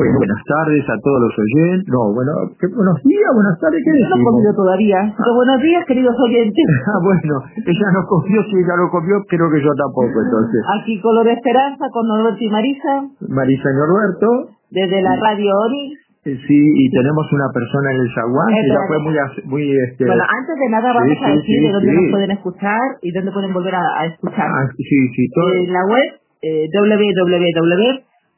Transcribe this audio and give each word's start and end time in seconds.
Bueno, 0.00 0.16
buenas 0.16 0.42
tardes 0.48 0.84
a 0.88 0.96
todos 1.04 1.20
los 1.28 1.34
oyentes. 1.36 1.84
No, 1.92 2.00
bueno, 2.16 2.32
¿qué, 2.56 2.66
buenos 2.72 2.96
días, 3.04 3.30
buenas 3.36 3.56
tardes, 3.60 3.84
¿qué 3.84 3.90
Yo 3.92 4.00
no 4.00 4.00
he 4.00 4.08
decimos? 4.08 4.32
comido 4.32 4.52
todavía. 4.56 4.98
Pero 5.12 5.32
buenos 5.36 5.58
días, 5.60 5.82
queridos 5.84 6.16
oyentes. 6.16 6.64
Ah, 6.90 7.00
bueno, 7.04 7.34
ella 7.68 7.88
no 7.92 8.00
comió, 8.08 8.38
si 8.48 8.54
ella 8.64 8.74
lo 8.80 8.88
comió, 8.90 9.14
creo 9.28 9.46
que 9.52 9.60
yo 9.60 9.72
tampoco, 9.76 10.16
entonces. 10.24 10.60
Aquí 10.80 10.96
Color 11.04 11.28
Esperanza 11.28 11.84
con 11.92 12.08
Norberto 12.08 12.40
y 12.40 12.50
Marisa, 12.50 12.92
Marisa 13.28 13.66
y 13.70 13.76
Norberto, 13.76 14.28
desde 14.72 15.02
la 15.04 15.14
radio 15.20 15.52
Onix. 15.68 16.00
eh, 16.24 16.36
sí, 16.48 16.58
y 16.58 16.84
tenemos 16.90 17.24
una 17.32 17.48
persona 17.52 17.92
en 17.92 18.00
el 18.00 18.08
zaguán 18.16 18.48
que 18.56 18.68
ya 18.72 18.80
fue 18.88 18.98
muy, 19.04 19.14
muy 19.52 19.64
este, 19.84 20.04
Bueno, 20.08 20.24
antes 20.24 20.56
de 20.56 20.68
nada 20.68 20.88
vamos 20.96 21.12
Sí, 21.12 21.24
a 21.24 21.28
decir 21.36 21.56
sí, 21.60 21.66
de 21.66 21.72
dónde 21.72 21.92
nos 21.92 22.10
pueden 22.10 22.30
escuchar 22.32 22.80
y 23.02 23.12
dónde 23.12 23.30
pueden 23.32 23.52
volver 23.52 23.74
a, 23.76 23.84
a 24.00 24.06
escuchar. 24.06 24.48
ah, 24.48 24.64
sí, 24.76 24.98
sí, 25.14 25.22
todo, 25.36 25.48
Eh, 25.54 25.66
la 25.68 25.84
web 25.86 26.08
eh, 26.42 26.66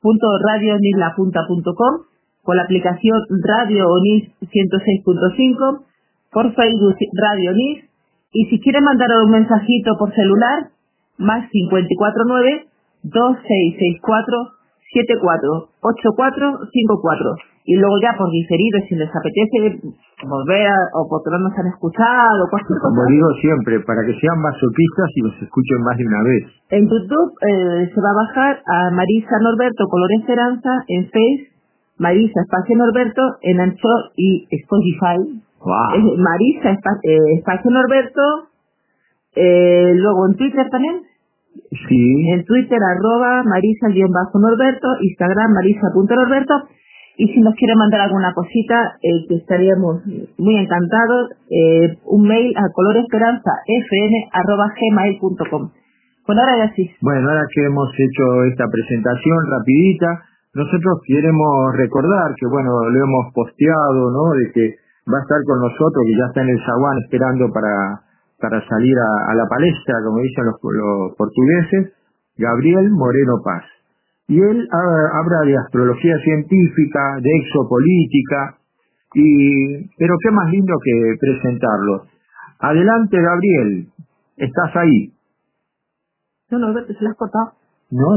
www.radionislapunta.com 0.03 2.03
con 2.43 2.57
la 2.57 2.65
aplicación 2.65 3.21
Radio 3.45 3.89
Onis 3.89 4.33
106.5 4.41 5.85
por 6.33 6.53
Facebook 6.55 6.97
Radio 7.15 7.53
Onis 7.53 7.85
y 8.33 8.47
si 8.47 8.59
quieren 8.61 8.83
mandar 8.85 9.11
un 9.25 9.31
mensajito 9.31 9.97
por 9.99 10.13
celular 10.15 10.71
más 11.19 11.49
549 11.51 12.67
2664 13.03 14.53
748454 14.95 17.52
y 17.65 17.77
luego 17.77 17.95
ya 18.03 18.17
por 18.19 18.31
diferido 18.31 18.79
si 18.89 18.95
les 18.97 19.11
apetece 19.11 19.79
volver 20.27 20.67
a, 20.67 20.77
o 20.99 21.07
porque 21.09 21.31
no 21.31 21.47
nos 21.47 21.55
han 21.59 21.69
escuchado 21.71 22.43
cualquier 22.51 22.79
como 22.83 23.03
cosa 23.03 23.13
digo 23.13 23.29
siempre, 23.41 23.81
para 23.87 24.03
que 24.03 24.19
sean 24.19 24.39
masoquistas 24.43 25.11
y 25.15 25.21
los 25.23 25.37
escuchen 25.43 25.81
más 25.83 25.97
de 25.97 26.07
una 26.07 26.23
vez. 26.23 26.43
En 26.71 26.83
YouTube 26.91 27.31
eh, 27.47 27.91
se 27.95 28.01
va 28.01 28.11
a 28.11 28.21
bajar 28.27 28.53
a 28.67 28.91
Marisa 28.91 29.39
Norberto 29.41 29.87
Color 29.87 30.11
Esperanza, 30.21 30.71
en 30.89 31.05
Face, 31.07 31.55
Marisa 31.99 32.41
Espacio 32.43 32.77
Norberto, 32.77 33.23
en 33.43 33.61
Anchor 33.61 34.11
y 34.17 34.47
Spotify. 34.51 35.43
Wow. 35.63 36.19
Marisa 36.19 36.75
eh, 36.75 37.39
Espacio 37.39 37.71
Norberto, 37.71 38.51
eh, 39.37 39.95
luego 39.95 40.27
en 40.31 40.37
Twitter 40.37 40.67
también, 40.71 41.03
Sí, 41.89 42.31
en 42.33 42.45
Twitter 42.45 42.79
arroba 42.83 43.43
Marisa-Norberto, 43.45 44.89
Instagram 45.01 45.53
Marisa.norberto, 45.53 46.55
y 47.17 47.29
si 47.29 47.41
nos 47.41 47.55
quiere 47.55 47.75
mandar 47.77 48.01
alguna 48.03 48.33
cosita, 48.33 48.97
eh, 49.03 49.27
que 49.29 49.37
estaríamos 49.37 50.03
muy 50.39 50.57
encantados, 50.57 51.31
eh, 51.51 51.99
un 52.07 52.27
mail 52.27 52.55
a 52.57 52.71
coloresperanzafn.gmail.com. 52.73 55.71
Bueno, 56.27 56.43
ahora 56.43 56.67
ya 56.67 56.73
sí. 56.75 56.91
Bueno, 57.01 57.29
ahora 57.29 57.47
que 57.53 57.65
hemos 57.65 57.89
hecho 57.93 58.45
esta 58.45 58.65
presentación 58.71 59.39
rapidita, 59.51 60.23
nosotros 60.55 61.01
queremos 61.07 61.77
recordar 61.77 62.35
que, 62.39 62.47
bueno, 62.47 62.89
lo 62.89 63.05
hemos 63.05 63.35
posteado, 63.35 64.11
¿no? 64.11 64.31
De 64.39 64.51
que 64.53 64.77
va 65.11 65.19
a 65.19 65.23
estar 65.23 65.43
con 65.47 65.61
nosotros, 65.61 66.05
que 66.07 66.17
ya 66.17 66.27
está 66.27 66.43
en 66.43 66.51
el 66.51 66.61
zaguán 66.65 66.99
esperando 67.03 67.51
para, 67.53 68.03
para 68.41 68.65
salir 68.69 68.97
a, 68.99 69.35
la 69.35 69.49
palestra, 69.49 70.01
como 70.05 70.21
dicen 70.21 70.45
los, 70.47 70.57
los 70.63 71.17
portugueses, 71.17 71.93
Gabriel 72.39 72.89
Moreno 72.91 73.43
Paz. 73.45 73.65
Y 74.33 74.41
él 74.41 74.67
ah, 74.73 75.21
habla 75.21 75.41
de 75.45 75.59
astrología 75.59 76.17
científica, 76.25 77.01
de 77.21 77.31
exopolítica, 77.45 78.57
y, 79.13 79.89
pero 79.99 80.15
qué 80.25 80.31
más 80.31 80.51
lindo 80.51 80.73
que 80.83 81.17
presentarlo. 81.21 82.07
Adelante, 82.61 83.21
Gabriel, 83.21 83.89
estás 84.39 84.75
ahí, 84.77 85.13
No, 86.51 86.59
Norberto, 86.61 86.95
se 86.95 87.05
las 87.05 87.13
has 87.13 87.19
cortado. 87.19 87.53
¿no? 87.91 88.09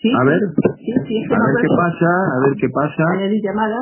Sí, 0.00 0.12
A 0.12 0.24
ver, 0.24 0.38
sí, 0.76 0.84
sí, 0.84 0.92
es 0.92 1.28
que 1.28 1.34
a 1.34 1.38
ver 1.38 1.56
qué 1.62 1.68
pasa, 1.76 2.10
a 2.36 2.38
ver 2.46 2.56
qué 2.60 2.68
pasa. 2.68 3.02
añadir 3.16 3.42
llamada. 3.42 3.76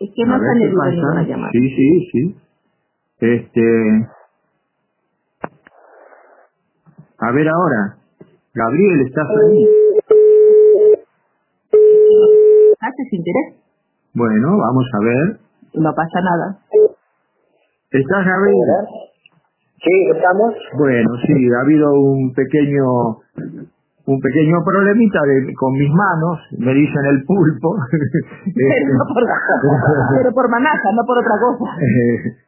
Es 0.00 0.10
que 0.16 0.24
no 0.24 0.38
pasa. 0.38 0.54
ninguna 0.56 1.22
llamada. 1.22 1.50
Sí, 1.52 1.68
sí, 1.68 2.08
sí. 2.12 2.36
Este. 3.20 4.08
A 7.18 7.30
ver 7.30 7.48
ahora. 7.48 7.98
Gabriel, 8.54 9.00
¿estás 9.06 9.26
ahí? 9.28 9.66
¿Haces 13.12 13.18
interés? 13.18 13.60
Bueno, 14.14 14.56
vamos 14.56 14.86
a 14.94 15.04
ver. 15.04 15.40
No 15.74 15.92
pasa 15.94 16.20
nada. 16.24 16.58
¿Estás, 17.90 18.24
Gabriel? 18.24 18.56
Sí, 19.84 19.96
estamos. 20.16 20.54
Bueno, 20.78 21.10
sí, 21.26 21.34
ha 21.52 21.60
habido 21.60 21.92
un 21.92 22.32
pequeño 22.32 23.20
un 24.04 24.18
pequeño 24.18 24.56
problemita 24.64 25.20
de, 25.28 25.54
con 25.54 25.72
mis 25.74 25.90
manos, 25.92 26.40
me 26.58 26.74
dicen 26.74 27.04
el 27.04 27.24
pulpo. 27.24 27.76
Pero, 28.54 28.94
no 28.96 29.04
por, 29.14 29.22
pero 30.18 30.32
por 30.34 30.50
manaja, 30.50 30.88
no 30.96 31.02
por 31.06 31.18
otra 31.18 31.36
cosa. 31.40 31.70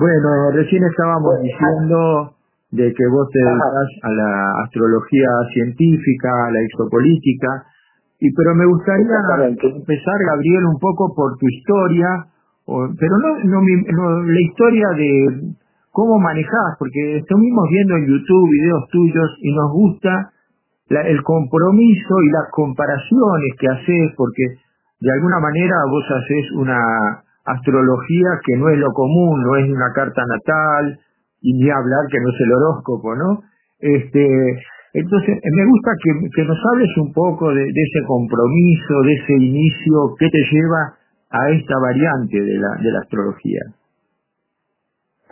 Bueno, 0.00 0.50
recién 0.50 0.82
estábamos 0.82 1.40
diciendo 1.40 2.34
de 2.72 2.92
que 2.92 3.06
vos 3.06 3.28
te 3.30 3.38
dedicas 3.38 3.88
a 4.02 4.10
la 4.10 4.50
astrología 4.64 5.28
científica, 5.54 6.28
a 6.28 6.50
la 6.50 6.60
exopolítica, 6.60 7.64
y 8.24 8.32
pero 8.32 8.54
me 8.56 8.64
gustaría 8.64 9.20
empezar, 9.76 10.16
Gabriel, 10.32 10.64
un 10.64 10.78
poco 10.80 11.12
por 11.14 11.36
tu 11.36 11.46
historia, 11.46 12.08
o- 12.66 12.88
pero 12.98 13.14
no, 13.20 13.30
no, 13.44 14.22
la 14.22 14.40
historia 14.40 14.88
de 14.96 15.10
cómo 15.92 16.18
manejás, 16.18 16.74
porque 16.78 17.18
estuvimos 17.18 17.64
viendo 17.70 17.96
en 17.96 18.06
YouTube 18.08 18.50
videos 18.50 18.84
tuyos 18.90 19.30
y 19.42 19.54
nos 19.54 19.70
gusta 19.72 20.30
la- 20.88 21.06
el 21.06 21.22
compromiso 21.22 22.14
y 22.24 22.28
las 22.32 22.48
comparaciones 22.50 23.50
que 23.60 23.68
haces, 23.68 24.12
porque 24.16 24.44
de 25.00 25.10
alguna 25.12 25.38
manera 25.40 25.76
vos 25.90 26.04
haces 26.08 26.44
una 26.56 26.80
astrología 27.44 28.30
que 28.44 28.56
no 28.56 28.68
es 28.70 28.78
lo 28.78 28.90
común, 28.92 29.42
no 29.42 29.56
es 29.56 29.68
una 29.68 29.92
carta 29.94 30.22
natal, 30.26 30.98
y 31.42 31.52
ni 31.60 31.68
hablar 31.70 32.08
que 32.10 32.18
no 32.20 32.28
es 32.30 32.40
el 32.40 32.52
horóscopo, 32.52 33.14
¿no? 33.16 33.40
Este, 33.80 34.24
entonces, 34.94 35.34
me 35.42 35.66
gusta 35.66 35.90
que, 35.98 36.42
nos 36.46 36.60
hables 36.70 36.90
un 37.02 37.12
poco 37.12 37.50
de, 37.50 37.66
ese 37.66 38.00
compromiso, 38.06 38.94
de 39.02 39.12
ese 39.18 39.32
inicio, 39.42 40.14
que 40.16 40.30
te 40.30 40.38
lleva 40.38 40.94
a 41.34 41.50
esta 41.50 41.74
variante 41.82 42.38
de 42.38 42.54
la, 42.62 43.00
astrología. 43.02 43.58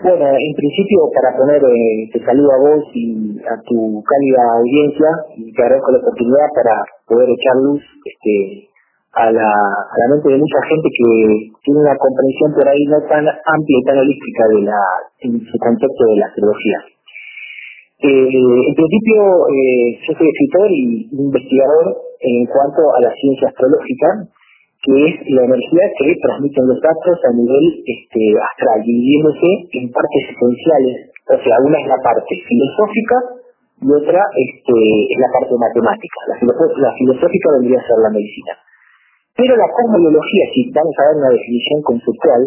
Bueno, 0.02 0.26
en 0.34 0.54
principio, 0.58 0.98
para 1.14 1.38
poner, 1.38 1.62
eh, 1.62 2.10
te 2.10 2.18
saludo 2.26 2.50
a 2.50 2.58
vos 2.58 2.90
y 2.90 3.38
a 3.38 3.54
tu 3.62 4.02
cálida 4.02 4.42
audiencia 4.58 5.06
y 5.38 5.52
te 5.54 5.62
agradezco 5.62 5.92
la 5.92 5.98
oportunidad 5.98 6.48
para 6.58 6.74
poder 7.06 7.30
echar 7.30 7.54
luz 7.62 7.82
este, 8.02 8.66
a, 9.14 9.30
la, 9.30 9.46
mente 10.10 10.26
de 10.26 10.42
mucha 10.42 10.58
gente 10.66 10.88
que 10.90 11.06
tiene 11.62 11.86
una 11.86 11.94
comprensión 12.02 12.50
por 12.50 12.66
ahí 12.66 12.82
no 12.90 12.98
tan 13.06 13.30
amplia 13.30 13.78
y 13.78 13.84
tan 13.86 13.98
holística 14.02 14.42
de 14.50 15.38
su 15.38 15.58
contexto 15.62 16.02
de 16.10 16.16
la 16.18 16.26
astrología. 16.26 16.91
Eh, 18.02 18.28
en 18.66 18.74
principio, 18.74 19.20
eh, 19.46 19.94
yo 20.02 20.10
soy 20.18 20.26
escritor 20.26 20.66
y 20.70 21.06
investigador 21.12 21.86
en 22.18 22.46
cuanto 22.50 22.82
a 22.98 23.00
la 23.00 23.12
ciencia 23.14 23.46
astrológica, 23.48 24.26
que 24.82 24.94
es 25.06 25.14
la 25.30 25.46
energía 25.46 25.86
que 25.94 26.10
transmiten 26.18 26.66
los 26.66 26.82
astros 26.82 27.18
a 27.22 27.32
nivel 27.38 27.64
este, 27.86 28.22
astral, 28.42 28.82
dividiéndose 28.82 29.50
en 29.78 29.86
partes 29.94 30.22
esenciales. 30.34 31.14
O 31.30 31.38
sea, 31.38 31.54
una 31.62 31.78
es 31.78 31.86
la 31.86 32.00
parte 32.02 32.34
filosófica 32.42 33.16
y 33.78 33.88
otra 33.94 34.18
este, 34.34 34.74
es 35.06 35.18
la 35.22 35.30
parte 35.30 35.54
matemática. 35.54 36.18
La, 36.26 36.36
filosó- 36.42 36.74
la 36.82 36.90
filosófica 36.98 37.46
vendría 37.62 37.78
a 37.78 37.86
ser 37.86 37.98
la 38.02 38.10
medicina. 38.10 38.54
Pero 39.38 39.54
la 39.54 39.70
cosmobiología, 39.70 40.44
si 40.50 40.66
vamos 40.74 40.94
a 40.98 41.02
dar 41.06 41.16
una 41.22 41.30
definición 41.38 41.78
conceptual, 41.86 42.42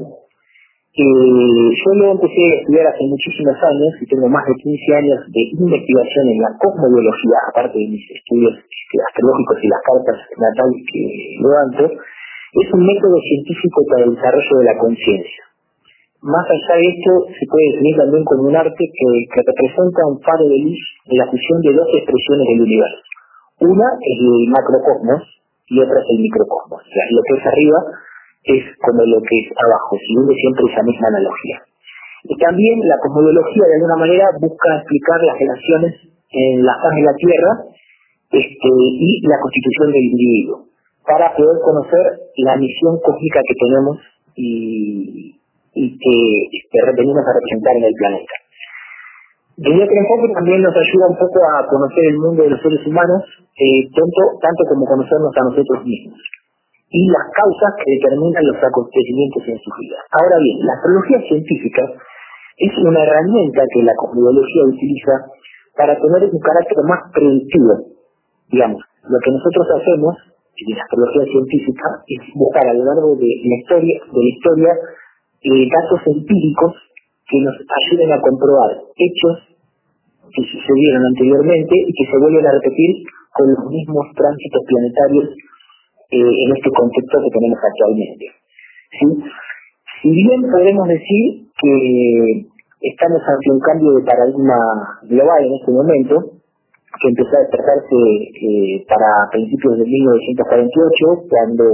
eh, 0.96 1.70
yo 1.76 1.92
lo 2.00 2.16
empecé 2.16 2.40
a 2.40 2.56
estudiar 2.56 2.88
hace 2.88 3.04
muchísimos 3.04 3.60
años 3.60 3.92
y 4.00 4.08
tengo 4.08 4.32
más 4.32 4.48
de 4.48 4.56
15 4.56 4.96
años 4.96 5.20
de 5.28 5.42
investigación 5.52 6.24
en 6.32 6.40
la 6.40 6.56
cosmobiología, 6.56 7.36
aparte 7.52 7.76
de 7.84 7.92
mis 7.92 8.06
estudios 8.16 8.56
este, 8.56 8.96
astrológicos 9.04 9.60
y 9.60 9.68
las 9.68 9.84
cartas 9.84 10.18
natales 10.40 10.80
que 10.88 11.02
levanto, 11.44 11.84
es 11.92 12.68
un 12.72 12.82
método 12.88 13.20
científico 13.28 13.84
para 13.92 14.08
el 14.08 14.16
desarrollo 14.16 14.56
de 14.56 14.68
la 14.72 14.78
conciencia. 14.80 15.44
Más 16.24 16.48
allá 16.48 16.80
de 16.80 16.88
esto, 16.88 17.12
se 17.28 17.44
puede 17.44 17.76
definir 17.76 17.96
también 18.00 18.24
como 18.24 18.48
un 18.48 18.56
arte 18.56 18.84
que, 18.88 19.10
representa 19.36 20.00
un 20.08 20.24
faro 20.24 20.48
de 20.48 20.64
luz 20.64 20.80
en 21.12 21.18
la 21.20 21.28
fusión 21.28 21.60
de 21.60 21.76
dos 21.76 21.92
expresiones 21.92 22.46
del 22.56 22.62
universo. 22.72 23.04
Una 23.68 23.88
es 24.00 24.16
el 24.16 24.48
macrocosmos 24.48 25.28
y 25.68 25.76
otra 25.76 26.00
es 26.00 26.08
el 26.08 26.24
microcosmos. 26.24 26.88
Lo 26.88 27.22
que 27.28 27.34
es 27.36 27.44
arriba 27.44 27.80
es 28.46 28.64
como 28.82 29.02
lo 29.06 29.20
que 29.26 29.36
es 29.42 29.48
abajo, 29.58 29.98
siguiendo 29.98 30.34
siempre 30.34 30.64
esa 30.70 30.84
misma 30.86 31.08
analogía. 31.10 31.58
Y 32.26 32.34
también 32.38 32.78
la 32.86 32.98
cosmología 33.02 33.66
de 33.66 33.76
alguna 33.78 33.98
manera 34.02 34.26
busca 34.42 34.82
explicar 34.82 35.20
las 35.22 35.38
relaciones 35.38 35.94
en 36.30 36.66
la 36.66 36.74
faz 36.78 36.94
de 36.94 37.06
la 37.06 37.16
Tierra 37.18 37.52
este, 38.34 38.70
y 38.70 39.22
la 39.26 39.38
constitución 39.42 39.92
del 39.94 40.06
individuo, 40.10 40.58
para 41.06 41.34
poder 41.34 41.58
conocer 41.62 42.06
la 42.38 42.58
misión 42.58 42.98
cósmica 43.02 43.42
que 43.46 43.56
tenemos 43.62 43.98
y, 44.36 45.38
que 45.74 46.16
este, 46.50 46.76
a 46.82 46.86
representar 46.90 47.74
en 47.78 47.86
el 47.86 47.96
planeta. 47.98 48.36
Desde 49.58 49.84
otro 49.88 49.96
enfoque 49.96 50.34
también 50.34 50.62
nos 50.62 50.76
ayuda 50.76 51.06
un 51.08 51.18
poco 51.18 51.40
a 51.48 51.66
conocer 51.66 52.04
el 52.12 52.18
mundo 52.18 52.44
de 52.44 52.50
los 52.50 52.62
seres 52.62 52.86
humanos, 52.86 53.24
eh, 53.56 53.88
tanto, 53.88 54.22
tanto 54.42 54.62
como 54.68 54.86
conocernos 54.86 55.32
a 55.32 55.46
nosotros 55.50 55.86
mismos. 55.86 56.20
Y 56.90 57.02
las 57.10 57.26
causas 57.34 57.72
que 57.82 57.92
determinan 57.98 58.44
los 58.46 58.60
acontecimientos 58.62 59.44
en 59.48 59.58
su 59.58 59.72
vida. 59.80 59.98
Ahora 60.12 60.38
bien, 60.42 60.58
la 60.62 60.74
astrología 60.78 61.20
científica 61.28 61.84
es 62.58 62.74
una 62.86 63.04
herramienta 63.04 63.62
que 63.74 63.84
la 63.84 63.96
cosmología 63.98 64.64
utiliza 64.70 65.14
para 65.76 65.98
tener 65.98 66.30
un 66.32 66.40
carácter 66.40 66.80
más 66.88 67.02
predictivo. 67.12 67.74
Digamos, 68.48 68.80
lo 69.04 69.18
que 69.20 69.32
nosotros 69.32 69.66
hacemos 69.82 70.16
en 70.56 70.72
la 70.72 70.84
astrología 70.84 71.26
científica 71.28 71.88
es 72.08 72.22
buscar 72.34 72.64
a 72.64 72.74
lo 72.74 72.86
largo 72.86 73.16
de 73.20 73.28
la 73.28 73.56
historia, 73.60 73.98
de 74.00 74.22
la 74.24 74.32
historia 74.32 74.72
eh, 75.44 75.68
datos 75.68 76.02
empíricos 76.16 76.74
que 77.28 77.38
nos 77.44 77.56
ayuden 77.60 78.14
a 78.14 78.22
comprobar 78.22 78.72
hechos 78.96 79.36
que 80.32 80.44
sucedieron 80.48 81.04
anteriormente 81.12 81.76
y 81.76 81.92
que 81.92 82.06
se 82.08 82.18
vuelven 82.20 82.46
a 82.48 82.56
repetir 82.56 83.04
con 83.36 83.52
los 83.52 83.64
mismos 83.68 84.06
tránsitos 84.16 84.64
planetarios 84.64 85.28
eh, 86.12 86.18
en 86.20 86.50
este 86.56 86.70
contexto 86.72 87.18
que 87.24 87.34
tenemos 87.34 87.60
actualmente. 87.60 88.26
¿sí? 89.00 89.08
Si 90.02 90.10
bien 90.10 90.42
podemos 90.52 90.88
decir 90.88 91.50
que 91.58 92.46
estamos 92.82 93.22
ante 93.26 93.52
un 93.52 93.60
cambio 93.60 93.92
de 93.98 94.06
paradigma 94.06 94.60
global 95.10 95.42
en 95.46 95.54
este 95.56 95.72
momento, 95.72 96.16
que 97.02 97.10
empezó 97.10 97.36
a 97.36 97.44
despertarse 97.44 97.98
eh, 97.98 98.86
para 98.88 99.28
principios 99.32 99.78
de 99.80 99.86
1948, 99.86 101.28
cuando 101.28 101.66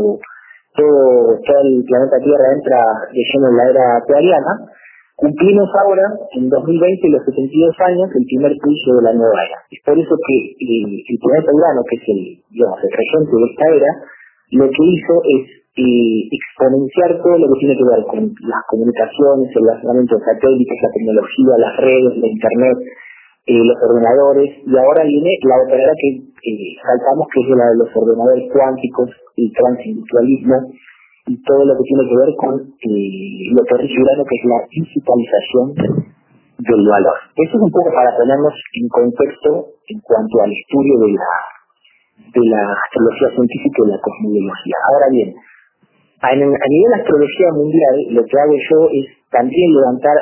todo, 0.74 1.38
todo 1.44 1.60
el 1.68 1.84
planeta 1.84 2.18
Tierra 2.24 2.48
entra 2.56 2.80
de 3.12 3.22
lleno 3.22 3.48
en 3.52 3.58
la 3.58 3.66
era 3.70 3.86
aquariana, 4.02 4.54
cumplimos 5.16 5.70
ahora, 5.84 6.06
en 6.34 6.50
2020, 6.50 7.10
los 7.10 7.24
72 7.26 7.76
años, 7.86 8.10
el 8.16 8.26
primer 8.26 8.54
juicio 8.58 8.96
de 8.98 9.04
la 9.04 9.14
nueva 9.14 9.38
era. 9.46 9.58
Es 9.70 9.82
por 9.86 9.98
eso 10.00 10.16
que 10.16 10.38
eh, 10.58 11.04
el 11.06 11.18
planeta 11.22 11.52
Urano, 11.54 11.82
que 11.86 11.96
es 12.00 12.06
el, 12.08 12.22
digamos, 12.50 12.80
el 12.82 12.92
regente 12.96 13.32
de 13.36 13.46
esta 13.52 13.66
era, 13.76 13.92
lo 14.52 14.66
que 14.68 14.84
hizo 14.84 15.14
es 15.24 15.44
eh, 15.72 16.20
exponenciar 16.28 17.24
todo 17.24 17.40
lo 17.40 17.48
que 17.48 17.60
tiene 17.64 17.76
que 17.80 17.88
ver 17.88 18.04
con 18.04 18.20
las 18.28 18.64
comunicaciones, 18.68 19.48
el 19.56 19.66
lanzamiento 19.66 20.20
de 20.20 20.26
satélites, 20.28 20.78
la 20.84 20.92
tecnología, 20.92 21.54
las 21.64 21.76
redes, 21.80 22.12
la 22.20 22.28
internet, 22.28 22.78
eh, 23.48 23.64
los 23.64 23.80
ordenadores, 23.80 24.50
y 24.68 24.74
ahora 24.76 25.08
viene 25.08 25.32
la 25.48 25.56
otra 25.64 25.80
era 25.80 25.96
que 25.96 26.10
eh, 26.20 26.76
saltamos, 26.84 27.26
que 27.32 27.40
es 27.40 27.50
la 27.56 27.72
de 27.72 27.78
los 27.80 27.92
ordenadores 27.96 28.46
cuánticos, 28.52 29.10
el 29.40 29.48
transindustrialismo, 29.56 30.58
y 31.28 31.36
todo 31.48 31.64
lo 31.64 31.74
que 31.78 31.86
tiene 31.88 32.04
que 32.10 32.18
ver 32.20 32.32
con 32.36 32.54
lo 32.60 33.62
que 33.64 33.76
rige 33.80 33.96
que 33.96 34.36
es 34.36 34.46
la 34.52 34.60
digitalización 34.68 35.68
del 36.60 36.84
valor. 36.84 37.18
Eso 37.40 37.56
es 37.56 37.62
un 37.62 37.72
poco 37.72 37.90
para 37.96 38.12
ponernos 38.18 38.54
en 38.76 38.88
contexto 38.90 39.50
en 39.88 40.00
cuanto 40.02 40.36
al 40.44 40.52
estudio 40.52 41.00
de 41.00 41.14
la 41.16 41.61
de 42.30 42.44
la 42.46 42.64
astrología 42.78 43.30
científica 43.36 43.78
y 43.86 43.90
la 43.92 44.00
cosmología. 44.00 44.78
Ahora 44.92 45.08
bien, 45.12 45.30
a, 46.22 46.36
nivel 46.36 46.90
de 46.94 47.02
astrología 47.02 47.50
mundial, 47.54 47.96
lo 48.14 48.22
que 48.22 48.38
hago 48.38 48.54
yo 48.54 48.80
es 48.94 49.06
también 49.32 49.74
levantar 49.74 50.18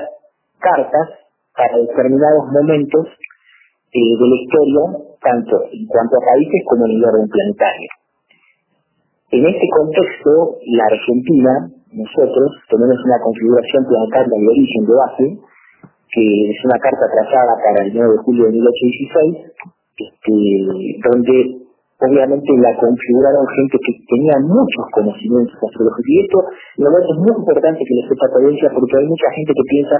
cartas 0.59 1.07
para 1.55 1.75
determinados 1.75 2.47
momentos 2.55 3.03
eh, 3.91 4.13
de 4.15 4.25
la 4.25 4.37
historia, 4.39 4.83
tanto 5.19 5.55
en 5.75 5.83
cuanto 5.87 6.13
a 6.15 6.25
países 6.31 6.61
como 6.71 6.85
en 6.87 6.91
el 6.95 7.03
orden 7.03 7.27
planetario. 7.27 7.89
En 9.31 9.45
este 9.45 9.67
contexto, 9.75 10.57
la 10.71 10.85
Argentina, 10.87 11.53
nosotros 11.91 12.49
tenemos 12.69 12.97
una 13.03 13.19
configuración 13.21 13.85
planetaria 13.85 14.39
de 14.39 14.47
origen 14.47 14.83
de 14.87 14.95
base, 14.95 15.25
que 16.09 16.23
es 16.49 16.57
una 16.65 16.79
carta 16.79 17.05
trazada 17.11 17.53
para 17.59 17.85
el 17.85 17.93
9 17.93 18.09
de 18.09 18.23
julio 18.23 18.45
de 18.45 18.51
1816, 18.55 19.51
este, 19.99 20.33
donde 21.03 21.58
obviamente 21.99 22.49
la 22.63 22.71
configuraron 22.79 23.45
gente 23.59 23.75
que 23.83 23.93
tenía 24.07 24.35
muchos 24.39 24.85
conocimientos 24.95 25.55
astrológicos. 25.59 26.07
Y 26.07 26.19
esto, 26.23 26.39
la 26.79 26.89
verdad, 26.89 27.11
es 27.11 27.19
muy 27.19 27.33
importante 27.35 27.81
que 27.83 27.95
lo 27.99 28.03
sepa 28.07 28.25
audiencia 28.39 28.67
porque 28.71 28.95
hay 28.95 29.07
mucha 29.07 29.29
gente 29.35 29.51
que 29.51 29.65
piensa 29.67 29.97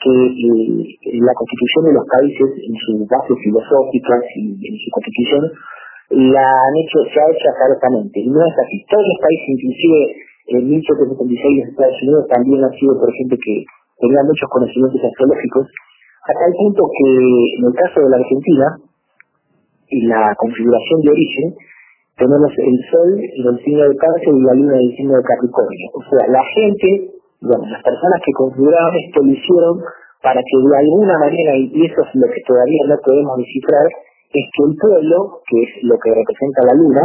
que 0.00 0.12
eh, 0.14 1.20
la 1.20 1.34
constitución 1.34 1.82
de 1.90 1.94
los 1.98 2.06
países, 2.08 2.48
en 2.56 2.74
sus 2.78 3.04
bases 3.04 3.36
filosóficas 3.44 4.22
y 4.38 4.56
en 4.56 4.76
su 4.78 4.88
constitución, 4.94 5.42
la 6.30 6.46
han 6.46 6.74
hecho, 6.80 6.98
se 7.06 7.18
ha 7.20 7.28
hecho 7.30 7.46
azaradamente. 7.52 8.18
Y 8.22 8.30
no 8.30 8.40
es 8.40 8.54
así. 8.54 8.76
Todos 8.88 9.04
los 9.04 9.18
países, 9.20 9.46
inclusive 9.50 9.98
en 10.50 10.62
1876 10.66 11.34
los 11.60 11.68
Estados 11.70 11.98
Unidos, 12.02 12.24
también 12.30 12.58
han 12.64 12.74
sido 12.78 12.94
por 12.98 13.10
gente 13.12 13.36
que 13.36 13.54
tenía 14.00 14.22
muchos 14.24 14.48
conocimientos 14.48 15.02
astrológicos, 15.04 15.66
hasta 16.24 16.44
el 16.46 16.54
punto 16.56 16.82
que 16.88 17.10
en 17.60 17.64
el 17.68 17.74
caso 17.76 17.96
de 18.00 18.10
la 18.10 18.18
Argentina, 18.18 18.66
y 19.90 20.06
la 20.06 20.34
configuración 20.38 21.00
de 21.02 21.10
origen, 21.10 21.48
tenemos 22.20 22.52
el 22.52 22.76
Sol 22.92 23.10
en 23.16 23.44
el 23.48 23.58
signo 23.64 23.82
de 23.88 23.96
cáncer 23.96 24.28
y 24.28 24.44
la 24.44 24.54
Luna 24.54 24.76
en 24.76 24.86
el 24.86 24.96
signo 24.96 25.16
de 25.16 25.24
Capricornio. 25.24 25.86
O 25.96 26.02
sea, 26.04 26.28
la 26.28 26.44
gente, 26.52 27.16
digamos, 27.40 27.68
las 27.70 27.82
personas 27.82 28.18
que 28.20 28.32
configuraron 28.36 28.92
esto 28.94 29.18
lo 29.24 29.32
hicieron 29.32 29.74
para 30.20 30.36
que 30.36 30.56
de 30.60 30.78
alguna 30.84 31.16
manera, 31.16 31.56
y 31.56 31.80
eso 31.80 32.00
es 32.04 32.12
lo 32.12 32.28
que 32.28 32.44
todavía 32.44 32.92
no 32.92 32.96
podemos 33.00 33.34
descifrar, 33.40 33.88
es 34.30 34.44
que 34.52 34.62
el 34.68 34.74
pueblo, 34.76 35.16
que 35.48 35.58
es 35.64 35.72
lo 35.88 35.96
que 35.96 36.12
representa 36.12 36.60
la 36.68 36.76
Luna, 36.76 37.04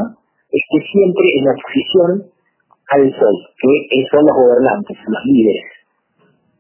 esté 0.52 0.78
siempre 0.84 1.26
en 1.40 1.44
oposición 1.48 2.10
al 2.92 3.04
Sol, 3.16 3.38
que 3.56 4.00
son 4.12 4.20
los 4.20 4.36
gobernantes, 4.36 5.00
los 5.00 5.24
líderes. 5.32 5.68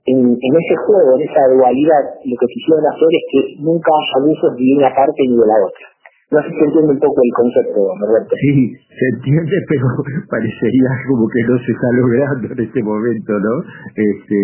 En, 0.05 0.19
en, 0.31 0.53
ese 0.63 0.75
juego, 0.85 1.17
en 1.17 1.27
esa 1.27 1.43
dualidad, 1.49 2.03
lo 2.23 2.35
que 2.39 2.47
quisieron 2.47 2.85
hacer 2.87 3.09
es 3.09 3.25
que 3.29 3.41
nunca 3.61 3.89
haya 3.91 4.15
abusos 4.21 4.51
de 4.55 4.65
una 4.77 4.89
parte 4.95 5.21
ni 5.27 5.35
de 5.35 5.47
la 5.49 5.59
otra. 5.59 5.94
No 6.31 6.41
sé 6.41 6.49
si 6.49 6.57
se 6.57 6.65
entiende 6.65 6.91
un 6.93 6.99
poco 6.99 7.19
el 7.21 7.33
concepto, 7.37 7.79
Roberto. 8.01 8.33
Sí, 8.41 8.73
se 8.73 9.05
entiende, 9.13 9.55
pero 9.69 9.85
parecería 10.29 10.91
como 11.07 11.27
que 11.29 11.41
no 11.45 11.55
se 11.59 11.71
está 11.71 11.87
logrando 11.93 12.45
en 12.49 12.59
este 12.65 12.81
momento, 12.81 13.33
¿no? 13.39 13.55
Este, 13.93 14.39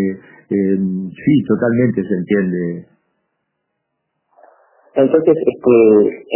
eh, 0.53 0.77
sí, 0.77 1.33
totalmente 1.47 2.03
se 2.05 2.15
entiende. 2.15 2.85
Entonces, 4.93 5.35
este, 5.39 5.75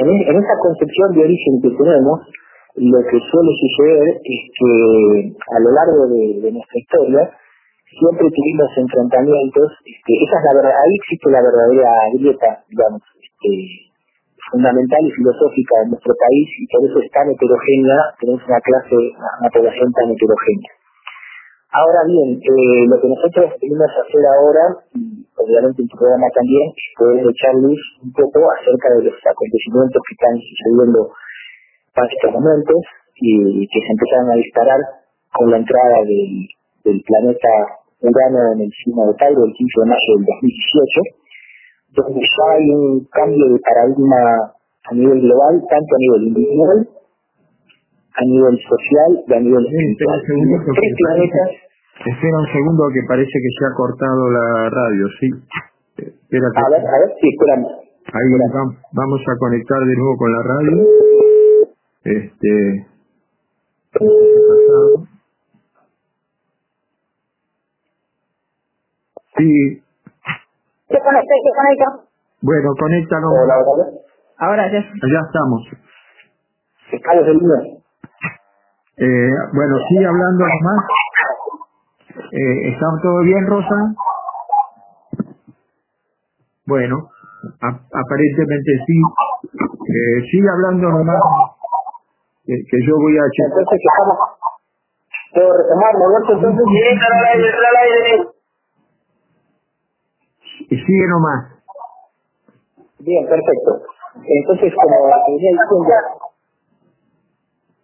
en, 0.02 0.08
en 0.10 0.36
esa 0.40 0.56
concepción 0.64 1.14
de 1.14 1.22
origen 1.30 1.62
que 1.62 1.70
tenemos, 1.78 2.20
lo 2.76 3.00
que 3.06 3.20
suele 3.20 3.54
suceder 3.56 4.08
es 4.24 4.42
que 4.50 4.72
a 5.32 5.60
lo 5.60 5.70
largo 5.72 6.08
de, 6.08 6.42
de 6.42 6.52
nuestra 6.52 6.80
historia 6.80 7.30
siempre 7.86 8.28
tuvimos 8.34 8.70
enfrentamientos, 8.78 9.70
este, 9.86 10.12
esa 10.26 10.36
es 10.36 10.44
la 10.50 10.54
verdad, 10.58 10.74
ahí 10.74 10.94
existe 11.00 11.30
la 11.32 11.42
verdadera 11.42 11.92
grieta, 12.18 12.50
digamos, 12.68 13.02
este, 13.22 13.95
fundamental 14.52 15.02
y 15.02 15.12
filosófica 15.12 15.74
de 15.84 15.90
nuestro 15.96 16.14
país 16.14 16.48
y 16.60 16.66
por 16.68 16.82
eso 16.86 16.98
es 17.00 17.10
tan 17.12 17.28
heterogénea, 17.30 18.00
tenemos 18.20 18.42
una 18.46 18.62
clase, 18.62 18.98
una 19.42 19.50
población 19.50 19.90
tan 19.94 20.08
heterogénea. 20.12 20.72
Ahora 21.76 22.02
bien, 22.08 22.40
eh, 22.40 22.88
lo 22.88 22.96
que 23.02 23.10
nosotros 23.10 23.52
venimos 23.60 23.92
a 23.92 24.02
hacer 24.08 24.24
ahora, 24.32 24.64
y 24.96 25.28
obviamente 25.36 25.82
en 25.84 25.90
tu 25.92 25.98
programa 25.98 26.28
también, 26.32 26.72
es 26.72 26.88
poder 26.96 27.20
echar 27.20 27.54
luz 27.60 27.82
un 28.00 28.12
poco 28.16 28.40
acerca 28.48 28.96
de 28.96 29.12
los 29.12 29.18
acontecimientos 29.20 30.00
que 30.00 30.16
están 30.16 30.36
sucediendo 30.40 31.00
para 31.92 32.08
estos 32.08 32.32
momentos 32.32 32.80
y 33.20 33.68
que 33.68 33.80
se 33.80 33.92
empezaron 33.92 34.32
a 34.32 34.40
disparar 34.40 34.82
con 35.36 35.52
la 35.52 35.58
entrada 35.58 36.00
del, 36.08 37.02
planeta 37.04 37.52
Urano 38.00 38.54
en 38.54 38.62
el 38.62 38.72
signo 38.72 39.08
de 39.10 39.14
Tauro 39.18 39.44
el 39.44 39.52
15 39.52 39.82
de 39.82 39.88
mayo 39.90 40.10
del 40.16 40.26
2018 40.32 41.25
donde 41.96 42.20
ya 42.20 42.46
hay 42.54 42.70
un 42.70 43.08
cambio 43.12 43.46
de 43.50 43.60
paradigma 43.60 44.52
a 44.86 44.94
nivel 44.94 45.22
global, 45.22 45.64
tanto 45.70 45.92
a 45.96 46.00
nivel 46.00 46.22
individual, 46.28 46.90
a 48.16 48.24
nivel 48.26 48.56
social 48.60 49.12
y 49.28 49.34
a 49.34 49.40
nivel 49.40 49.66
espiritual. 49.66 50.22
Tres 50.26 50.94
planetas. 51.00 51.50
Espera 52.06 52.38
un 52.38 52.52
segundo 52.52 52.84
que 52.94 53.02
parece 53.08 53.32
que 53.32 53.52
se 53.58 53.66
ha 53.66 53.74
cortado 53.76 54.30
la 54.30 54.70
radio, 54.70 55.08
¿sí? 55.20 55.28
Espérate. 55.98 56.60
A 56.60 56.70
ver, 56.70 56.84
a 56.86 57.00
ver, 57.00 57.10
sí, 57.20 57.28
esperamos. 57.32 57.72
Ahí 58.06 58.28
vamos, 58.54 58.76
vamos 58.92 59.22
a 59.26 59.38
conectar 59.40 59.80
de 59.80 59.96
nuevo 59.96 60.18
con 60.18 60.32
la 60.32 60.44
radio. 60.44 60.88
Este. 62.04 62.86
Sí, 69.38 69.82
¿Qué 70.88 71.00
conecta? 71.02 71.34
¿Qué 71.44 71.52
conecta? 71.56 71.88
Bueno, 72.42 72.70
conéctanos. 72.80 73.32
Hola, 73.34 73.56
hola. 73.66 73.86
Ahora 74.38 74.72
ya. 74.72 74.80
Ya 74.80 75.20
estamos. 75.26 75.62
Eh, 78.98 79.30
bueno, 79.54 79.76
sigue 79.90 80.06
hablando 80.06 80.46
nomás. 80.46 80.86
Eh, 82.32 82.70
¿Está 82.70 82.86
todo 83.02 83.20
bien, 83.24 83.46
Rosa? 83.48 83.76
Bueno, 86.68 87.10
aparentemente 87.62 88.72
sí. 88.86 88.98
Eh, 89.90 90.22
sigue 90.32 90.50
hablando 90.50 90.90
nomás. 90.90 91.20
que 92.46 92.78
yo 92.88 92.96
voy 92.98 93.18
a 93.18 93.26
checar. 93.34 93.60
Entonces, 93.60 93.80
¿qué 93.82 93.90
estamos? 93.90 94.18
¿Puedo 95.34 95.52
retomar, 95.58 95.94
Roberto? 95.96 96.34
Entonces, 96.34 96.66
bien, 96.72 97.00
al 97.02 97.26
aire, 97.26 97.50
al 97.50 97.78
aire. 97.84 98.35
Y 100.70 100.76
sigue 100.76 101.08
nomás. 101.08 101.56
Bien, 103.00 103.26
perfecto. 103.28 103.82
Entonces, 104.24 104.74
como 104.74 104.96
venía 105.06 105.52
diciendo, 105.52 105.62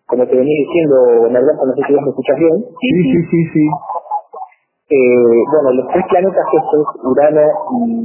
como 0.08 0.28
te 0.28 0.36
venía 0.36 0.60
diciendo, 0.68 1.30
Norberto, 1.30 1.66
no 1.66 1.74
sé 1.74 1.82
si 1.88 1.94
vos 1.94 2.04
me 2.04 2.10
escuchas 2.10 2.38
bien. 2.38 2.56
Sí, 2.68 2.90
sí, 3.04 3.20
sí, 3.32 3.40
sí. 3.54 3.66
Eh, 4.92 5.40
bueno, 5.48 5.72
los 5.72 5.88
tres 5.88 6.04
planetas 6.10 6.46
estos, 6.52 6.84
Urano, 7.00 7.48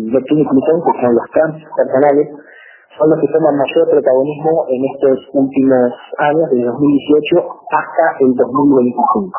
Neptuno 0.07 0.41
y 0.41 0.47
Plutón, 0.47 0.79
que 0.87 0.93
son 1.03 1.15
los 1.19 1.27
trans 1.35 1.59
personales, 1.75 2.31
son 2.95 3.11
los 3.11 3.19
que 3.19 3.27
toman 3.27 3.59
mayor 3.59 3.91
protagonismo 3.91 4.67
en 4.71 4.81
estos 4.95 5.19
últimos 5.35 5.91
años, 6.19 6.47
desde 6.47 6.63
2018 6.63 7.43
hasta 7.75 8.07
el 8.23 8.31
2025, 8.39 9.35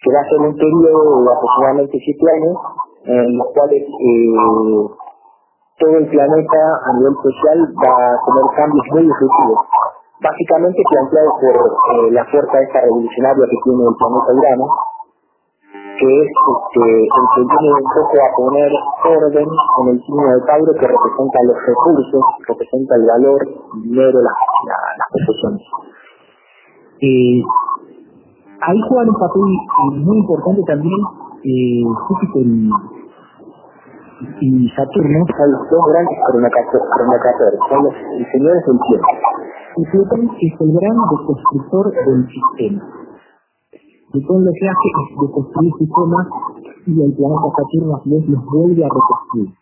que 0.00 0.08
va 0.08 0.20
a 0.24 0.28
ser 0.32 0.40
un 0.40 0.56
periodo 0.56 1.20
de 1.20 1.30
aproximadamente 1.36 1.98
siete 2.00 2.24
años, 2.32 2.56
en 3.04 3.38
los 3.38 3.46
cuales 3.54 3.82
eh, 3.82 4.34
todo 5.78 5.96
el 5.96 6.08
planeta 6.08 6.60
a 6.84 6.92
nivel 6.98 7.14
social 7.22 7.58
va 7.80 7.92
a 7.92 8.18
tener 8.26 8.44
cambios 8.56 8.86
muy 8.92 9.04
efectivos 9.08 9.58
básicamente 10.20 10.82
planteado 10.90 11.30
por 11.40 11.56
eh, 11.56 12.10
la 12.12 12.24
fuerza 12.26 12.60
esta 12.60 12.80
revolucionaria 12.80 13.44
que 13.48 13.58
tiene 13.64 13.82
el 13.88 13.96
planeta 13.96 14.32
Urano, 14.36 14.66
que 15.96 16.08
es 16.20 16.28
este, 16.28 16.84
el 17.08 17.26
que 17.32 17.40
viene 17.40 17.70
un 17.72 17.88
poco 17.88 18.14
a 18.20 18.28
poner 18.36 18.70
orden 19.04 19.48
en 19.48 19.86
el 19.88 19.98
signo 20.04 20.24
de 20.28 20.40
Tauro 20.44 20.72
que 20.76 20.86
representa 20.86 21.38
los 21.44 21.56
recursos, 21.56 22.22
representa 22.48 22.96
el 22.96 23.04
valor, 23.06 23.40
el 23.40 23.82
dinero, 23.82 24.18
las, 24.20 24.38
la, 24.68 24.78
las 25.00 25.08
posesiones. 25.08 25.64
Eh, 27.00 27.40
ahí 28.60 28.80
juegan 28.88 29.08
un 29.08 29.20
papel 29.20 29.42
muy 30.04 30.16
importante 30.20 30.62
también 30.68 31.00
eh, 31.44 31.82
Júpiter 32.08 32.46
y, 34.40 34.68
Saturno. 34.76 35.24
Son 35.36 35.52
los 35.52 35.70
dos 35.70 35.84
grandes 35.88 36.18
cronocatores, 36.26 37.60
son 37.68 37.84
los 37.84 37.94
señores 38.32 38.62
del 38.66 38.78
tiempo 38.88 39.30
y 39.76 39.84
Plutón 39.86 40.30
es 40.40 40.60
el 40.60 40.72
gran 40.72 40.96
deconstructor 40.98 41.92
del 41.92 42.26
sistema. 42.26 42.82
Plutón 44.10 44.44
lo 44.44 44.50
que 44.50 44.68
hace 44.68 44.88
es 44.90 45.20
deconstruir 45.20 45.72
sistemas 45.78 46.26
y 46.86 47.02
el 47.02 47.14
planeta 47.14 47.48
Saturno 47.56 47.96
a 47.96 48.02
su 48.02 48.10
vez 48.10 48.28
los 48.28 48.44
vuelve 48.46 48.84
a 48.84 48.88
reconstruir. 48.90 49.54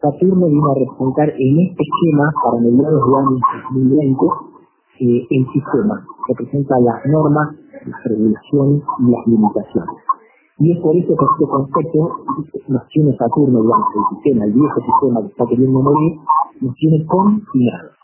Saturno 0.00 0.46
viene 0.46 0.64
a 0.64 0.80
representar 0.80 1.28
en 1.28 1.54
este 1.60 1.82
esquema, 1.84 2.24
para 2.42 2.56
mediados 2.62 3.04
de 3.04 3.16
año 3.20 3.36
2020, 3.68 4.26
eh, 5.00 5.26
el 5.28 5.44
sistema, 5.52 5.94
representa 6.28 6.74
las 6.80 7.04
normas, 7.04 7.48
las 7.84 8.04
regulaciones 8.04 8.82
y 8.98 9.10
las 9.12 9.26
limitaciones. 9.26 9.96
Y 10.60 10.72
es 10.72 10.78
por 10.80 10.94
eso 10.94 11.08
que 11.08 11.24
este 11.24 11.46
concepto 11.48 12.00
nos 12.68 12.88
tiene 12.88 13.16
Saturno, 13.16 13.62
digamos, 13.62 13.88
el 13.96 14.16
sistema, 14.16 14.44
el 14.44 14.52
viejo 14.52 14.80
sistema 14.80 15.20
que 15.22 15.28
está 15.28 15.46
queriendo 15.46 15.80
morir, 15.80 16.20
nos 16.60 16.74
tiene 16.76 17.04
confinados 17.06 17.96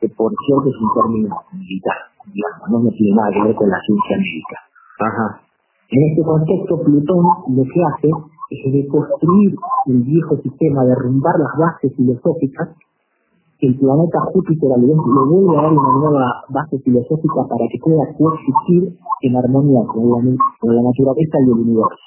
que 0.00 0.08
por 0.10 0.30
cierto 0.46 0.68
es 0.68 0.76
un 0.78 0.90
término 0.94 1.34
militar, 1.52 1.98
digamos, 2.28 2.84
no, 2.84 2.90
tiene 2.90 3.16
nada 3.16 3.30
que 3.32 3.42
ver 3.42 3.54
con 3.56 3.68
la 3.68 3.80
ciencia 3.80 4.16
médica. 4.18 4.58
Ajá. 5.00 5.40
En 5.90 6.10
este 6.10 6.22
contexto, 6.22 6.82
Plutón 6.82 7.24
lo 7.56 7.62
que 7.64 7.80
hace 7.82 8.08
es 8.50 8.60
reconstruir 8.72 9.56
el 9.86 10.02
viejo 10.02 10.36
sistema, 10.42 10.84
derrumbar 10.84 11.34
las 11.38 11.52
bases 11.58 11.96
filosóficas. 11.96 12.68
El 13.64 13.78
planeta 13.78 14.18
Júpiter 14.30 14.72
a 14.72 14.76
le 14.76 14.92
vuelve 14.92 15.56
a 15.56 15.62
dar 15.62 15.72
una 15.72 15.92
nueva 15.96 16.44
base 16.50 16.78
filosófica 16.80 17.48
para 17.48 17.64
que 17.72 17.78
pueda 17.80 18.04
coexistir 18.12 18.92
en 19.22 19.36
armonía 19.36 19.80
con 19.86 20.04
la, 20.04 20.36
con 20.60 20.76
la 20.76 20.82
naturaleza 20.82 21.38
y 21.40 21.44
el 21.44 21.58
universo. 21.64 22.04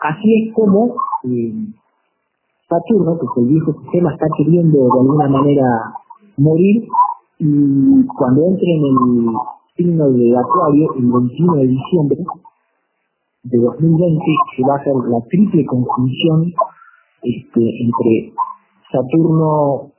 Así 0.00 0.28
es 0.40 0.54
como 0.54 0.96
eh, 1.24 1.52
Saturno, 2.66 3.18
que 3.18 3.26
es 3.26 3.32
el 3.36 3.46
viejo 3.46 3.72
sistema, 3.82 4.14
está 4.14 4.24
queriendo 4.38 4.78
de 4.78 5.00
alguna 5.04 5.28
manera 5.28 5.68
morir 6.38 6.88
y 7.38 8.06
cuando 8.16 8.46
entre 8.46 8.72
en 8.72 8.84
el 8.88 9.36
signo 9.76 10.10
de 10.12 10.32
Acuario, 10.38 10.94
el 10.96 11.12
21 11.12 11.56
de 11.56 11.66
diciembre 11.66 12.24
de 13.42 13.58
2020, 13.58 14.24
se 14.56 14.62
va 14.62 14.76
a 14.76 14.78
hacer 14.78 14.94
la 14.94 15.20
triple 15.28 15.66
conjunción 15.66 16.54
este, 17.22 17.60
entre 17.84 18.32
Saturno, 18.90 19.92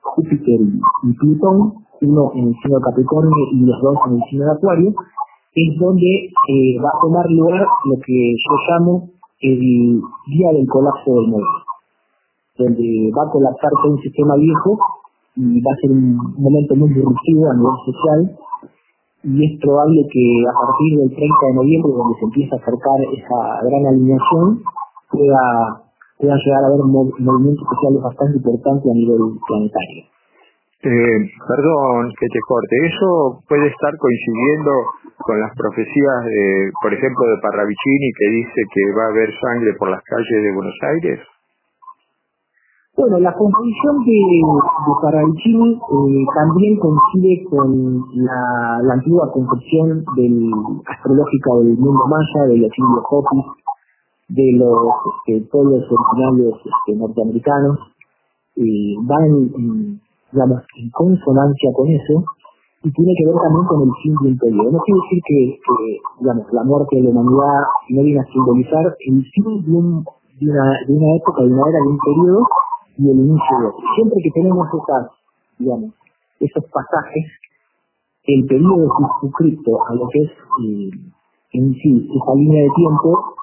Júpiter 0.00 0.60
y 1.02 1.12
Plutón, 1.18 1.74
uno 2.02 2.32
en 2.34 2.48
el 2.48 2.54
signo 2.62 2.80
Capricornio 2.80 3.44
y 3.52 3.60
los 3.66 3.80
dos 3.82 3.96
en 4.06 4.14
el 4.16 4.22
signo 4.30 4.44
de 4.44 4.52
Acuario, 4.52 4.94
es 5.54 5.78
donde 5.80 6.06
eh, 6.06 6.78
va 6.84 6.90
a 6.90 7.00
tomar 7.00 7.24
lugar 7.30 7.60
lo 7.60 7.96
que 8.04 8.32
yo 8.32 8.54
llamo 8.68 9.10
el 9.40 10.00
día 10.26 10.52
del 10.52 10.66
colapso 10.66 11.14
del 11.14 11.28
mundo, 11.28 11.48
donde 12.58 13.10
va 13.16 13.28
a 13.28 13.30
colapsar 13.30 13.70
todo 13.82 13.92
un 13.92 14.00
sistema 14.00 14.36
viejo 14.36 14.78
y 15.36 15.60
va 15.60 15.72
a 15.72 15.80
ser 15.80 15.90
un 15.90 16.16
momento 16.36 16.74
muy 16.76 16.88
disruptivo 16.88 17.50
a 17.50 17.54
nivel 17.54 17.76
social. 17.84 18.38
Y 19.24 19.44
es 19.44 19.60
probable 19.60 20.06
que 20.12 20.44
a 20.48 20.54
partir 20.54 20.98
del 20.98 21.10
30 21.10 21.46
de 21.46 21.54
noviembre, 21.54 21.92
donde 21.92 22.18
se 22.18 22.24
empieza 22.24 22.56
a 22.56 22.58
acercar 22.58 22.98
esa 23.12 23.66
gran 23.66 23.86
alineación, 23.86 24.62
pueda, 25.10 25.85
pueda 26.18 26.34
llegar 26.34 26.64
a 26.64 26.66
haber 26.68 26.80
un 26.80 26.92
movimiento 26.92 27.62
social 27.64 28.00
bastante 28.02 28.36
importante 28.38 28.90
a 28.90 28.94
nivel 28.94 29.20
planetario. 29.46 30.02
Eh, 30.86 31.18
perdón 31.48 32.12
que 32.20 32.28
te 32.28 32.40
corte, 32.46 32.76
¿eso 32.86 33.42
puede 33.48 33.66
estar 33.66 33.90
coincidiendo 33.96 34.70
con 35.18 35.40
las 35.40 35.50
profecías, 35.56 36.24
de, 36.26 36.70
por 36.80 36.92
ejemplo, 36.92 37.26
de 37.26 37.40
Parravicini 37.42 38.10
que 38.12 38.28
dice 38.30 38.60
que 38.70 38.82
va 38.94 39.04
a 39.04 39.10
haber 39.10 39.30
sangre 39.40 39.72
por 39.78 39.90
las 39.90 40.02
calles 40.04 40.42
de 40.44 40.54
Buenos 40.54 40.78
Aires? 40.94 41.20
Bueno, 42.96 43.18
la 43.18 43.32
composición 43.34 44.04
de, 44.04 44.20
de 44.20 44.92
Parravicini 45.02 45.74
eh, 45.74 46.24
también 46.32 46.78
coincide 46.78 47.44
con 47.50 48.00
la, 48.14 48.80
la 48.84 48.94
antigua 48.94 49.32
concepción 49.32 50.04
del, 50.14 50.50
astrológica 50.86 51.50
del 51.60 51.76
mundo 51.76 52.04
maya, 52.06 52.48
de 52.48 52.56
los 52.58 52.72
indios 52.72 53.04
Hopis, 53.10 53.44
de 54.28 54.52
los 54.58 54.88
este, 55.26 55.46
pueblos 55.50 55.84
originarios 55.90 56.54
este, 56.64 56.98
norteamericanos, 56.98 57.78
eh, 58.56 58.94
van 59.02 59.24
en, 59.24 60.00
digamos, 60.32 60.62
en 60.76 60.90
consonancia 60.90 61.70
con 61.74 61.88
eso 61.88 62.24
y 62.82 62.90
tiene 62.90 63.12
que 63.18 63.26
ver 63.26 63.36
también 63.42 63.66
con 63.66 63.82
el 63.82 63.92
fin 64.02 64.14
de 64.22 64.28
un 64.28 64.38
periodo. 64.38 64.70
No 64.72 64.78
quiere 64.80 65.00
decir 65.02 65.20
que, 65.26 65.38
que 65.58 65.76
digamos, 66.20 66.46
la 66.52 66.64
muerte 66.64 66.96
de 66.96 67.02
la 67.02 67.10
humanidad 67.10 67.60
no 67.90 68.02
viene 68.02 68.20
a 68.20 68.32
simbolizar 68.32 68.84
el 68.86 69.24
fin 69.34 69.44
de, 69.62 69.72
un, 69.72 70.04
de, 70.40 70.46
una, 70.50 70.66
de 70.86 70.92
una 70.94 71.16
época, 71.16 71.42
de 71.42 71.50
una 71.50 71.62
era, 71.68 71.78
de 71.82 71.90
un 71.90 71.98
periodo, 71.98 72.42
y 72.98 73.10
el 73.10 73.18
inicio 73.18 73.54
de 73.60 73.66
otro. 73.66 73.84
Siempre 73.94 74.18
que 74.22 74.30
tenemos 74.30 74.66
esas, 74.68 75.04
digamos, 75.58 75.90
esos 76.40 76.64
pasajes, 76.70 77.26
el 78.24 78.46
periodo 78.46 78.88
circunscrito 78.98 79.70
a 79.86 79.94
lo 79.94 80.08
que 80.08 80.18
es 80.18 80.30
eh, 80.30 80.90
en 81.52 81.74
sí 81.74 82.08
esa 82.10 82.34
línea 82.34 82.62
de 82.62 82.70
tiempo 82.74 83.36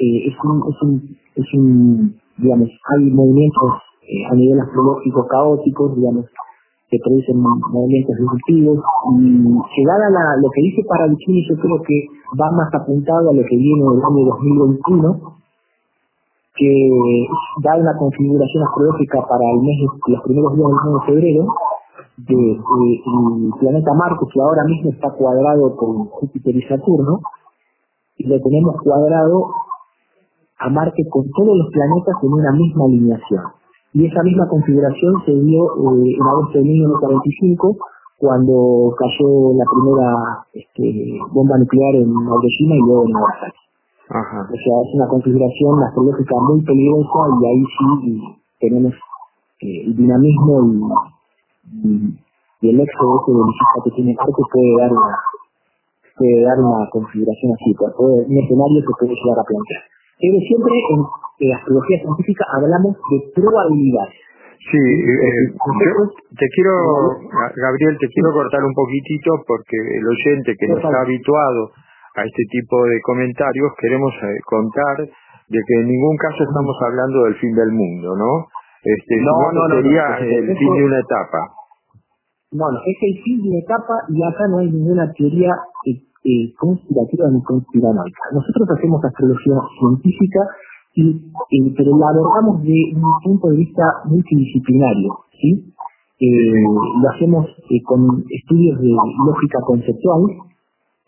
eh, 0.00 0.32
es, 0.32 0.36
un, 0.44 0.64
es, 0.64 0.82
un, 0.82 1.16
es 1.36 1.54
un, 1.54 2.16
digamos, 2.38 2.68
hay 2.68 3.04
movimientos 3.10 3.70
eh, 4.02 4.24
a 4.30 4.34
nivel 4.34 4.60
astrológico 4.60 5.26
caóticos, 5.28 5.94
digamos, 5.96 6.24
que 6.88 6.98
producen 7.04 7.38
movimientos 7.38 8.16
disruptivos. 8.16 8.80
Y 9.12 9.20
llegada 9.76 10.10
la, 10.10 10.36
lo 10.40 10.48
que 10.50 10.62
dice 10.62 10.82
Paravicini 10.88 11.46
yo 11.48 11.56
creo 11.56 11.82
que 11.82 12.06
va 12.40 12.50
más 12.50 12.72
apuntado 12.74 13.30
a 13.30 13.34
lo 13.34 13.42
que 13.42 13.56
viene 13.56 13.82
del 13.82 14.02
año 14.02 14.24
2021 14.24 15.40
que 16.56 17.26
da 17.62 17.76
una 17.76 17.96
configuración 17.96 18.64
astrológica 18.64 19.22
para 19.22 19.44
el 19.54 19.60
mes, 19.60 19.78
los 20.08 20.22
primeros 20.24 20.56
días 20.56 20.68
del 20.68 20.76
mes 20.76 20.92
de 20.92 21.06
febrero, 21.06 21.54
de, 22.18 22.60
planeta 23.60 23.94
Marte, 23.94 24.26
que 24.32 24.40
ahora 24.40 24.64
mismo 24.64 24.90
está 24.90 25.10
cuadrado 25.12 25.76
con 25.76 26.06
Júpiter 26.06 26.54
y 26.54 26.62
Saturno, 26.62 27.20
y 28.16 28.26
lo 28.26 28.38
tenemos 28.42 28.76
cuadrado 28.82 29.48
a 30.60 30.68
Marte 30.68 31.02
con 31.08 31.24
todos 31.30 31.56
los 31.56 31.68
planetas 31.72 32.14
en 32.22 32.32
una 32.32 32.52
misma 32.52 32.84
alineación. 32.84 33.44
Y 33.92 34.06
esa 34.06 34.22
misma 34.22 34.46
configuración 34.48 35.14
se 35.24 35.32
dio 35.32 35.64
eh, 35.64 36.14
en 36.14 36.22
agosto 36.22 36.58
de 36.58 36.64
1945, 36.64 37.76
cuando 38.18 38.94
cayó 38.96 39.56
la 39.56 39.64
primera 39.64 40.44
este, 40.52 41.18
bomba 41.32 41.56
nuclear 41.58 41.94
en 41.96 42.12
Hiroshima 42.12 42.74
y 42.76 42.80
luego 42.86 43.04
en 43.06 43.12
Nagasaki. 43.12 43.64
Ajá. 44.10 44.40
O 44.42 44.56
sea, 44.56 44.74
es 44.84 44.94
una 44.94 45.08
configuración 45.08 45.82
astrológica 45.82 46.34
muy 46.40 46.62
peligrosa 46.62 47.18
y 47.40 47.46
ahí 47.46 47.62
sí 47.64 48.22
tenemos 48.60 48.92
eh, 49.60 49.86
el 49.86 49.96
dinamismo 49.96 50.62
y, 51.72 51.88
y, 51.88 52.18
y 52.60 52.70
el 52.70 52.80
éxodo 52.80 53.22
ese 53.24 53.32
belicista 53.32 53.78
que 53.84 53.90
tiene 53.92 54.14
Marte 54.14 54.42
puede 54.52 54.76
dar 54.76 54.92
una 54.92 55.16
puede 56.20 56.42
dar 56.44 56.58
una 56.60 56.84
configuración 56.90 57.52
así, 57.56 57.72
puede, 57.72 58.26
un 58.28 58.36
escenario 58.36 58.80
que 58.84 58.92
puede 59.00 59.14
llegar 59.16 59.40
a 59.40 59.44
plantear. 59.48 59.82
Pero 60.20 60.36
siempre 60.44 60.74
en, 60.76 61.00
en 61.40 61.56
astrología 61.56 61.98
científica 62.04 62.44
hablamos 62.52 62.92
de 62.92 63.18
probabilidades. 63.34 64.20
Sí, 64.60 64.76
eh, 64.76 65.46
yo 65.56 66.04
te 66.36 66.46
quiero, 66.52 66.72
Gabriel, 67.56 67.96
te 67.96 68.08
quiero 68.12 68.30
cortar 68.32 68.60
un 68.62 68.74
poquitito 68.76 69.40
porque 69.48 69.72
el 69.72 70.04
oyente 70.04 70.54
que 70.54 70.68
no 70.68 70.76
está 70.76 71.00
habituado 71.00 71.72
a 72.14 72.24
este 72.24 72.44
tipo 72.52 72.84
de 72.84 73.00
comentarios, 73.00 73.72
queremos 73.80 74.12
eh, 74.20 74.36
contar 74.44 75.08
de 75.48 75.58
que 75.66 75.74
en 75.80 75.88
ningún 75.88 76.16
caso 76.18 76.44
estamos 76.44 76.76
hablando 76.84 77.24
del 77.24 77.34
fin 77.36 77.54
del 77.54 77.72
mundo, 77.72 78.14
¿no? 78.14 78.46
Este, 78.84 79.16
no, 79.24 79.52
no, 79.52 79.68
no, 79.68 79.76
sería 79.76 80.08
no, 80.08 80.24
el 80.24 80.56
fin 80.56 80.72
de 80.76 80.84
una 80.84 81.00
etapa. 81.00 81.40
No, 82.52 82.66
no, 82.70 82.78
es 82.84 82.98
el 83.00 83.22
fin 83.24 83.42
de 83.42 83.48
una 83.48 83.60
etapa 83.64 83.94
y 84.08 84.22
acá 84.22 84.44
no 84.50 84.58
hay 84.58 84.70
ninguna 84.70 85.10
teoría 85.16 85.50
eh, 86.24 86.52
conspirativa 86.58 87.30
ni 87.30 87.42
conspiranoica. 87.42 88.22
Nosotros 88.32 88.68
hacemos 88.76 89.04
astrología 89.04 89.56
científica, 89.78 90.40
y, 90.94 91.10
eh, 91.10 91.74
pero 91.76 91.96
la 91.96 92.08
abordamos 92.10 92.62
de 92.62 92.92
un 92.94 93.20
punto 93.24 93.48
de 93.48 93.56
vista 93.56 93.82
multidisciplinario. 94.04 95.12
¿sí? 95.40 95.72
Eh, 96.20 96.64
lo 97.00 97.08
hacemos 97.08 97.46
eh, 97.70 97.82
con 97.84 98.24
estudios 98.28 98.80
de 98.80 98.88
lógica 98.88 99.60
conceptual, 99.64 100.22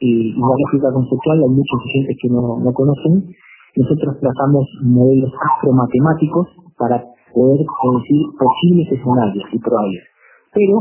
y 0.01 0.33
la 0.33 0.57
lógica 0.59 0.93
conceptual 0.93 1.43
hay 1.43 1.51
muchos 1.51 1.79
oyentes 1.85 2.17
que 2.21 2.29
no, 2.29 2.59
no 2.59 2.73
conocen. 2.73 3.29
Nosotros 3.77 4.19
tratamos 4.21 4.67
modelos 4.83 5.33
astromatemáticos 5.33 6.49
para 6.77 7.05
poder 7.33 7.59
decir 7.59 8.21
posibles 8.39 8.93
escenarios 8.93 9.45
y 9.53 9.59
probables. 9.59 10.03
Pero 10.53 10.81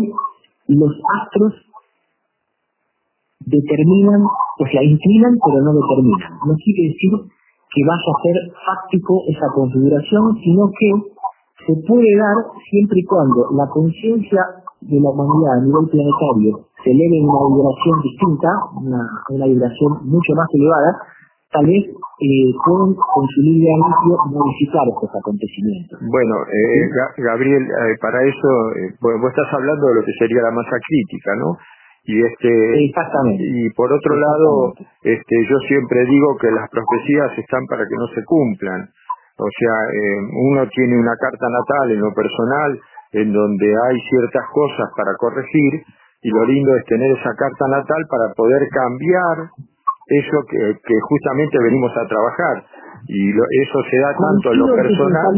los 0.68 0.92
astros 1.22 1.54
determinan, 3.46 4.22
o 4.26 4.66
sea, 4.70 4.84
inclinan 4.84 5.34
pero 5.42 5.64
no 5.66 5.72
determinan. 5.74 6.32
No 6.46 6.54
quiere 6.58 6.94
decir 6.94 7.14
que 7.72 7.82
vaya 7.88 8.10
a 8.12 8.22
ser 8.22 8.38
fáctico 8.52 9.24
esa 9.32 9.48
configuración, 9.56 10.36
sino 10.44 10.68
que 10.76 10.90
se 11.66 11.74
puede 11.88 12.12
dar 12.18 12.38
siempre 12.70 13.00
y 13.00 13.06
cuando 13.06 13.48
la 13.56 13.68
conciencia 13.70 14.42
de 14.82 14.98
la 15.00 15.10
humanidad 15.10 15.62
a 15.62 15.62
nivel 15.62 15.86
planetario 15.88 16.68
se 16.84 16.90
eleve 16.90 17.22
en 17.22 17.30
una 17.30 17.46
vibración 17.54 17.96
distinta, 18.02 18.50
una, 18.82 19.02
una 19.30 19.46
vibración 19.46 20.10
mucho 20.10 20.34
más 20.34 20.50
elevada, 20.58 20.92
tal 21.54 21.66
vez 21.68 21.84
eh, 21.86 22.50
pueden 22.66 22.96
con 22.98 23.24
su 23.28 23.40
libre 23.46 23.68
arbitrio 23.78 24.18
modificar 24.34 24.86
estos 24.90 25.12
acontecimientos. 25.14 26.00
Bueno, 26.02 26.36
eh, 26.50 27.22
Gabriel, 27.22 27.62
eh, 27.62 27.96
para 28.02 28.24
eso, 28.26 28.50
eh, 28.82 28.96
vos 29.00 29.30
estás 29.30 29.54
hablando 29.54 29.86
de 29.88 29.96
lo 30.00 30.04
que 30.04 30.16
sería 30.18 30.42
la 30.42 30.56
masa 30.56 30.78
crítica, 30.82 31.32
¿no? 31.38 31.58
Y 32.04 32.18
este 32.18 32.86
Exactamente. 32.86 33.44
y 33.46 33.70
por 33.72 33.94
otro 33.94 34.16
lado 34.16 34.74
este 35.04 35.36
yo 35.50 35.58
siempre 35.68 36.06
digo 36.06 36.38
que 36.38 36.50
las 36.50 36.70
profecías 36.70 37.38
están 37.38 37.66
para 37.68 37.84
que 37.86 37.96
no 37.96 38.08
se 38.16 38.24
cumplan. 38.26 38.90
O 39.38 39.50
sea, 39.58 39.76
eh, 39.90 40.20
uno 40.52 40.68
tiene 40.70 41.00
una 41.00 41.16
carta 41.18 41.48
natal 41.50 41.92
en 41.92 42.02
lo 42.02 42.14
personal 42.14 42.80
en 43.14 43.34
donde 43.34 43.68
hay 43.68 43.98
ciertas 44.10 44.46
cosas 44.54 44.90
para 44.96 45.16
corregir 45.18 45.82
y 46.22 46.30
lo 46.30 46.46
lindo 46.46 46.76
es 46.78 46.86
tener 46.86 47.12
esa 47.12 47.34
carta 47.34 47.66
natal 47.70 48.02
para 48.10 48.34
poder 48.36 48.62
cambiar 48.70 49.50
eso 50.08 50.38
que, 50.50 50.78
que 50.86 50.96
justamente 51.02 51.58
venimos 51.64 51.92
a 51.98 52.08
trabajar. 52.08 52.66
Y 53.08 53.34
lo, 53.34 53.44
eso 53.66 53.80
se 53.90 53.98
da 53.98 54.14
tanto 54.14 54.54
en 54.54 54.60
lo 54.60 54.76
personal 54.76 55.34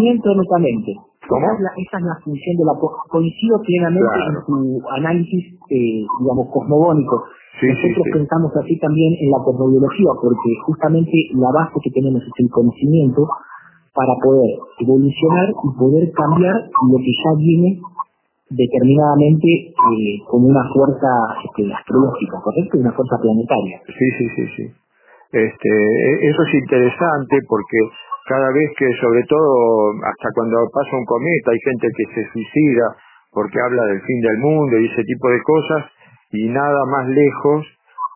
¿Cómo? 1.27 1.45
Esa, 1.45 1.55
es 1.55 1.61
la, 1.61 1.71
esa 1.77 1.97
es 1.97 2.03
la 2.03 2.17
función 2.23 2.55
de 2.57 2.65
la 2.67 2.75
coincido 3.07 3.55
plenamente 3.63 4.19
en 4.27 4.35
tu 4.45 4.57
análisis 4.91 5.43
eh, 5.69 6.03
digamos 6.19 6.45
cosmogónico 6.51 7.23
sí, 7.59 7.67
nosotros 7.67 8.03
sí, 8.03 8.11
sí. 8.11 8.17
pensamos 8.19 8.51
así 8.59 8.79
también 8.79 9.15
en 9.19 9.31
la 9.31 9.39
cosmobiología 9.43 10.11
porque 10.19 10.49
justamente 10.67 11.15
la 11.39 11.51
base 11.55 11.79
que 11.83 11.91
tenemos 11.91 12.21
es 12.21 12.35
el 12.37 12.49
conocimiento 12.51 13.23
para 13.93 14.13
poder 14.21 14.57
evolucionar 14.79 15.47
y 15.53 15.69
poder 15.77 16.11
cambiar 16.11 16.57
lo 16.91 16.97
que 16.97 17.13
ya 17.13 17.31
viene 17.37 17.79
determinadamente 18.49 19.47
eh, 19.73 20.17
como 20.29 20.47
una 20.47 20.63
fuerza 20.73 21.09
este, 21.45 21.73
astrológica, 21.73 22.37
¿correcto? 22.43 22.77
Una 22.77 22.91
fuerza 22.93 23.17
planetaria. 23.21 23.81
Sí, 23.87 24.07
sí, 24.17 24.25
sí, 24.35 24.43
sí. 24.57 24.65
Este, 25.33 25.69
e, 25.69 26.29
eso 26.29 26.41
es 26.43 26.53
interesante 26.53 27.37
porque 27.47 27.77
cada 28.27 28.49
vez 28.51 28.71
que, 28.77 28.87
sobre 29.01 29.23
todo, 29.27 29.91
hasta 29.99 30.29
cuando 30.35 30.57
pasa 30.71 30.95
un 30.95 31.05
cometa, 31.05 31.51
hay 31.51 31.59
gente 31.59 31.87
que 31.91 32.05
se 32.15 32.31
suicida 32.31 32.95
porque 33.33 33.59
habla 33.59 33.83
del 33.85 34.01
fin 34.01 34.21
del 34.21 34.37
mundo 34.37 34.79
y 34.79 34.85
ese 34.85 35.03
tipo 35.03 35.27
de 35.27 35.41
cosas, 35.41 35.85
y 36.31 36.47
nada 36.49 36.85
más 36.85 37.07
lejos 37.09 37.65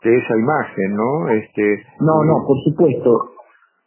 de 0.04 0.16
esa 0.16 0.38
imagen, 0.38 0.96
¿no? 0.96 1.30
Este, 1.30 1.84
no, 2.00 2.24
no, 2.24 2.46
por 2.46 2.58
supuesto. 2.64 3.34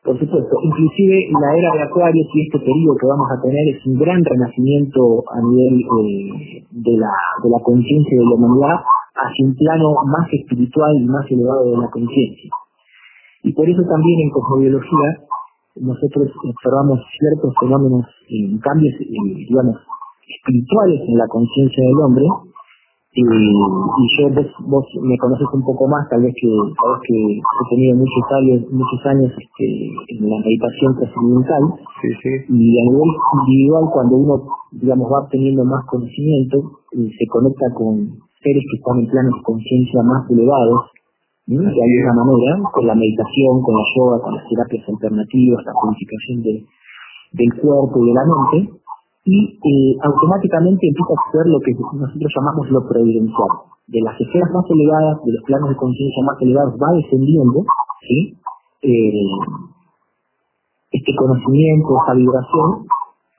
Por 0.02 0.18
supuesto, 0.18 0.56
inclusive 0.64 1.28
la 1.28 1.52
era 1.52 1.70
de 1.76 1.82
Acuario 1.84 2.24
y 2.24 2.40
este 2.48 2.58
periodo 2.58 2.96
que 2.96 3.06
vamos 3.06 3.28
a 3.36 3.40
tener 3.42 3.68
es 3.68 3.84
un 3.84 4.00
gran 4.00 4.24
renacimiento 4.24 5.22
a 5.28 5.38
nivel 5.44 5.76
eh, 5.76 6.64
de 6.72 6.94
la, 6.96 7.12
de 7.44 7.48
la 7.52 7.60
conciencia 7.62 8.16
de 8.16 8.24
la 8.24 8.34
humanidad 8.40 8.80
hacia 9.12 9.44
un 9.44 9.54
plano 9.54 9.92
más 10.08 10.24
espiritual 10.32 10.96
y 10.96 11.04
más 11.04 11.24
elevado 11.28 11.70
de 11.70 11.76
la 11.84 11.90
conciencia. 11.92 12.50
Y 13.42 13.52
por 13.52 13.68
eso 13.68 13.82
también 13.84 14.20
en 14.24 14.30
cosmobiología 14.30 15.08
nosotros 15.76 16.30
observamos 16.44 17.00
ciertos 17.18 17.54
fenómenos, 17.60 18.06
en 18.28 18.58
cambios, 18.58 18.94
eh, 19.00 19.06
digamos, 19.48 19.76
espirituales 20.26 21.00
en 21.06 21.18
la 21.18 21.26
conciencia 21.28 21.84
del 21.84 22.00
hombre, 22.04 22.26
y, 23.12 23.22
y 23.22 24.04
yo 24.14 24.30
vos, 24.30 24.46
vos 24.66 24.86
me 25.02 25.18
conoces 25.18 25.46
un 25.52 25.64
poco 25.64 25.88
más 25.88 26.08
tal 26.08 26.22
vez 26.22 26.32
que 26.32 26.46
sabes 26.46 27.00
que 27.02 27.18
he 27.42 27.74
tenido 27.74 27.98
muchos 27.98 28.22
años 28.38 28.70
muchos 28.70 29.00
años 29.06 29.32
este, 29.34 29.66
en 30.14 30.30
la 30.30 30.38
meditación 30.38 30.94
trascendental 30.94 31.62
sí, 32.00 32.08
sí. 32.22 32.30
y 32.54 32.70
a 32.78 32.84
nivel 32.86 33.10
individual 33.34 33.90
cuando 33.92 34.14
uno 34.14 34.34
digamos 34.70 35.10
va 35.10 35.26
obteniendo 35.26 35.64
más 35.64 35.84
conocimiento 35.90 36.86
eh, 36.94 37.10
se 37.10 37.26
conecta 37.26 37.66
con 37.74 38.14
seres 38.46 38.62
que 38.62 38.76
están 38.78 39.02
en 39.02 39.10
planos 39.10 39.34
de 39.34 39.42
conciencia 39.42 40.02
más 40.06 40.30
elevados 40.30 40.94
¿sí? 41.46 41.56
de 41.56 41.64
alguna 41.64 42.24
manera 42.24 42.58
con 42.72 42.86
la 42.86 42.94
meditación 42.94 43.62
con 43.62 43.74
la 43.74 43.86
yoga 43.96 44.16
con 44.22 44.34
las 44.34 44.44
terapias 44.48 44.88
alternativas 44.88 45.64
la 45.64 45.72
purificación 45.80 46.42
de, 46.42 46.64
del 47.32 47.50
cuerpo 47.60 47.94
y 48.02 48.06
de 48.08 48.14
la 48.14 48.24
mente 48.26 48.80
y 49.24 49.36
eh, 49.36 49.94
automáticamente 50.02 50.88
empieza 50.88 51.12
a 51.12 51.22
suceder 51.28 51.46
lo 51.52 51.60
que 51.60 51.72
nosotros 51.76 52.32
llamamos 52.34 52.70
lo 52.70 52.80
providencial. 52.88 53.52
De 53.86 54.00
las 54.00 54.18
esferas 54.18 54.50
más 54.50 54.64
elevadas, 54.70 55.22
de 55.24 55.32
los 55.32 55.44
planos 55.44 55.68
de 55.68 55.76
conciencia 55.76 56.24
más 56.24 56.36
elevados, 56.40 56.74
va 56.80 56.96
descendiendo 56.96 57.58
¿sí? 58.00 58.38
Eh, 58.82 59.28
este 60.90 61.12
conocimiento, 61.14 61.88
esa 62.02 62.14
vibración, 62.14 62.68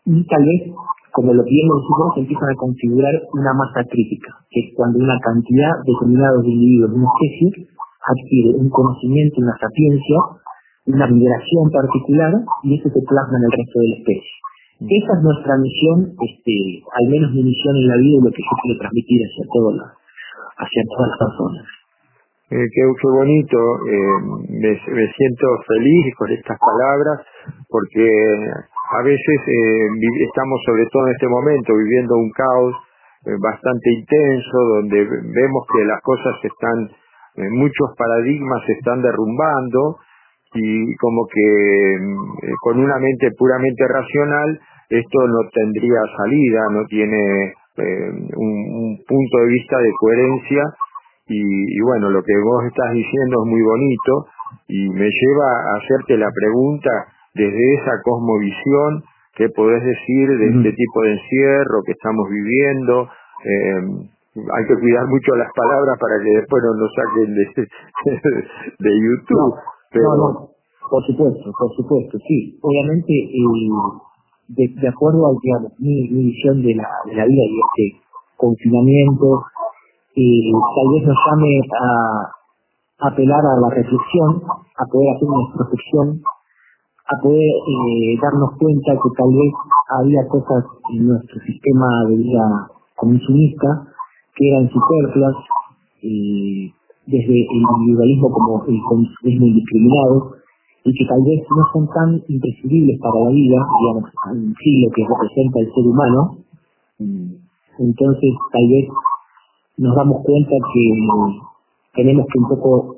y 0.06 0.24
tal 0.28 0.44
vez, 0.44 0.72
como 1.12 1.34
lo 1.34 1.44
bien 1.44 1.68
nosotros, 1.68 2.24
empiezan 2.24 2.50
a 2.50 2.56
configurar 2.56 3.14
una 3.34 3.54
masa 3.54 3.84
crítica, 3.90 4.32
que 4.50 4.60
es 4.60 4.68
cuando 4.76 5.00
una 5.00 5.18
cantidad 5.20 5.72
determinada 5.84 6.40
de 6.42 6.50
individuos 6.50 6.92
de 6.92 6.98
una 6.98 7.10
especie 7.12 7.68
adquiere 8.02 8.58
un 8.58 8.70
conocimiento, 8.70 9.42
una 9.42 9.58
sapiencia, 9.58 10.18
una 10.88 11.06
vibración 11.08 11.66
particular, 11.70 12.34
y 12.64 12.80
eso 12.80 12.90
se 12.90 13.02
plasma 13.06 13.38
en 13.38 13.46
el 13.46 13.54
resto 13.54 13.78
de 13.80 13.88
la 13.90 13.98
especie. 14.02 14.36
Esa 14.82 15.12
es 15.14 15.22
nuestra 15.22 15.54
misión, 15.62 15.98
este, 16.18 16.56
al 16.82 17.06
menos 17.10 17.30
mi 17.38 17.44
misión 17.46 17.76
en 17.78 17.88
la 17.88 17.98
vida 18.02 18.18
y 18.18 18.26
lo 18.26 18.32
que 18.34 18.42
yo 18.42 18.56
quiero 18.66 18.80
transmitir 18.82 19.20
hacia 19.22 19.46
todas 19.54 19.74
las, 19.78 19.90
hacia 20.58 20.82
todas 20.90 21.08
las 21.10 21.20
personas. 21.22 21.66
Eh, 22.52 22.68
qué, 22.68 22.84
qué 22.84 23.08
bonito, 23.08 23.60
eh, 23.88 24.18
me, 24.60 24.72
me 24.74 25.06
siento 25.14 25.48
feliz 25.70 26.04
con 26.18 26.28
estas 26.34 26.58
palabras 26.60 27.24
porque 27.70 28.04
a 28.92 29.02
veces 29.04 29.38
eh, 29.48 29.88
estamos 30.28 30.60
sobre 30.66 30.84
todo 30.92 31.08
en 31.08 31.14
este 31.14 31.30
momento 31.30 31.72
viviendo 31.78 32.16
un 32.16 32.32
caos 32.32 32.76
eh, 33.24 33.38
bastante 33.40 33.88
intenso 33.88 34.58
donde 34.76 34.98
vemos 35.06 35.62
que 35.72 35.86
las 35.86 36.02
cosas 36.02 36.36
están, 36.44 36.92
muchos 37.36 37.96
paradigmas 37.98 38.62
se 38.66 38.74
están 38.74 39.02
derrumbando 39.02 39.98
y 40.54 40.96
como 40.98 41.28
que 41.28 41.96
eh, 41.96 42.54
con 42.62 42.80
una 42.80 42.98
mente 43.00 43.32
puramente 43.38 43.88
racional 43.88 44.60
esto 44.90 45.28
no 45.28 45.48
tendría 45.54 46.02
salida, 46.18 46.60
no 46.72 46.86
tiene 46.88 47.54
eh, 47.78 48.12
un, 48.36 48.56
un, 48.76 48.98
punto 49.08 49.38
de 49.40 49.48
vista 49.48 49.78
de 49.80 49.92
coherencia 49.98 50.64
y, 51.28 51.40
y, 51.40 51.82
bueno, 51.82 52.10
lo 52.10 52.22
que 52.22 52.34
vos 52.44 52.66
estás 52.66 52.92
diciendo 52.92 53.44
es 53.44 53.50
muy 53.50 53.62
bonito 53.62 54.28
y 54.68 54.90
me 54.90 55.08
lleva 55.10 55.48
a 55.48 55.78
hacerte 55.78 56.18
la 56.18 56.30
pregunta 56.30 56.90
desde 57.34 57.74
esa 57.76 58.02
cosmovisión, 58.04 59.04
¿qué 59.36 59.48
podés 59.56 59.82
decir 59.82 60.28
de 60.28 60.48
este 60.50 60.74
tipo 60.74 61.02
de 61.04 61.12
encierro 61.14 61.84
que 61.86 61.94
estamos 61.94 62.28
viviendo? 62.30 63.10
Eh, 63.46 64.10
hay 64.36 64.64
que 64.68 64.80
cuidar 64.80 65.06
mucho 65.08 65.36
las 65.36 65.52
palabras 65.52 65.98
para 66.00 66.16
que 66.24 66.32
después 66.40 66.64
no 66.64 66.74
nos 66.80 66.92
saquen 66.96 67.36
de, 67.36 67.46
de 68.80 68.92
YouTube. 68.96 69.36
No, 69.36 69.56
pero... 69.92 70.08
no, 70.08 70.16
no, 70.16 70.50
por 70.90 71.04
supuesto, 71.04 71.52
por 71.52 71.72
supuesto, 71.76 72.18
sí. 72.28 72.58
Obviamente, 72.62 73.12
eh, 73.12 73.70
de, 74.48 74.64
de 74.82 74.88
acuerdo 74.88 75.28
a 75.28 75.32
digamos, 75.42 75.72
mi, 75.80 76.08
mi 76.12 76.32
visión 76.32 76.62
de 76.62 76.76
la, 76.76 76.88
de 77.06 77.16
la 77.16 77.26
vida 77.26 77.44
y 77.44 77.56
este 77.60 78.02
confinamiento, 78.38 79.44
eh, 80.16 80.52
tal 80.52 80.88
vez 80.96 81.08
nos 81.08 81.18
llame 81.28 81.62
a, 81.76 81.88
a 83.04 83.08
apelar 83.12 83.44
a 83.44 83.60
la 83.60 83.70
reflexión, 83.70 84.44
a 84.48 84.84
poder 84.88 85.16
hacer 85.16 85.28
una 85.28 85.44
introspección, 85.52 86.08
a 87.04 87.22
poder 87.22 87.52
eh, 87.68 88.16
darnos 88.22 88.52
cuenta 88.58 88.96
que 88.96 89.10
tal 89.18 89.32
vez 89.36 89.54
había 90.00 90.24
cosas 90.28 90.64
en 90.96 91.08
nuestro 91.08 91.40
sistema 91.42 91.88
de 92.08 92.16
vida 92.16 92.72
consumista 92.96 93.91
eran 94.48 94.70
superfluas, 94.70 95.36
desde 96.02 97.34
el 97.34 97.62
individualismo 97.62 98.32
como 98.32 98.66
el 98.66 98.80
consumismo 98.88 99.46
indiscriminado, 99.48 100.34
y 100.84 100.92
que 100.94 101.06
tal 101.06 101.22
vez 101.22 101.46
no 101.50 101.64
son 101.74 101.88
tan 101.94 102.24
imprescindibles 102.28 103.00
para 103.00 103.20
la 103.26 103.30
vida, 103.30 103.58
digamos, 103.80 104.10
en 104.34 104.54
sí 104.58 104.82
lo 104.82 104.90
que 104.90 105.06
representa 105.06 105.60
el 105.60 105.70
ser 105.74 105.86
humano. 105.86 106.38
Entonces, 107.78 108.32
tal 108.52 108.68
vez 108.68 108.90
nos 109.78 109.96
damos 109.96 110.24
cuenta 110.26 110.56
que 110.74 110.84
tenemos 111.94 112.26
que 112.26 112.40
un 112.40 112.50
poco 112.50 112.96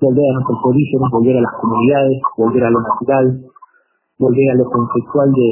volver 0.00 0.24
a 0.28 0.34
nuestros 0.34 0.58
orígenes, 0.64 1.10
volver 1.10 1.36
a 1.38 1.40
las 1.40 1.54
comunidades, 1.60 2.20
volver 2.36 2.64
a 2.64 2.70
lo 2.70 2.80
natural, 2.80 3.44
volver 4.22 4.46
a 4.54 4.58
lo 4.62 4.66
conceptual 4.70 5.26
de, 5.34 5.48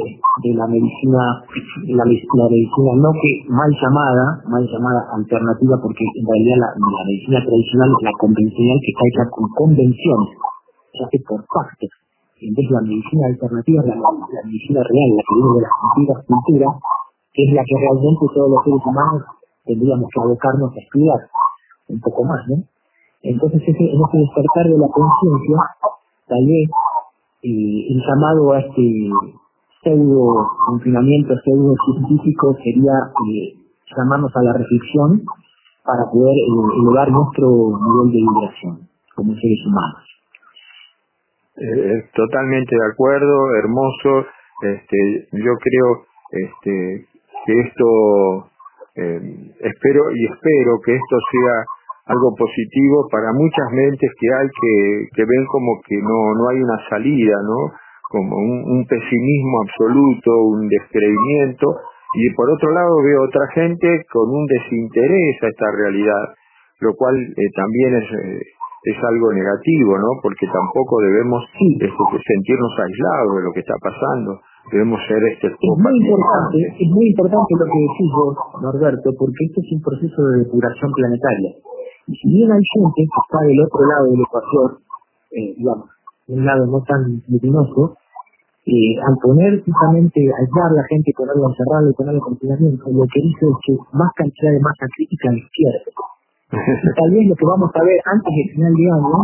de 0.47 0.51
la 0.55 0.65
medicina, 0.67 1.43
la, 1.91 2.03
la, 2.03 2.05
medicina 2.07 2.91
no 2.95 3.11
que 3.19 3.31
mal 3.51 3.67
llamada, 3.75 4.39
mal 4.47 4.63
llamada 4.63 5.11
alternativa, 5.11 5.75
porque 5.83 6.03
en 6.15 6.25
realidad 6.25 6.71
la, 6.71 7.03
medicina 7.03 7.39
tradicional, 7.43 7.91
la 8.01 8.15
convencional 8.15 8.77
que 8.79 8.91
está 8.95 9.03
hecha 9.11 9.25
con 9.35 9.45
convenciones, 9.51 10.29
se 10.95 11.03
hace 11.03 11.19
por 11.27 11.43
pactos. 11.51 11.91
En 12.39 12.55
vez 12.55 12.65
de 12.65 12.73
la 12.73 12.81
medicina 12.81 13.27
alternativa, 13.27 13.83
la, 13.83 13.95
la 13.99 14.43
medicina 14.47 14.79
real, 14.79 15.09
la 15.19 15.23
que 15.27 15.35
viene 15.35 15.51
de 15.51 15.61
las 15.67 15.75
antiguas 15.75 16.19
culturas, 16.25 16.73
que 17.35 17.41
es 17.43 17.51
la 17.53 17.63
que 17.67 17.75
realmente 17.75 18.23
todos 18.33 18.49
los 18.49 18.61
seres 18.63 18.83
humanos 18.87 19.21
tendríamos 19.67 20.07
que 20.09 20.19
abocarnos 20.23 20.71
a 20.71 20.79
estudiar 20.79 21.19
un 21.91 21.99
poco 21.99 22.23
más, 22.23 22.41
¿no? 22.47 22.63
Entonces, 23.23 23.61
ese, 23.61 23.83
en 23.83 23.99
ese 24.01 24.17
despertar 24.17 24.65
de 24.65 24.77
la 24.79 24.89
conciencia, 24.89 25.57
tal 26.25 26.43
vez 26.47 26.65
eh, 27.43 27.87
el 27.89 28.01
llamado 28.07 28.53
a 28.53 28.59
este 28.59 29.09
pseudo 29.83 30.47
confinamiento, 30.67 31.33
pseudo 31.43 31.73
científico 31.85 32.55
sería 32.63 32.93
eh, 33.25 33.57
llamarnos 33.97 34.31
a 34.35 34.43
la 34.43 34.53
reflexión 34.53 35.25
para 35.83 36.05
poder 36.11 36.35
eh, 36.37 36.77
elevar 36.81 37.11
nuestro 37.11 37.49
nivel 37.81 38.13
de 38.13 38.19
vibración 38.21 38.89
como 39.15 39.33
seres 39.33 39.59
humanos. 39.65 40.03
Eh, 41.57 42.09
totalmente 42.15 42.75
de 42.75 42.91
acuerdo, 42.93 43.55
hermoso. 43.55 44.25
Este, 44.61 45.27
yo 45.33 45.53
creo 45.59 46.05
este, 46.31 47.07
que 47.45 47.53
esto, 47.65 48.49
espero 48.93 50.11
y 50.13 50.25
espero 50.25 50.79
que 50.85 50.93
esto 50.93 51.17
sea 51.31 51.65
algo 52.05 52.33
positivo 52.35 53.07
para 53.11 53.33
muchas 53.33 53.67
mentes 53.71 54.09
que 54.19 54.27
hay 54.33 54.47
que, 54.47 54.75
que 55.15 55.23
ven 55.25 55.45
como 55.47 55.79
que 55.85 55.97
no, 56.01 56.33
no 56.35 56.49
hay 56.49 56.59
una 56.61 56.79
salida, 56.89 57.37
¿no? 57.45 57.71
Como 58.09 58.35
un, 58.37 58.79
un 58.79 58.85
pesimismo 58.85 59.61
absoluto, 59.63 60.29
un 60.51 60.67
descreimiento, 60.67 61.67
y 62.13 62.27
por 62.35 62.49
otro 62.51 62.71
lado 62.71 63.01
veo 63.03 63.23
otra 63.23 63.47
gente 63.55 63.87
con 64.11 64.27
un 64.29 64.45
desinterés 64.45 65.43
a 65.43 65.47
esta 65.47 65.67
realidad, 65.71 66.35
lo 66.81 66.93
cual 66.95 67.15
eh, 67.15 67.49
también 67.55 67.95
es, 68.03 68.07
eh, 68.11 68.41
es 68.83 68.97
algo 68.99 69.31
negativo, 69.31 69.95
¿no? 69.95 70.19
Porque 70.21 70.43
tampoco 70.51 70.99
debemos 71.07 71.39
este, 71.55 71.87
sentirnos 71.87 72.73
aislados 72.83 73.31
de 73.37 73.43
lo 73.47 73.51
que 73.53 73.61
está 73.63 73.75
pasando, 73.79 74.41
debemos 74.73 74.99
ser 75.07 75.23
este 75.31 75.47
es 75.47 75.77
muy 75.79 75.95
importante, 76.03 76.57
es 76.83 76.89
muy 76.91 77.07
importante 77.15 77.51
lo 77.55 77.65
que 77.65 77.79
decís 77.79 78.11
vos, 78.11 78.35
Norberto, 78.59 79.07
porque 79.15 79.41
esto 79.47 79.61
es 79.63 79.69
un 79.71 79.81
proceso 79.81 80.19
de 80.33 80.33
depuración 80.43 80.91
planetaria. 80.91 81.51
Y 82.11 82.15
si 82.19 82.27
bien 82.27 82.51
hay 82.51 82.63
gente 82.75 82.91
que 82.95 83.03
está 83.07 83.39
del 83.47 83.59
otro 83.63 83.87
lado 83.87 84.11
del 84.11 84.19
ecuador, 84.19 84.79
eh, 85.31 85.55
digamos, 85.55 85.87
un 86.27 86.45
lado 86.45 86.65
no 86.67 86.83
tan 86.83 87.23
luminoso, 87.27 87.95
eh, 88.67 88.99
al 88.99 89.15
poner 89.23 89.63
justamente, 89.63 90.19
aislar 90.19 90.75
a 90.75 90.75
la 90.75 90.85
gente, 90.91 91.15
ponerlo 91.15 91.47
encerrado 91.47 91.89
y 91.89 91.93
ponerlo 91.93 92.19
en 92.19 92.35
confinamiento, 92.35 92.83
lo 92.91 93.07
que 93.07 93.21
dice 93.23 93.47
es 93.47 93.57
que 93.63 93.73
más 93.95 94.11
cantidad 94.15 94.51
de 94.51 94.59
masa 94.59 94.85
crítica 94.91 95.29
a 95.29 95.31
la 95.31 95.39
izquierda. 95.39 95.87
Tal 96.99 97.09
vez 97.15 97.27
lo 97.31 97.35
que 97.35 97.45
vamos 97.47 97.71
a 97.73 97.83
ver 97.83 97.99
antes 98.03 98.33
del 98.35 98.49
final 98.59 98.73
de 98.75 98.85
año 98.91 99.17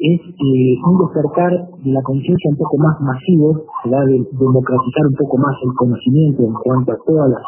es 0.00 0.20
eh, 0.20 0.74
un 0.80 0.96
despertar 0.96 1.52
de 1.84 1.90
la 1.92 2.02
conciencia 2.02 2.50
un 2.50 2.56
poco 2.56 2.76
más 2.80 2.96
masivo, 3.04 3.68
va 3.92 4.00
a 4.00 4.08
democratizar 4.08 5.04
un 5.12 5.16
poco 5.20 5.36
más 5.38 5.54
el 5.60 5.72
conocimiento 5.76 6.42
en 6.42 6.54
cuanto 6.56 6.92
a 6.92 6.98
todas 7.04 7.30
las, 7.30 7.42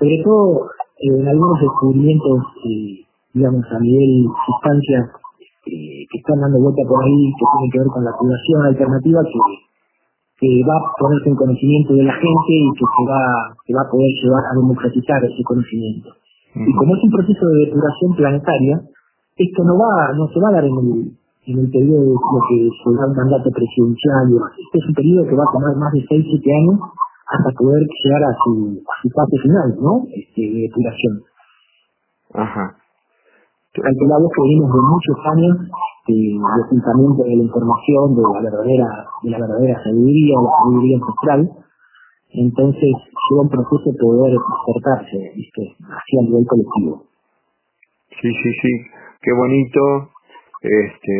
sobre 0.00 0.16
todo 0.24 0.64
eh, 0.96 1.12
en 1.12 1.28
algunos 1.28 1.60
descubrimientos 1.60 2.40
eh, 2.66 3.03
digamos, 3.34 3.66
a 3.66 3.78
nivel 3.82 4.30
sustancias 4.46 5.10
eh, 5.66 6.06
que 6.06 6.18
están 6.22 6.38
dando 6.38 6.62
vuelta 6.62 6.86
por 6.86 7.02
ahí, 7.02 7.34
que 7.34 7.46
tienen 7.50 7.70
que 7.74 7.80
ver 7.82 7.90
con 7.90 8.04
la 8.06 8.14
curación 8.14 8.60
alternativa, 8.62 9.20
que, 9.26 9.40
que 10.38 10.50
va 10.62 10.78
a 10.78 10.86
ponerse 10.94 11.28
en 11.34 11.36
conocimiento 11.36 11.92
de 11.98 12.04
la 12.06 12.14
gente 12.14 12.52
y 12.54 12.70
que 12.78 12.86
se 12.86 13.02
va, 13.10 13.22
se 13.66 13.72
va 13.74 13.82
a 13.82 13.90
poder 13.90 14.10
llevar 14.22 14.44
a 14.46 14.54
democratizar 14.54 15.18
ese 15.26 15.42
conocimiento. 15.42 16.14
Y 16.54 16.72
como 16.78 16.94
es 16.94 17.02
un 17.02 17.10
proceso 17.10 17.42
de 17.50 17.66
depuración 17.66 18.10
planetaria, 18.14 18.76
esto 19.34 19.60
no 19.66 19.74
va, 19.74 20.14
no 20.14 20.30
se 20.30 20.38
va 20.38 20.48
a 20.54 20.56
dar 20.62 20.64
en 20.70 20.78
el, 20.78 20.94
en 21.50 21.56
el 21.58 21.68
periodo 21.74 22.06
de 22.06 22.14
lo 22.14 22.40
que 22.46 22.58
se 22.70 22.86
da 22.94 23.10
un 23.10 23.16
mandato 23.18 23.50
presidencial 23.50 24.30
y 24.30 24.34
demás. 24.38 24.54
Este 24.54 24.78
es 24.78 24.86
un 24.86 24.94
periodo 24.94 25.26
que 25.26 25.34
va 25.34 25.42
a 25.42 25.52
tomar 25.52 25.74
más 25.74 25.90
de 25.90 26.06
6, 26.06 26.22
7 26.22 26.38
años 26.54 26.78
hasta 27.34 27.50
poder 27.58 27.82
llegar 27.82 28.22
a 28.22 28.32
su, 28.46 28.78
a 28.78 28.94
su 29.02 29.08
fase 29.10 29.36
final, 29.42 29.68
¿no? 29.82 30.06
Este, 30.14 30.38
de 30.38 30.70
depuración. 30.70 31.14
Ajá 32.30 32.83
calculamos 33.82 34.30
que 34.30 34.42
venimos 34.42 34.70
de 34.70 34.82
muchos 34.86 35.16
años 35.34 35.54
de, 36.06 36.14
de 36.14 36.60
ocultamiento 36.66 37.22
de 37.24 37.36
la 37.36 37.44
información, 37.48 38.14
de 38.14 38.22
la 38.22 38.40
verdadera, 38.42 38.88
de 39.22 39.30
la 39.30 39.38
verdadera 39.38 39.74
sabiduría, 39.82 40.34
la 40.38 40.52
sabiduría 40.62 40.96
ancestral. 41.00 41.40
Entonces, 42.34 42.92
lleva 43.30 43.42
un 43.42 43.48
proceso 43.48 43.86
de 43.86 43.98
poder 43.98 44.34
despertarse, 44.34 45.18
¿viste? 45.34 45.62
Hacia 45.86 46.18
el 46.20 46.26
nivel 46.30 46.46
colectivo. 46.46 47.06
Sí, 48.20 48.30
sí, 48.30 48.50
sí. 48.62 48.72
Qué 49.22 49.32
bonito, 49.32 49.80
este, 50.60 51.16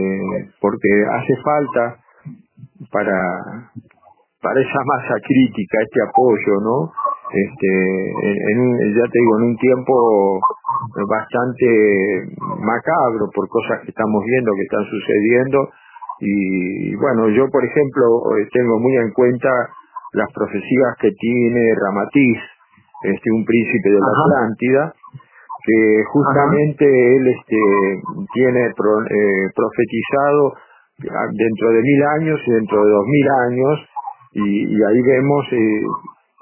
porque 0.61 0.89
hace 1.11 1.35
falta 1.43 1.97
para, 2.91 3.71
para 4.43 4.61
esa 4.61 4.81
masa 4.85 5.15
crítica, 5.23 5.79
este 5.83 6.01
apoyo, 6.03 6.55
¿no? 6.63 6.93
Este, 7.33 7.71
en 8.53 8.61
un, 8.61 8.79
ya 8.79 9.07
te 9.11 9.19
digo, 9.19 9.39
en 9.39 9.45
un 9.45 9.57
tiempo 9.57 10.41
bastante 11.09 11.67
macabro 12.61 13.31
por 13.35 13.49
cosas 13.49 13.81
que 13.83 13.91
estamos 13.91 14.23
viendo 14.25 14.53
que 14.55 14.63
están 14.63 14.85
sucediendo. 14.85 15.69
Y 16.21 16.95
bueno 16.97 17.29
yo 17.31 17.51
por 17.51 17.65
ejemplo 17.65 18.39
eh, 18.39 18.47
tengo 18.53 18.79
muy 18.79 18.97
en 18.97 19.11
cuenta 19.13 19.51
las 20.13 20.31
profecías 20.33 20.95
que 21.01 21.11
tiene 21.11 21.75
Ramatiz 21.75 22.39
este 23.03 23.31
un 23.33 23.45
príncipe 23.45 23.91
de 23.91 23.99
la 23.99 24.07
Atlántida 24.07 24.95
que 25.65 26.05
justamente 26.13 26.85
él 26.85 27.27
este 27.27 27.57
tiene 28.35 28.67
eh, 28.69 29.51
profetizado 29.57 30.53
dentro 31.33 31.69
de 31.71 31.83
mil 31.83 32.03
años 32.21 32.41
y 32.47 32.51
dentro 32.53 32.85
de 32.85 32.91
dos 32.91 33.07
mil 33.07 33.29
años. 33.49 33.89
Y, 34.33 34.77
y 34.77 34.83
ahí 34.83 35.03
vemos 35.03 35.47
eh, 35.53 35.83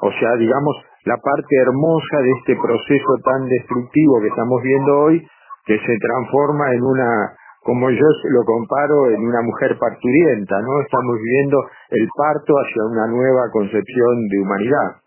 o 0.03 0.11
sea 0.11 0.35
digamos 0.37 0.77
la 1.05 1.17
parte 1.17 1.57
hermosa 1.57 2.19
de 2.23 2.31
este 2.38 2.55
proceso 2.57 3.12
tan 3.25 3.47
destructivo 3.49 4.21
que 4.21 4.29
estamos 4.29 4.62
viendo 4.62 4.99
hoy, 5.01 5.27
que 5.67 5.79
se 5.79 5.99
transforma 5.99 6.73
en 6.75 6.83
una, 6.83 7.37
como 7.62 7.91
yo 7.91 8.07
lo 8.31 8.45
comparo, 8.45 9.11
en 9.11 9.21
una 9.25 9.43
mujer 9.43 9.77
parturienta, 9.79 10.61
¿no? 10.61 10.81
Estamos 10.83 11.17
viviendo 11.19 11.59
el 11.91 12.09
parto 12.17 12.55
hacia 12.55 12.85
una 12.85 13.07
nueva 13.09 13.51
concepción 13.53 14.29
de 14.29 14.38
humanidad. 14.41 15.03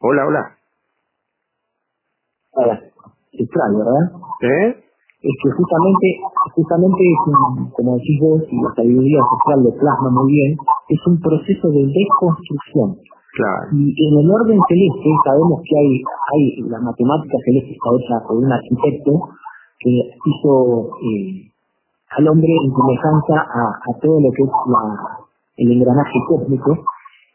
Hola, 0.00 0.26
hola. 0.26 0.56
Hola, 2.52 2.80
extraño, 3.32 3.78
¿verdad? 3.78 4.20
¿Eh? 4.42 4.87
Es 5.18 5.34
que 5.42 5.50
justamente, 5.50 6.06
justamente 6.54 7.02
es 7.02 7.20
un, 7.26 7.70
como 7.74 7.96
decís 7.98 8.18
vos, 8.22 8.42
y 8.46 8.56
la 8.62 8.70
sabiduría 8.74 9.18
social 9.18 9.64
lo 9.66 9.72
plasma 9.74 10.10
muy 10.14 10.32
bien, 10.32 10.56
es 10.88 11.00
un 11.06 11.18
proceso 11.18 11.66
de 11.74 11.82
desconstrucción. 11.90 13.02
Claro. 13.34 13.70
Y 13.74 13.94
en 13.94 14.14
el 14.18 14.30
orden 14.30 14.58
celeste 14.68 15.10
sabemos 15.26 15.62
que 15.66 15.74
hay, 15.78 15.90
hay 16.02 16.42
la 16.70 16.80
matemática 16.80 17.36
celeste 17.44 17.74
está 17.74 17.90
hecha 17.98 18.26
por 18.26 18.38
un 18.38 18.50
arquitecto 18.50 19.12
que 19.78 19.90
hizo 19.90 20.52
eh, 21.02 21.50
al 22.18 22.28
hombre 22.28 22.50
en 22.50 22.70
semejanza 22.70 23.36
a, 23.42 23.62
a, 23.74 23.90
todo 24.00 24.18
lo 24.18 24.30
que 24.30 24.42
es 24.42 24.50
la, 24.70 24.82
el 25.58 25.70
engranaje 25.70 26.18
cósmico 26.26 26.78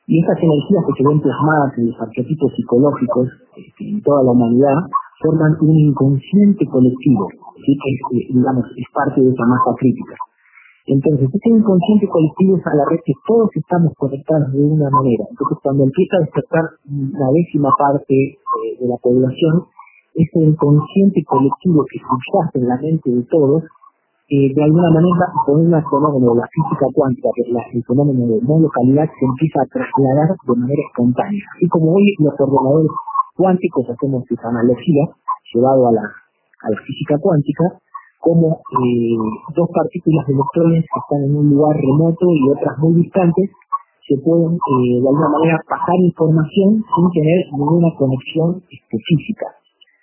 y 0.07 0.19
estas 0.19 0.37
energías 0.43 0.83
que 0.87 1.03
se 1.03 1.07
ven 1.07 1.21
plasmadas 1.21 1.71
en 1.77 1.87
los 1.87 2.01
arquetipos 2.01 2.51
psicológicos 2.55 3.27
este, 3.55 3.83
en 3.87 4.01
toda 4.01 4.23
la 4.23 4.31
humanidad 4.31 4.75
forman 5.21 5.57
un 5.61 5.75
inconsciente 5.77 6.65
colectivo, 6.65 7.27
¿sí? 7.65 7.77
que 7.77 8.17
eh, 8.17 8.27
digamos, 8.33 8.65
es 8.77 8.85
parte 8.93 9.21
de 9.21 9.29
esa 9.29 9.45
masa 9.45 9.71
crítica. 9.77 10.15
Entonces, 10.85 11.29
este 11.31 11.49
inconsciente 11.49 12.07
colectivo 12.07 12.57
es 12.57 12.67
a 12.67 12.75
la 12.75 12.83
vez 12.91 12.99
que 13.05 13.13
todos 13.25 13.49
estamos 13.55 13.93
conectados 13.97 14.51
de 14.51 14.59
una 14.59 14.89
manera. 14.89 15.23
Entonces, 15.31 15.57
cuando 15.63 15.83
empieza 15.85 16.17
a 16.17 16.25
despertar 16.27 16.63
la 16.91 17.29
décima 17.31 17.71
parte 17.79 18.13
eh, 18.13 18.37
de 18.79 18.87
la 18.87 18.97
población, 18.97 19.63
ese 20.13 20.39
inconsciente 20.39 21.23
colectivo 21.23 21.85
que 21.87 21.99
subyace 22.03 22.59
en 22.59 22.67
la 22.67 22.77
mente 22.77 23.09
de 23.09 23.23
todos, 23.31 23.63
eh, 24.29 24.51
de 24.53 24.63
alguna 24.63 24.91
manera, 24.91 25.31
con 25.45 25.61
un 25.61 25.71
fenómeno 25.71 26.33
de 26.33 26.39
la 26.39 26.47
física 26.51 26.85
cuántica, 26.93 27.29
que 27.35 27.41
es 27.43 27.75
el 27.75 27.83
fenómeno 27.83 28.27
de 28.27 28.41
no 28.43 28.59
localidad, 28.59 29.07
se 29.07 29.25
empieza 29.25 29.63
a 29.63 29.67
trasladar 29.71 30.35
de 30.35 30.55
manera 30.55 30.83
espontánea. 30.89 31.43
Así 31.55 31.67
como 31.67 31.95
hoy 31.95 32.03
los 32.19 32.33
ordenadores 32.39 32.91
cuánticos 33.35 33.89
hacemos 33.89 34.23
esa 34.29 34.49
analogía, 34.49 35.05
llevado 35.53 35.87
a 35.87 35.91
la, 35.91 36.05
física 36.85 37.17
cuántica, 37.19 37.65
como 38.19 38.63
eh, 38.71 39.17
dos 39.53 39.69
partículas 39.73 40.25
de 40.27 40.33
electrones 40.33 40.85
que 40.87 40.99
están 40.99 41.21
en 41.27 41.35
un 41.35 41.49
lugar 41.49 41.75
remoto 41.75 42.25
y 42.31 42.49
otras 42.49 42.77
muy 42.79 43.03
distantes 43.03 43.51
se 44.07 44.15
pueden 44.19 44.55
eh, 44.55 44.99
de 44.99 45.07
alguna 45.07 45.29
manera 45.29 45.59
pasar 45.67 45.95
información 45.99 46.83
sin 46.83 47.05
tener 47.11 47.39
ninguna 47.51 47.87
conexión 47.97 48.63
este, 48.67 48.97
física. 48.99 49.47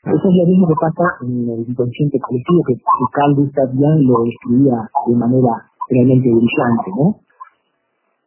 Eso 0.04 0.28
es 0.28 0.36
lo 0.40 0.46
mismo 0.48 0.66
que 0.68 0.80
pasa 0.80 1.04
en 1.28 1.44
el 1.44 1.60
inconsciente 1.68 2.18
colectivo 2.20 2.62
que, 2.64 2.74
Carl 3.12 3.34
Gustav 3.36 3.68
Jung 3.76 4.00
lo 4.08 4.24
describía 4.24 4.80
de 5.06 5.16
manera 5.16 5.52
realmente 5.88 6.28
brillante, 6.32 6.88
¿no? 6.96 7.20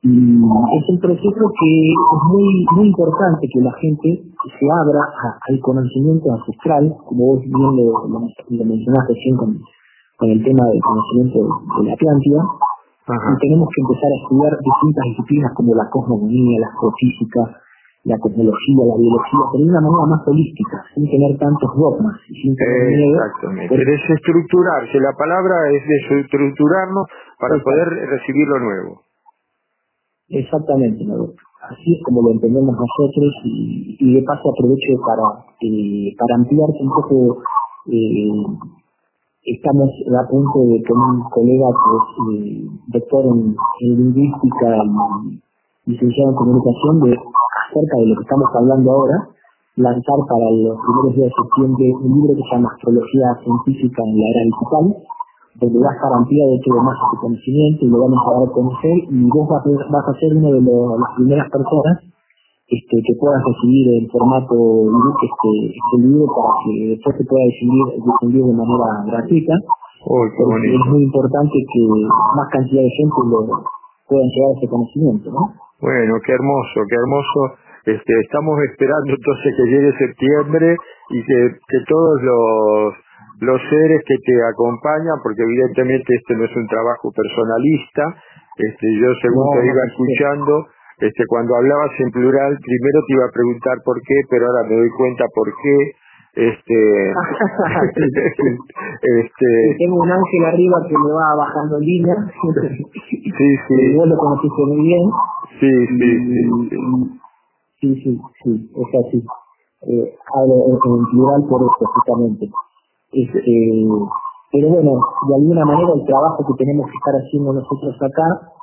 Y 0.03 0.11
es 0.11 0.83
un 0.91 0.99
proceso 0.99 1.43
que 1.55 1.69
es 1.87 2.21
muy 2.27 2.65
muy 2.75 2.87
importante 2.87 3.47
que 3.47 3.61
la 3.63 3.71
gente 3.79 4.19
se 4.43 4.65
abra 4.83 4.99
al 5.47 5.59
conocimiento 5.61 6.27
ancestral, 6.27 6.91
como 7.07 7.35
vos 7.35 7.39
bien 7.39 7.55
lo, 7.55 8.03
lo, 8.11 8.19
mencionaste 8.67 9.13
recién 9.15 9.37
con, 9.37 9.55
con 10.19 10.29
el 10.29 10.43
tema 10.43 10.67
del 10.67 10.81
conocimiento 10.83 11.39
de 11.39 11.87
la 11.87 11.93
Atlántida, 11.95 12.43
y 13.07 13.35
tenemos 13.47 13.67
que 13.71 13.79
empezar 13.79 14.11
a 14.11 14.19
estudiar 14.27 14.51
distintas 14.59 15.03
disciplinas 15.07 15.51
como 15.55 15.71
la 15.75 15.87
cosmogonía, 15.87 16.59
la 16.59 16.67
astrofísica, 16.67 17.63
la 18.03 18.19
tecnología, 18.19 18.83
la 18.83 18.99
biología, 18.99 19.43
pero 19.55 19.63
de 19.63 19.71
una 19.71 19.83
manera 19.87 20.19
más 20.19 20.21
holística, 20.27 20.83
sin 20.95 21.07
tener 21.07 21.31
tantos 21.39 21.71
dogmas 21.79 22.19
y 22.27 22.43
sin 22.43 22.51
tener 22.59 22.91
miedo. 22.91 23.23
Exactamente, 23.23 23.71
desestructurarse, 23.71 24.99
la 24.99 25.15
palabra 25.15 25.55
es 25.71 25.83
desestructurarnos 25.87 27.07
para 27.39 27.55
poder 27.63 27.87
recibir 28.11 28.47
lo 28.51 28.59
nuevo. 28.59 29.12
Exactamente, 30.33 31.05
así 31.69 31.93
es 31.93 32.03
como 32.03 32.23
lo 32.23 32.31
entendemos 32.31 32.73
nosotros 32.73 33.33
y, 33.45 34.13
de 34.15 34.23
paso 34.23 34.49
aprovecho 34.49 34.97
para, 35.05 35.45
eh, 35.61 36.09
para 36.17 36.35
ampliarte 36.41 36.81
un 36.81 36.89
poco 36.89 37.37
eh, 37.85 38.33
estamos 39.45 39.89
a 39.93 40.27
punto 40.27 40.59
de 40.73 40.81
que 40.81 40.93
un 40.93 41.21
colega 41.29 41.69
que 41.69 41.89
es 41.93 42.09
eh, 42.33 42.67
doctor 42.97 43.25
en, 43.25 43.55
lingüística 43.81 44.67
y 45.85 45.91
licenciado 45.91 46.31
en 46.31 46.35
comunicación 46.35 46.99
de 47.01 47.11
acerca 47.13 47.97
de 48.01 48.07
lo 48.07 48.15
que 48.15 48.23
estamos 48.23 48.49
hablando 48.55 48.91
ahora, 48.91 49.29
lanzar 49.75 50.17
para 50.29 50.49
los 50.49 50.77
primeros 50.81 51.15
días 51.15 51.29
de 51.29 51.37
septiembre 51.45 51.85
un 51.93 52.09
libro 52.09 52.33
que 52.33 52.41
se 52.41 52.55
llama 52.55 52.73
Astrología 52.73 53.27
Científica 53.43 54.01
en 54.01 54.17
la 54.17 54.25
Era 54.33 54.43
Digital, 54.49 55.12
donde 55.59 55.77
va 55.79 55.89
a 55.89 55.95
estar 55.95 56.11
ampliado 56.13 56.53
todo 56.65 56.81
más 56.81 56.97
este 56.97 57.17
conocimiento 57.21 57.79
y 57.85 57.89
lo 57.89 57.97
vamos 58.01 58.19
a 58.25 58.31
a 58.33 58.51
conocer 58.51 58.95
y 59.09 59.17
vos 59.29 59.45
vas, 59.49 59.61
a 59.61 60.13
ser 60.17 60.33
una 60.33 60.49
de 60.49 60.61
las 60.61 61.11
primeras 61.15 61.47
personas 61.51 61.95
este, 62.65 62.95
que 63.05 63.13
puedas 63.19 63.41
recibir 63.43 64.01
en 64.01 64.09
formato 64.09 64.55
este, 64.57 65.51
este 65.77 65.95
libro 66.01 66.25
para 66.25 66.51
que 66.65 66.73
después 66.97 67.13
se 67.17 67.25
pueda 67.29 67.45
difundir, 67.53 68.41
de 68.41 68.55
manera 68.55 68.87
gratuita. 69.05 69.53
es 69.53 70.85
muy 70.89 71.03
importante 71.05 71.53
que 71.53 71.83
más 72.33 72.47
cantidad 72.49 72.81
de 72.81 72.93
gente 72.97 73.19
lo 73.29 73.45
puedan 74.09 74.27
llegar 74.33 74.49
a 74.49 74.57
ese 74.57 74.67
conocimiento, 74.67 75.27
¿no? 75.29 75.53
Bueno, 75.83 76.15
qué 76.25 76.31
hermoso, 76.33 76.77
qué 76.87 76.95
hermoso. 76.95 77.39
Este, 77.85 78.13
estamos 78.23 78.55
esperando 78.71 79.11
entonces 79.11 79.49
que 79.57 79.65
llegue 79.67 79.91
septiembre 79.99 80.77
y 81.11 81.19
que, 81.19 81.39
que 81.67 81.79
todos 81.85 82.21
los 82.23 82.93
los 83.39 83.59
seres 83.69 84.01
que 84.05 84.17
te 84.25 84.35
acompañan, 84.45 85.17
porque 85.23 85.41
evidentemente 85.41 86.15
este 86.15 86.35
no 86.35 86.45
es 86.45 86.55
un 86.55 86.67
trabajo 86.67 87.11
personalista, 87.11 88.03
este, 88.57 88.87
yo 89.01 89.09
según 89.21 89.49
te 89.57 89.65
iba 89.65 89.83
escuchando, 89.89 90.67
este, 90.99 91.25
cuando 91.27 91.55
hablabas 91.55 91.91
en 91.99 92.11
plural, 92.11 92.57
primero 92.61 92.97
te 93.07 93.13
iba 93.13 93.25
a 93.25 93.33
preguntar 93.33 93.77
por 93.83 93.97
qué, 94.01 94.17
pero 94.29 94.45
ahora 94.47 94.69
me 94.69 94.75
doy 94.77 94.89
cuenta 94.97 95.25
por 95.33 95.49
qué. 95.49 95.77
Este, 96.33 97.13
este, 99.01 99.49
tengo 99.77 100.01
un 100.01 100.11
ángel 100.11 100.45
arriba 100.45 100.77
que 100.87 100.97
me 100.97 101.11
va 101.13 101.35
bajando 101.35 101.77
en 101.77 101.85
línea. 101.85 102.15
sí, 103.09 103.57
sí. 103.67 103.95
Vos 103.97 104.07
lo 104.07 104.17
conociste 104.17 104.61
muy 104.65 104.81
bien. 104.81 105.09
Sí, 105.59 105.71
sí, 105.87 106.09
sí. 106.29 107.19
Sí, 107.81 107.95
sí, 108.01 108.21
sí, 108.43 108.71
es 108.71 109.05
así. 109.05 109.19
Eh, 109.87 110.15
hablo 110.33 110.55
en, 110.71 111.05
plural 111.11 111.43
por 111.49 111.61
esto, 111.61 111.85
justamente. 111.85 112.49
Este, 113.13 113.85
pero 114.51 114.69
bueno, 114.69 115.01
de 115.29 115.35
alguna 115.35 115.65
manera 115.65 115.93
el 115.95 116.05
trabajo 116.05 116.45
que 116.45 116.65
tenemos 116.65 116.85
que 116.85 116.97
estar 116.97 117.13
haciendo 117.13 117.53
nosotros 117.53 117.95
acá 118.01 118.53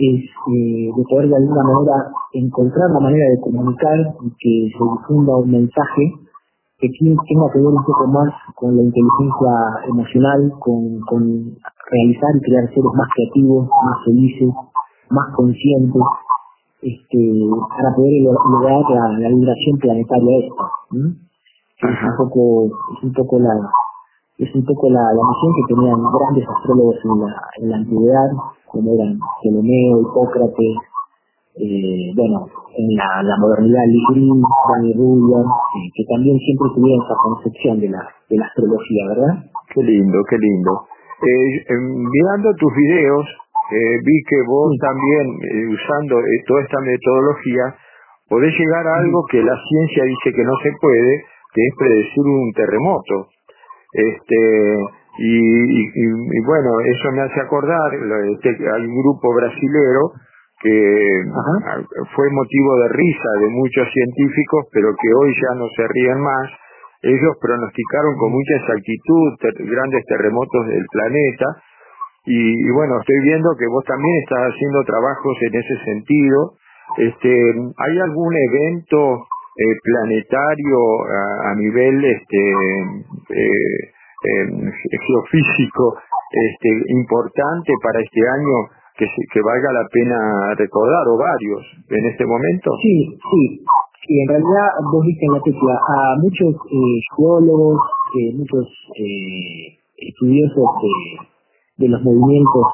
es 0.00 0.24
eh, 0.24 0.88
de 0.96 1.02
poder 1.08 1.28
de 1.28 1.36
alguna 1.36 1.62
manera 1.64 2.12
encontrar 2.32 2.90
la 2.90 3.00
manera 3.00 3.24
de 3.28 3.40
comunicar 3.40 3.98
y 4.24 4.28
que 4.40 4.72
se 4.72 4.84
difunda 4.84 5.36
un 5.36 5.50
mensaje 5.50 6.04
que 6.80 6.88
tenga 6.88 7.46
que 7.52 7.58
ver 7.58 7.72
un 7.72 7.84
poco 7.84 8.06
más 8.08 8.32
con 8.56 8.76
la 8.76 8.82
inteligencia 8.82 9.52
emocional, 9.88 10.52
con, 10.60 11.00
con 11.04 11.20
realizar 11.92 12.32
y 12.36 12.40
crear 12.40 12.64
seres 12.68 12.92
más 12.96 13.08
creativos, 13.12 13.68
más 13.68 13.96
felices, 14.06 14.48
más 15.10 15.28
conscientes, 15.36 16.02
este, 16.80 17.20
para 17.76 17.94
poder 17.94 18.24
lograr 18.24 18.80
la, 18.88 19.18
la 19.20 19.28
vibración 19.28 19.76
planetaria 19.78 20.48
esta. 20.48 20.64
Es 21.80 22.00
un 22.08 22.16
poco, 22.16 22.66
es 22.96 23.04
un 23.04 23.12
poco 23.12 23.38
la, 23.40 23.52
es 24.40 24.54
un 24.54 24.64
poco 24.64 24.88
la, 24.88 25.04
la 25.12 25.22
misión 25.22 25.52
que 25.52 25.74
tenían 25.74 26.00
grandes 26.00 26.44
astrólogos 26.48 26.96
en 27.04 27.12
la, 27.20 27.32
en 27.60 27.64
la 27.68 27.76
antigüedad, 27.76 28.30
como 28.66 28.94
eran 28.96 29.18
Ptolomeo, 29.20 30.00
Hipócrates, 30.00 30.76
eh, 31.60 32.08
bueno, 32.16 32.48
en 32.72 32.88
la, 32.96 33.22
la 33.22 33.36
modernidad 33.36 33.84
Ligrin, 33.84 34.40
Dani 34.40 34.92
Rubio, 34.96 35.44
eh, 35.44 35.88
que 35.92 36.04
también 36.08 36.38
siempre 36.38 36.72
tuvieron 36.74 37.04
esa 37.04 37.16
concepción 37.20 37.80
de 37.80 37.88
la, 37.90 38.00
de 38.30 38.36
la 38.38 38.46
astrología, 38.46 39.02
¿verdad? 39.12 39.34
Qué 39.74 39.82
lindo, 39.82 40.18
qué 40.30 40.38
lindo. 40.38 40.72
Eh, 41.20 41.76
mirando 41.76 42.48
tus 42.56 42.72
videos, 42.72 43.26
eh, 43.70 43.96
vi 44.02 44.16
que 44.24 44.40
vos 44.48 44.72
también, 44.80 45.26
eh, 45.46 45.68
usando 45.68 46.18
eh, 46.18 46.42
toda 46.46 46.62
esta 46.62 46.80
metodología, 46.80 47.76
podés 48.28 48.56
llegar 48.56 48.86
a 48.86 48.98
algo 48.98 49.26
que 49.30 49.42
la 49.42 49.54
ciencia 49.68 50.04
dice 50.04 50.32
que 50.34 50.44
no 50.44 50.56
se 50.62 50.70
puede, 50.80 51.22
que 51.52 51.60
es 51.60 51.74
predecir 51.78 52.24
un 52.24 52.52
terremoto. 52.52 53.28
Este, 53.92 54.40
y, 55.18 55.82
y, 55.82 56.40
bueno, 56.46 56.70
eso 56.80 57.12
me 57.12 57.22
hace 57.22 57.40
acordar, 57.40 57.90
este, 58.30 58.48
hay 58.50 58.86
un 58.86 58.96
grupo 59.02 59.34
brasilero 59.34 60.12
que 60.62 61.24
fue 62.14 62.30
motivo 62.30 62.78
de 62.82 62.88
risa 62.88 63.30
de 63.40 63.48
muchos 63.48 63.88
científicos, 63.92 64.66
pero 64.72 64.88
que 64.94 65.08
hoy 65.16 65.34
ya 65.34 65.54
no 65.56 65.66
se 65.74 65.88
ríen 65.88 66.20
más. 66.20 66.50
Ellos 67.02 67.32
pronosticaron 67.40 68.14
con 68.18 68.30
mucha 68.30 68.56
exactitud 68.56 69.64
grandes 69.72 70.04
terremotos 70.04 70.66
del 70.66 70.84
planeta 70.92 71.46
y, 72.26 72.70
bueno, 72.72 73.00
estoy 73.00 73.20
viendo 73.24 73.56
que 73.58 73.66
vos 73.66 73.84
también 73.86 74.14
estás 74.22 74.52
haciendo 74.52 74.84
trabajos 74.84 75.36
en 75.40 75.54
ese 75.58 75.84
sentido. 75.84 76.52
Este, 76.98 77.32
¿Hay 77.78 77.98
algún 77.98 78.34
evento 78.36 79.26
eh, 79.56 79.74
planetario 79.82 80.78
a, 81.44 81.54
nivel 81.56 82.04
este, 82.04 82.38
eh, 82.38 83.90
eh, 84.24 84.46
geofísico 85.06 85.98
este, 86.30 86.68
importante 86.94 87.72
para 87.82 88.00
este 88.00 88.20
año 88.20 88.70
que, 88.96 89.06
que 89.06 89.40
valga 89.42 89.72
la 89.72 89.88
pena 89.90 90.54
recordar 90.56 91.08
o 91.08 91.18
varios 91.18 91.66
en 91.88 92.06
este 92.06 92.24
momento? 92.26 92.70
Sí, 92.82 93.18
sí. 93.18 93.64
Y 94.08 94.22
en 94.22 94.28
realidad 94.28 94.68
vos 94.92 95.04
viste 95.04 95.26
en 95.26 95.32
la 95.32 95.40
tecla 95.42 95.74
a 95.74 96.16
muchos 96.20 96.54
geólogos, 97.16 97.80
muchos 98.34 98.66
estudiosos 99.96 100.68
de, 100.82 101.84
de 101.84 101.88
los 101.88 102.02
movimientos 102.02 102.66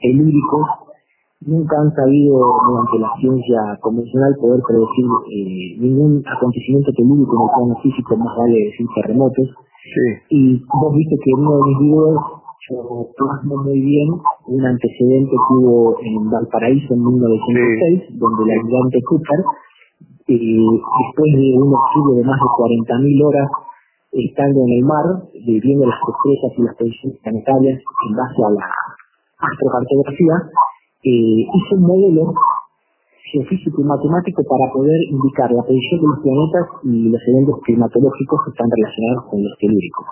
telúricos 0.00 0.87
nunca 1.40 1.80
han 1.80 1.94
sabido, 1.94 2.34
mediante 2.66 2.98
la 2.98 3.12
ciencia 3.20 3.78
convencional, 3.80 4.34
poder 4.40 4.60
predecir 4.66 5.06
eh, 5.30 5.76
ningún 5.78 6.22
acontecimiento 6.26 6.92
telúrico 6.92 7.32
en 7.36 7.42
el 7.42 7.52
plano 7.54 7.74
físico, 7.82 8.16
más 8.16 8.36
vale 8.36 8.58
decir 8.58 8.86
terremotos. 8.94 9.48
Y 10.28 10.58
vos 10.58 10.92
viste 10.94 11.16
que 11.24 11.30
en 11.30 11.38
uno 11.40 11.56
de 11.56 11.62
mis 11.64 11.78
videos 11.78 12.20
yo 12.68 13.08
plasmo 13.16 13.62
muy 13.64 13.80
bien 13.80 14.08
un 14.46 14.64
antecedente 14.66 15.30
que 15.30 15.54
hubo 15.56 15.96
en 16.02 16.30
Valparaíso 16.30 16.92
en 16.92 17.00
1906, 17.00 18.18
donde 18.18 18.44
el 18.44 18.50
ayudante 18.60 19.00
Cooper, 19.08 19.40
eh, 20.28 20.36
después 20.36 21.30
de 21.32 21.48
un 21.56 21.72
estudio 21.72 22.20
de 22.20 22.24
más 22.24 22.36
de 22.36 22.48
40.000 22.52 23.24
horas 23.24 23.48
estando 24.12 24.60
en 24.60 24.72
el 24.72 24.84
mar, 24.84 25.04
viendo 25.32 25.86
las 25.86 26.00
estrellas 26.00 26.52
y 26.58 26.62
las 26.62 26.76
posiciones 26.76 27.18
planetarias 27.22 27.78
en 27.80 28.16
base 28.16 28.40
a 28.44 28.50
la 28.50 28.66
astrocartografía, 29.38 30.34
eh, 31.04 31.46
hizo 31.46 31.76
un 31.76 31.82
modelo 31.82 32.34
geofísico 33.30 33.82
y 33.82 33.84
matemático 33.84 34.42
para 34.42 34.72
poder 34.72 34.98
indicar 35.10 35.50
la 35.52 35.62
posición 35.62 36.00
de 36.00 36.06
los 36.08 36.20
planetas 36.24 36.66
y 36.82 37.08
los 37.10 37.22
eventos 37.28 37.60
climatológicos 37.62 38.40
que 38.44 38.50
están 38.50 38.68
relacionados 38.70 39.30
con 39.30 39.38
los 39.44 39.54
telúricos. 39.60 40.06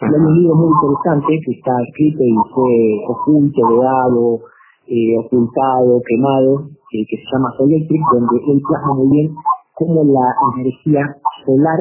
Hay 0.00 0.14
un 0.14 0.34
libro 0.38 0.54
muy 0.54 0.70
interesante 0.70 1.32
que 1.42 1.52
está 1.58 1.74
escrito 1.88 2.22
y 2.22 2.36
fue 2.54 2.74
oculto, 3.08 3.60
vedado, 3.66 4.40
eh, 4.86 5.18
ocultado, 5.18 5.98
quemado, 6.06 6.70
eh, 6.94 7.02
que 7.02 7.16
se 7.18 7.26
llama 7.34 7.50
Electric, 7.58 8.02
donde 8.12 8.36
él 8.38 8.62
plasma 8.62 8.94
muy 8.94 9.10
bien 9.10 9.34
cómo 9.74 10.04
la 10.04 10.26
energía 10.54 11.02
solar 11.44 11.80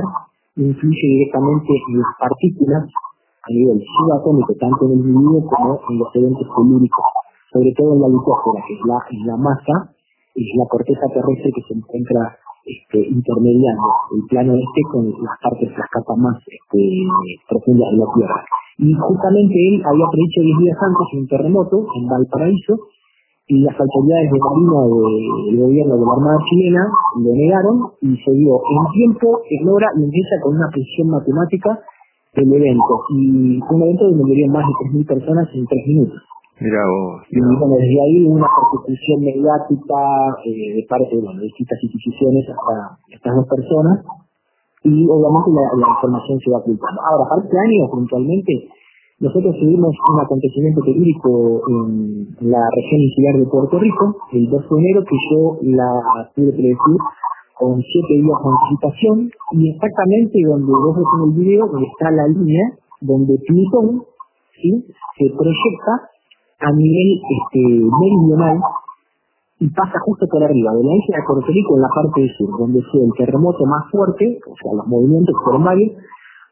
influye 0.55 1.07
directamente 1.13 1.69
en 1.89 1.99
las 1.99 2.09
partículas 2.19 2.89
a 2.89 3.49
nivel 3.53 3.83
subatómico, 3.85 4.53
tanto 4.59 4.85
en 4.85 4.91
el 4.91 4.97
individuo 4.97 5.45
como 5.45 5.79
en 5.89 5.99
los 5.99 6.09
eventos 6.15 6.47
telúricos 6.55 7.05
sobre 7.57 7.73
todo 7.73 7.97
en 7.97 8.01
la 8.05 8.09
litosfera, 8.13 8.61
que 8.69 8.73
es 8.77 8.83
la, 8.85 9.01
la 9.33 9.37
masa, 9.41 9.97
es 10.37 10.49
la 10.61 10.65
corteza 10.69 11.09
terrestre 11.09 11.49
que 11.49 11.65
se 11.65 11.73
encuentra 11.73 12.37
este, 12.61 13.01
intermediando 13.01 13.89
el 14.13 14.21
plano 14.29 14.53
este 14.53 14.81
con 14.93 15.09
las 15.09 15.37
partes, 15.41 15.73
las 15.73 15.89
capas 15.89 16.17
más 16.21 16.37
este, 16.45 16.81
profundas 17.49 17.89
de 17.89 17.97
la 17.97 18.09
Tierra. 18.13 18.39
Y 18.77 18.93
justamente 18.93 19.57
él 19.57 19.81
había 19.81 20.05
predicho 20.05 20.41
10 20.45 20.57
días 20.61 20.77
antes 20.85 21.07
un 21.17 21.25
terremoto 21.25 21.77
en 21.97 22.05
Valparaíso 22.05 22.77
y 23.49 23.63
las 23.65 23.73
autoridades 23.73 24.29
de 24.29 24.37
Marina 24.37 24.77
del 25.49 25.57
gobierno 25.57 25.93
de 25.97 26.05
la 26.05 26.13
Armada 26.13 26.37
chilena 26.45 26.83
lo 27.17 27.31
negaron 27.33 27.77
y 28.05 28.13
se 28.21 28.31
dio 28.37 28.53
en 28.53 28.83
tiempo, 28.93 29.41
en 29.49 29.65
hora 29.65 29.87
y 29.97 30.03
en 30.05 30.11
fecha 30.13 30.35
con 30.43 30.53
una 30.61 30.69
precisión 30.69 31.09
matemática 31.09 31.73
del 32.35 32.53
evento. 32.53 32.93
Y 33.17 33.57
un 33.57 33.81
evento 33.81 34.13
donde 34.13 34.23
murieron 34.29 34.53
más 34.53 34.67
de 34.67 35.01
3.000 35.01 35.07
personas 35.07 35.47
en 35.55 35.65
3 35.65 35.87
minutos. 35.87 36.21
Mira 36.59 36.81
vos. 36.89 37.21
Y 37.29 37.37
bueno, 37.37 37.75
desde 37.77 38.01
ahí 38.01 38.25
una 38.25 38.49
persecución 38.49 39.21
mediática 39.21 39.99
eh, 40.41 40.73
de 40.73 40.83
parte 40.89 41.13
bueno, 41.21 41.37
de 41.39 41.45
distintas 41.45 41.77
instituciones 41.83 42.49
hasta 42.49 42.97
estas 43.13 43.35
dos 43.35 43.45
personas 43.45 44.01
y 44.83 45.05
obviamente 45.05 45.53
la, 45.53 45.65
la 45.77 45.87
información 45.93 46.39
se 46.41 46.49
va 46.49 46.57
ocultando. 46.57 46.97
Ahora, 47.05 47.29
para 47.29 47.45
este 47.45 47.57
año 47.61 47.89
puntualmente, 47.93 48.53
nosotros 49.19 49.53
tuvimos 49.57 49.93
un 49.93 50.19
acontecimiento 50.21 50.81
telúrico 50.81 51.61
en 51.69 52.25
la 52.49 52.61
región 52.73 53.01
insular 53.01 53.35
de 53.37 53.45
Puerto 53.49 53.79
Rico, 53.79 54.17
el 54.33 54.49
2 54.49 54.61
de 54.61 54.77
enero, 54.77 55.01
que 55.05 55.17
yo 55.29 55.57
la 55.61 55.89
pude 56.33 56.51
predecir 56.53 56.97
con 57.57 57.81
siete 57.81 58.13
días 58.13 58.37
de 58.37 58.49
anticipación 58.49 59.29
y 59.53 59.69
exactamente 59.73 60.37
donde 60.45 60.71
vos 60.71 60.95
ves 60.97 61.09
en 61.17 61.21
el 61.29 61.33
video, 61.33 61.65
está 61.65 62.11
la 62.11 62.27
línea, 62.27 62.65
donde 63.01 63.37
Plutón 63.45 64.03
¿sí? 64.61 64.85
se 65.17 65.25
proyecta 65.33 66.16
a 66.59 66.71
nivel 66.71 67.21
este, 67.21 67.61
meridional 67.61 68.59
y 69.59 69.69
pasa 69.69 69.97
justo 70.05 70.25
por 70.29 70.43
arriba 70.43 70.71
de 70.73 70.83
la 70.83 70.93
isla 70.95 71.17
de 71.17 71.25
Puerto 71.25 71.47
Rico 71.51 71.75
en 71.75 71.81
la 71.81 71.89
parte 71.89 72.21
del 72.21 72.31
sur, 72.37 72.49
donde 72.59 72.81
fue 72.91 73.01
el 73.01 73.13
terremoto 73.17 73.65
más 73.65 73.89
fuerte, 73.89 74.37
o 74.45 74.55
sea, 74.61 74.73
los 74.73 74.87
movimientos 74.87 75.35
fueron 75.43 75.63
varios, 75.63 75.93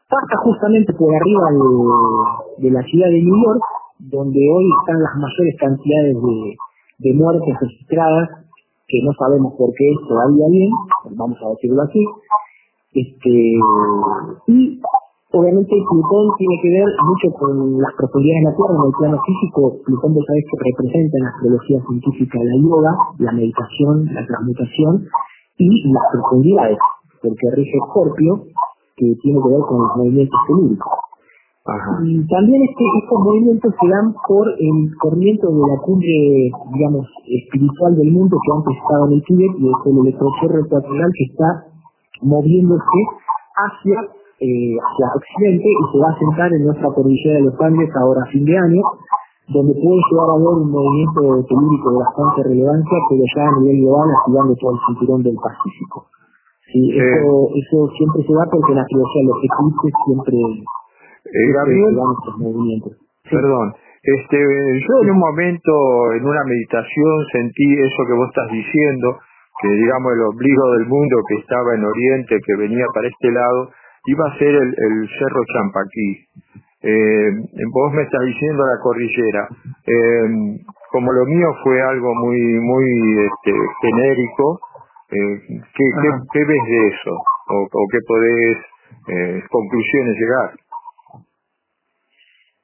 pasa 0.08 0.34
justamente 0.42 0.92
por 0.94 1.14
arriba 1.14 1.46
de, 1.54 2.66
de 2.66 2.70
la 2.70 2.82
ciudad 2.82 3.08
de 3.08 3.22
New 3.22 3.38
York, 3.46 3.62
donde 3.98 4.38
hoy 4.38 4.66
están 4.80 5.02
las 5.02 5.14
mayores 5.14 5.54
cantidades 5.58 6.14
de, 6.14 6.56
de 6.98 7.14
muertes 7.14 7.54
registradas, 7.60 8.28
que 8.88 8.98
no 9.02 9.12
sabemos 9.18 9.54
por 9.58 9.70
qué 9.74 9.86
es 9.90 10.08
todavía 10.08 10.46
bien, 10.50 10.70
vamos 11.16 11.38
a 11.42 11.50
decirlo 11.50 11.82
así, 11.82 12.02
este, 12.94 13.34
y 14.46 14.80
Obviamente 15.32 15.74
Plutón 15.90 16.26
tiene 16.38 16.56
que 16.62 16.70
ver 16.70 16.88
mucho 17.02 17.26
con 17.34 17.78
las 17.82 17.92
profundidades 17.98 18.40
de 18.40 18.50
la 18.50 18.56
Tierra 18.56 18.74
en 18.78 18.86
el 18.86 18.94
plano 18.94 19.18
físico. 19.26 19.60
Plutón, 19.84 20.14
vos 20.14 20.24
sabés 20.24 20.44
que 20.46 20.56
representa 20.70 21.14
en 21.18 21.24
la 21.24 21.30
astrología 21.34 21.78
científica 21.82 22.38
la 22.38 22.56
yoga, 22.62 22.92
la 23.18 23.32
meditación, 23.32 24.06
la 24.14 24.22
transmutación 24.24 24.92
y 25.58 25.68
las 25.90 26.04
profundidades, 26.12 26.78
porque 27.20 27.50
rige 27.58 27.78
Scorpio, 27.90 28.46
que 28.94 29.06
tiene 29.20 29.38
que 29.42 29.50
ver 29.50 29.62
con 29.66 29.82
los 29.82 29.92
movimientos 29.96 30.40
telúricos. 30.46 30.94
Y 32.06 32.22
también 32.28 32.62
este, 32.62 32.84
estos 33.02 33.18
movimientos 33.18 33.74
se 33.74 33.88
dan 33.90 34.14
por 34.28 34.46
el 34.46 34.94
corrimiento 35.02 35.50
de 35.50 35.62
la 35.66 35.78
cumbre, 35.82 36.14
digamos, 36.72 37.06
espiritual 37.26 37.96
del 37.96 38.12
mundo 38.12 38.38
que 38.38 38.52
antes 38.54 38.76
estaba 38.78 39.06
en 39.10 39.12
el 39.18 39.22
Tíbet 39.26 39.52
y 39.58 39.66
es 39.66 39.80
el 39.90 39.98
electrochorro 40.06 40.64
ecuatorial 40.64 41.10
que 41.10 41.24
está 41.26 41.66
moviéndose 42.22 43.00
hacia 43.58 43.98
eh, 44.40 44.76
hacia 44.76 45.06
Occidente 45.16 45.64
y 45.64 45.82
se 45.92 45.98
va 45.98 46.08
a 46.12 46.18
sentar 46.18 46.52
en 46.52 46.64
nuestra 46.64 46.88
cordillera 46.92 47.40
de 47.40 47.44
los 47.48 47.56
Andes 47.60 47.90
ahora 47.96 48.20
a 48.22 48.30
fin 48.30 48.44
de 48.44 48.56
año, 48.56 48.82
donde 49.48 49.72
puede 49.78 50.00
llegar 50.10 50.28
a 50.28 50.36
haber 50.36 50.54
un 50.60 50.70
movimiento 50.70 51.22
telúrico 51.48 51.86
de 51.92 51.98
bastante 52.04 52.38
relevancia, 52.50 52.98
pero 53.08 53.22
ya 53.22 53.44
a 53.46 53.56
nivel 53.60 53.78
global 53.80 54.08
activando 54.10 54.52
todo 54.60 54.70
el 54.74 54.80
cinturón 54.84 55.20
del 55.22 55.38
Pacífico. 55.38 56.10
Sí, 56.66 56.82
eso, 56.98 57.30
eso 57.54 57.78
siempre 57.94 58.26
se 58.26 58.32
da 58.34 58.44
porque 58.50 58.74
la 58.74 58.82
astrología 58.82 59.22
de 59.22 59.28
los 59.30 59.38
eclipses 59.38 59.92
siempre, 60.04 60.36
Eh, 60.36 61.30
siempre 61.30 61.54
Gabriel, 61.54 61.88
se 61.88 61.96
dan 61.96 62.12
estos 62.12 62.36
movimientos. 62.42 62.92
Perdón, 63.30 63.66
este, 64.02 64.38
yo 64.38 64.94
en 65.02 65.10
un 65.14 65.18
momento, 65.18 65.72
en 66.18 66.22
una 66.26 66.44
meditación, 66.44 67.14
sentí 67.32 67.66
eso 67.80 68.00
que 68.06 68.18
vos 68.18 68.28
estás 68.28 68.50
diciendo, 68.50 69.18
que 69.62 69.70
digamos 69.72 70.12
el 70.12 70.22
ombligo 70.30 70.64
del 70.78 70.86
mundo 70.86 71.16
que 71.26 71.34
estaba 71.38 71.74
en 71.74 71.84
Oriente, 71.84 72.38
que 72.44 72.54
venía 72.56 72.86
para 72.92 73.08
este 73.08 73.30
lado, 73.30 73.70
iba 74.06 74.24
a 74.28 74.38
ser 74.38 74.48
el, 74.54 74.68
el 74.68 75.08
Cerro 75.18 75.42
Champaquí. 75.52 76.26
Eh, 76.82 77.30
vos 77.72 77.92
me 77.92 78.02
estás 78.02 78.24
diciendo 78.26 78.62
la 78.64 78.80
cordillera. 78.82 79.48
Eh, 79.86 80.58
como 80.92 81.12
lo 81.12 81.24
mío 81.26 81.48
fue 81.62 81.82
algo 81.82 82.14
muy, 82.14 82.40
muy 82.60 82.86
este, 83.26 83.52
genérico, 83.82 84.60
eh, 85.10 85.38
¿qué, 85.48 85.84
qué, 86.02 86.08
Ajá. 86.08 86.22
qué 86.32 86.38
ves 86.44 86.64
de 86.68 86.86
eso? 86.88 87.12
¿O, 87.48 87.62
o 87.62 87.86
qué 87.90 87.98
podés, 88.06 88.58
eh, 89.08 89.42
conclusiones 89.50 90.14
llegar? 90.18 90.50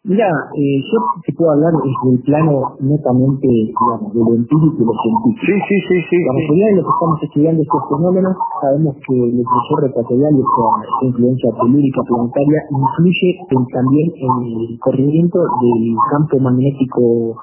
Mira, 0.02 0.26
eh, 0.58 0.82
yo 0.82 0.98
te 1.22 1.30
puedo 1.38 1.52
hablar 1.52 1.70
desde 1.78 2.08
el 2.10 2.20
plano 2.26 2.74
netamente, 2.80 3.46
digamos, 3.46 4.10
de 4.10 4.18
lo 4.18 4.34
empírico 4.34 4.74
y 4.80 4.86
lo 4.88 4.94
científico. 4.98 5.46
Sí, 5.46 5.54
sí, 5.62 5.76
sí, 5.78 5.96
sí. 6.10 6.16
La 6.26 6.32
mayoría 6.34 6.66
de 6.72 6.76
los 6.80 6.84
que 6.88 6.94
estamos 6.98 7.18
estudiando 7.22 7.60
estos 7.62 7.82
fenómenos 7.86 8.34
sabemos 8.64 8.96
que 8.98 9.14
el 9.14 9.30
electroshock 9.38 9.82
ecuatorial 9.94 10.32
y 10.34 10.42
esta 10.42 10.66
influencia 11.06 11.50
telúrica 11.54 12.00
planetaria 12.02 12.60
influye 12.74 13.30
en- 13.46 13.66
también 13.70 14.06
en 14.18 14.34
el 14.42 14.78
corrimiento 14.82 15.38
del 15.38 15.82
campo 16.10 16.34
magnético 16.50 17.38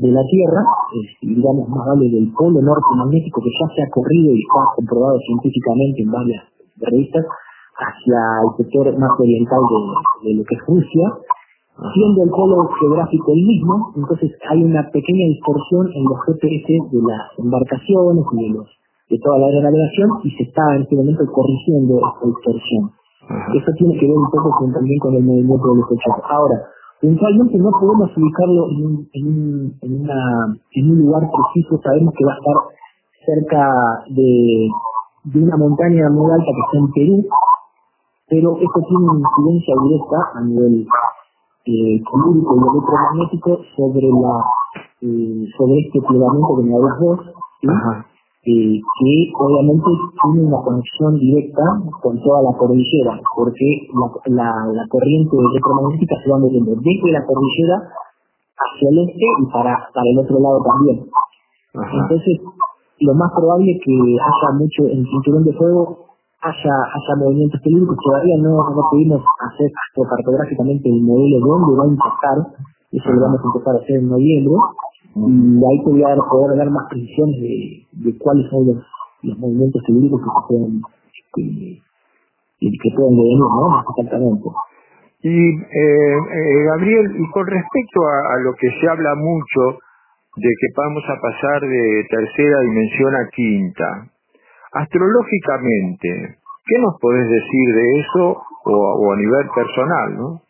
de 0.00 0.08
la 0.08 0.24
Tierra, 0.32 0.62
digamos 1.20 1.68
más 1.68 1.84
vale 1.92 2.08
del 2.08 2.32
polo 2.32 2.62
norte 2.62 2.88
magnético 3.04 3.42
que 3.44 3.52
ya 3.52 3.66
se 3.74 3.82
ha 3.84 3.90
corrido 3.92 4.32
y 4.32 4.40
está 4.40 4.64
comprobado 4.80 5.18
científicamente 5.28 6.00
en 6.06 6.10
varias 6.10 6.40
revistas 6.80 7.26
hacia 7.76 8.20
el 8.48 8.50
sector 8.64 8.96
más 8.96 9.12
oriental 9.20 9.60
de, 9.60 10.30
de 10.30 10.34
lo 10.40 10.44
que 10.48 10.54
es 10.56 10.62
Rusia, 10.64 11.06
siendo 11.78 12.24
el 12.24 12.30
polo 12.30 12.68
geográfico 12.80 13.32
el 13.32 13.46
mismo, 13.46 13.92
entonces 13.94 14.32
hay 14.50 14.64
una 14.64 14.82
pequeña 14.90 15.26
distorsión 15.30 15.86
en 15.94 16.04
los 16.04 16.18
GPS 16.26 16.74
de 16.90 17.00
las 17.06 17.22
embarcaciones 17.38 18.24
y 18.32 18.36
de, 18.42 18.48
los, 18.50 18.66
de 19.10 19.18
toda 19.22 19.38
la 19.38 19.46
aeronavegación 19.46 20.10
y 20.24 20.30
se 20.34 20.42
está 20.42 20.62
en 20.74 20.82
este 20.82 20.96
momento 20.96 21.22
corrigiendo 21.30 22.02
esta 22.02 22.26
distorsión. 22.26 22.90
Eso 23.54 23.70
tiene 23.78 23.94
que 23.94 24.06
ver 24.06 24.16
un 24.16 24.30
poco 24.30 24.50
con, 24.58 24.72
también 24.72 24.98
con 24.98 25.14
el 25.14 25.22
movimiento 25.22 25.68
de 25.68 25.76
los 25.78 25.86
hechos. 25.92 26.14
Ahora, 26.26 26.56
puntualmente 27.00 27.58
no 27.58 27.70
podemos 27.70 28.10
ubicarlo 28.16 28.62
en 28.70 28.78
un, 28.82 29.08
en 29.12 29.24
un, 29.28 29.74
en 29.82 30.00
una, 30.02 30.20
en 30.74 30.90
un 30.90 30.98
lugar 30.98 31.22
preciso, 31.30 31.78
sabemos 31.78 32.12
que 32.16 32.24
va 32.24 32.32
a 32.32 32.38
estar 32.42 32.58
cerca 33.22 33.62
de, 34.10 34.66
de 35.30 35.38
una 35.44 35.56
montaña 35.56 36.10
muy 36.10 36.26
alta 36.32 36.50
que 36.50 36.64
está 36.66 36.78
en 36.78 36.90
Perú, 36.90 37.26
pero 38.26 38.56
esto 38.56 38.80
tiene 38.88 39.04
una 39.04 39.22
incidencia 39.22 39.74
directa 39.78 40.18
a 40.34 40.40
nivel 40.42 40.86
eh, 41.68 42.00
telúrico 42.00 42.56
y 42.56 42.60
electromagnético 42.64 43.60
sobre 43.76 44.08
la 44.08 44.34
eh, 45.04 45.44
sobre 45.52 45.74
este 45.84 46.00
plegamiento 46.00 46.56
que 46.56 46.64
me 46.64 46.72
vos, 46.72 47.20
¿sí? 47.60 47.68
Eh, 48.48 48.80
que 48.80 49.12
obviamente 49.36 49.90
tiene 50.22 50.48
una 50.48 50.62
conexión 50.64 51.18
directa 51.18 51.60
con 52.00 52.16
toda 52.22 52.40
la 52.40 52.56
cordillera, 52.56 53.20
porque 53.36 53.88
la, 53.92 54.08
la, 54.32 54.48
la 54.72 54.84
corriente 54.88 55.36
electromagnética 55.36 56.16
se 56.24 56.30
va 56.30 56.38
moviendo 56.38 56.72
desde 56.72 57.12
la 57.12 57.26
cordillera 57.26 57.76
hacia 58.56 58.88
el 58.88 58.98
este 59.04 59.26
y 59.42 59.46
para, 59.52 59.76
para 59.92 60.08
el 60.08 60.18
otro 60.18 60.40
lado 60.40 60.62
también. 60.64 61.04
Ajá. 61.74 61.96
Entonces, 62.08 62.40
lo 63.00 63.14
más 63.14 63.30
probable 63.36 63.70
es 63.72 63.80
que 63.84 63.92
haya 63.92 64.48
mucho 64.56 64.82
en 64.88 64.98
el 65.00 65.06
cinturón 65.06 65.44
de 65.44 65.52
fuego, 65.52 66.07
haya, 66.42 66.74
haya 66.94 67.12
movimientos 67.18 67.60
telúricos. 67.62 67.96
Todavía 68.04 68.36
no, 68.42 68.50
no 68.70 68.82
pudimos 68.90 69.22
hacer 69.40 69.70
cartográficamente 69.94 70.88
el 70.88 71.02
modelo 71.02 71.36
de 71.38 71.48
dónde 71.48 71.72
va 71.78 71.84
a 71.84 71.88
impactar. 71.88 72.38
Eso 72.92 73.08
lo 73.12 73.20
vamos 73.22 73.40
a 73.40 73.48
empezar 73.52 73.74
a 73.74 73.78
hacer 73.82 73.96
en 73.98 74.08
noviembre. 74.08 74.54
Y 75.18 75.60
ahí 75.64 75.78
te 75.84 75.90
voy 75.90 76.02
a 76.04 76.08
dar- 76.14 76.28
poder 76.30 76.56
dar 76.58 76.70
más 76.70 76.86
precisiones 76.88 77.36
de, 77.40 77.54
de 77.92 78.18
cuáles 78.18 78.48
son 78.50 78.66
los, 78.66 78.78
los 79.22 79.38
movimientos 79.38 79.82
telúricos 79.86 80.20
que 80.22 80.30
se 80.30 80.42
pueden, 80.46 80.82
que, 81.34 82.68
que 82.70 82.90
pueden 82.94 83.14
devenir, 83.16 83.38
¿no? 83.38 83.68
Más 83.68 83.84
exactamente. 83.96 84.48
Y 85.20 85.34
eh, 85.34 86.14
eh, 86.14 86.64
Gabriel, 86.70 87.06
y 87.18 87.30
con 87.32 87.46
respecto 87.46 87.98
a 88.06 88.38
lo 88.44 88.54
que 88.54 88.70
se 88.80 88.88
habla 88.88 89.14
mucho 89.16 89.78
de 90.36 90.48
que 90.48 90.68
vamos 90.76 91.02
a 91.10 91.20
pasar 91.20 91.60
de 91.62 92.04
tercera 92.08 92.60
dimensión 92.60 93.14
a 93.16 93.28
quinta, 93.34 93.88
astrológicamente, 94.72 96.38
¿qué 96.66 96.78
nos 96.80 96.94
podés 97.00 97.28
decir 97.28 97.74
de 97.74 98.00
eso 98.00 98.42
o, 98.64 99.12
a 99.12 99.16
nivel 99.16 99.46
personal, 99.54 100.16
no? 100.16 100.42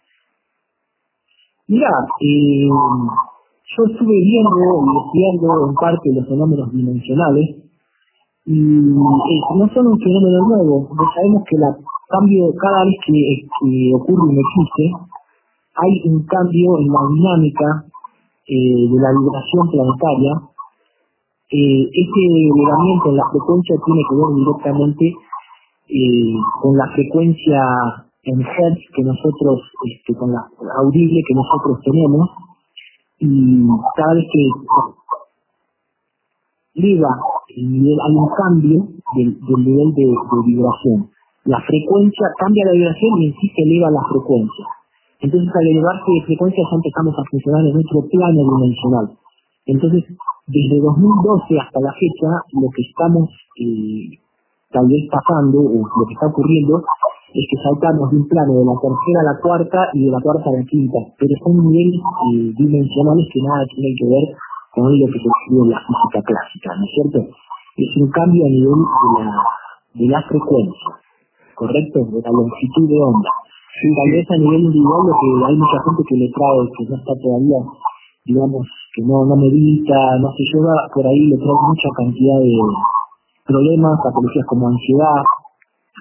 Mira, 1.69 1.91
eh, 2.21 2.69
yo 2.69 3.85
estuve 3.85 4.17
viendo 4.25 4.57
y 4.59 4.97
estudiando 5.05 5.69
en 5.69 5.75
parte 5.75 6.09
los 6.15 6.27
fenómenos 6.27 6.73
dimensionales 6.73 7.69
y 8.47 8.57
eh, 8.57 9.41
no 9.55 9.69
son 9.75 9.87
un 9.87 9.99
fenómeno 9.99 10.39
nuevo. 10.49 10.89
Ya 10.89 11.07
sabemos 11.15 11.45
que 11.45 11.57
la 11.59 11.77
cambio 12.09 12.49
cada 12.57 12.85
vez 12.85 12.97
que, 13.05 13.45
que 13.45 13.93
ocurre 13.95 14.33
un 14.33 14.39
eclipse 14.41 15.19
hay 15.79 16.11
un 16.11 16.25
cambio 16.27 16.79
en 16.81 16.89
la 16.89 17.03
dinámica 17.15 17.69
eh, 18.49 18.83
de 18.91 18.99
la 18.99 19.11
vibración 19.15 19.65
planetaria 19.71 20.33
eh, 21.51 21.83
ese 21.89 22.21
elevamiento 22.29 23.09
en 23.09 23.17
la 23.17 23.29
frecuencia 23.31 23.77
tiene 23.85 24.03
que 24.05 24.15
ver 24.17 24.31
directamente 24.37 25.05
eh, 25.89 26.37
con 26.61 26.77
la 26.77 26.87
frecuencia 26.93 27.61
en 28.25 28.41
hertz 28.41 28.85
que 28.95 29.03
nosotros, 29.03 29.63
este, 29.89 30.13
con 30.15 30.31
la 30.33 30.45
audible 30.85 31.23
que 31.27 31.35
nosotros 31.35 31.81
tenemos, 31.81 32.29
y 33.21 33.65
cada 33.97 34.15
vez 34.15 34.27
que 34.29 34.45
eleva 36.77 37.09
el 37.57 37.73
nivel, 37.73 37.97
hay 37.97 38.15
un 38.15 38.29
cambio 38.37 38.79
del, 39.17 39.41
nivel 39.65 39.95
de, 39.95 40.05
de, 40.05 40.39
vibración. 40.45 41.09
La 41.47 41.61
frecuencia 41.65 42.27
cambia 42.39 42.67
la 42.67 42.73
vibración 42.73 43.23
y 43.23 43.27
en 43.27 43.35
sí 43.41 43.49
se 43.57 43.63
eleva 43.63 43.91
la 43.91 44.05
frecuencia. 44.13 44.67
Entonces 45.21 45.49
al 45.49 45.67
elevarse 45.67 46.13
de 46.13 46.27
frecuencia 46.27 46.63
ya 46.63 46.77
empezamos 46.77 47.15
a 47.19 47.25
funcionar 47.31 47.65
en 47.65 47.77
otro 47.81 48.05
plano 48.07 48.41
dimensional. 48.45 49.07
Entonces, 49.67 50.05
desde 50.47 50.81
2012 50.81 51.61
hasta 51.61 51.81
la 51.81 51.93
fecha, 51.93 52.31
lo 52.53 52.69
que 52.71 52.83
estamos 52.83 53.29
eh, 53.61 54.19
tal 54.71 54.87
vez 54.89 55.09
pasando, 55.11 55.61
o 55.61 55.79
lo 55.85 56.05
que 56.07 56.15
está 56.15 56.27
ocurriendo, 56.27 56.83
es 57.35 57.45
que 57.45 57.59
saltamos 57.61 58.11
de 58.11 58.17
un 58.25 58.29
plano 58.29 58.53
de 58.57 58.65
la 58.65 58.77
tercera 58.81 59.21
a 59.21 59.29
la 59.33 59.37
cuarta 59.41 59.81
y 59.93 60.07
de 60.07 60.11
la 60.11 60.21
cuarta 60.21 60.49
a 60.49 60.57
la 60.57 60.65
quinta, 60.65 60.99
pero 61.19 61.33
son 61.45 61.61
niveles 61.61 62.01
eh, 62.01 62.53
dimensionales 62.57 63.29
que 63.29 63.41
nada 63.45 63.65
tienen 63.69 63.95
que 64.01 64.09
ver 64.09 64.27
con 64.73 64.89
lo 64.89 65.07
que 65.13 65.19
se 65.21 65.29
escribe 65.29 65.63
en 65.69 65.71
la 65.71 65.81
física 65.85 66.21
clásica, 66.25 66.69
¿no 66.73 66.85
es 66.85 66.93
cierto? 66.97 67.19
Es 67.77 67.91
un 68.01 68.09
cambio 68.11 68.45
a 68.45 68.49
nivel 68.49 68.81
de 69.95 70.07
la, 70.09 70.23
frecuencia, 70.25 70.91
¿correcto? 71.55 71.99
De 72.09 72.21
la 72.25 72.33
longitud 72.33 72.89
de 72.89 72.99
onda. 72.99 73.33
Tal 73.79 74.11
vez 74.11 74.27
a 74.31 74.37
nivel 74.37 74.61
individual 74.73 75.07
lo 75.07 75.15
que 75.15 75.29
hay 75.47 75.57
mucha 75.57 75.79
gente 75.85 76.03
que 76.09 76.17
le 76.17 76.29
trae, 76.33 76.65
que 76.75 76.85
no 76.89 76.97
está 76.97 77.13
todavía, 77.23 77.61
digamos, 78.25 78.67
que 78.99 79.07
no, 79.07 79.23
no 79.23 79.37
medita, 79.39 80.19
no 80.19 80.27
se 80.35 80.43
lleva, 80.43 80.75
por 80.91 81.07
ahí 81.07 81.31
le 81.31 81.39
trae 81.39 81.55
mucha 81.71 81.89
cantidad 81.95 82.39
de 82.43 82.59
problemas, 83.47 83.95
patologías 84.03 84.47
como 84.51 84.67
ansiedad, 84.67 85.23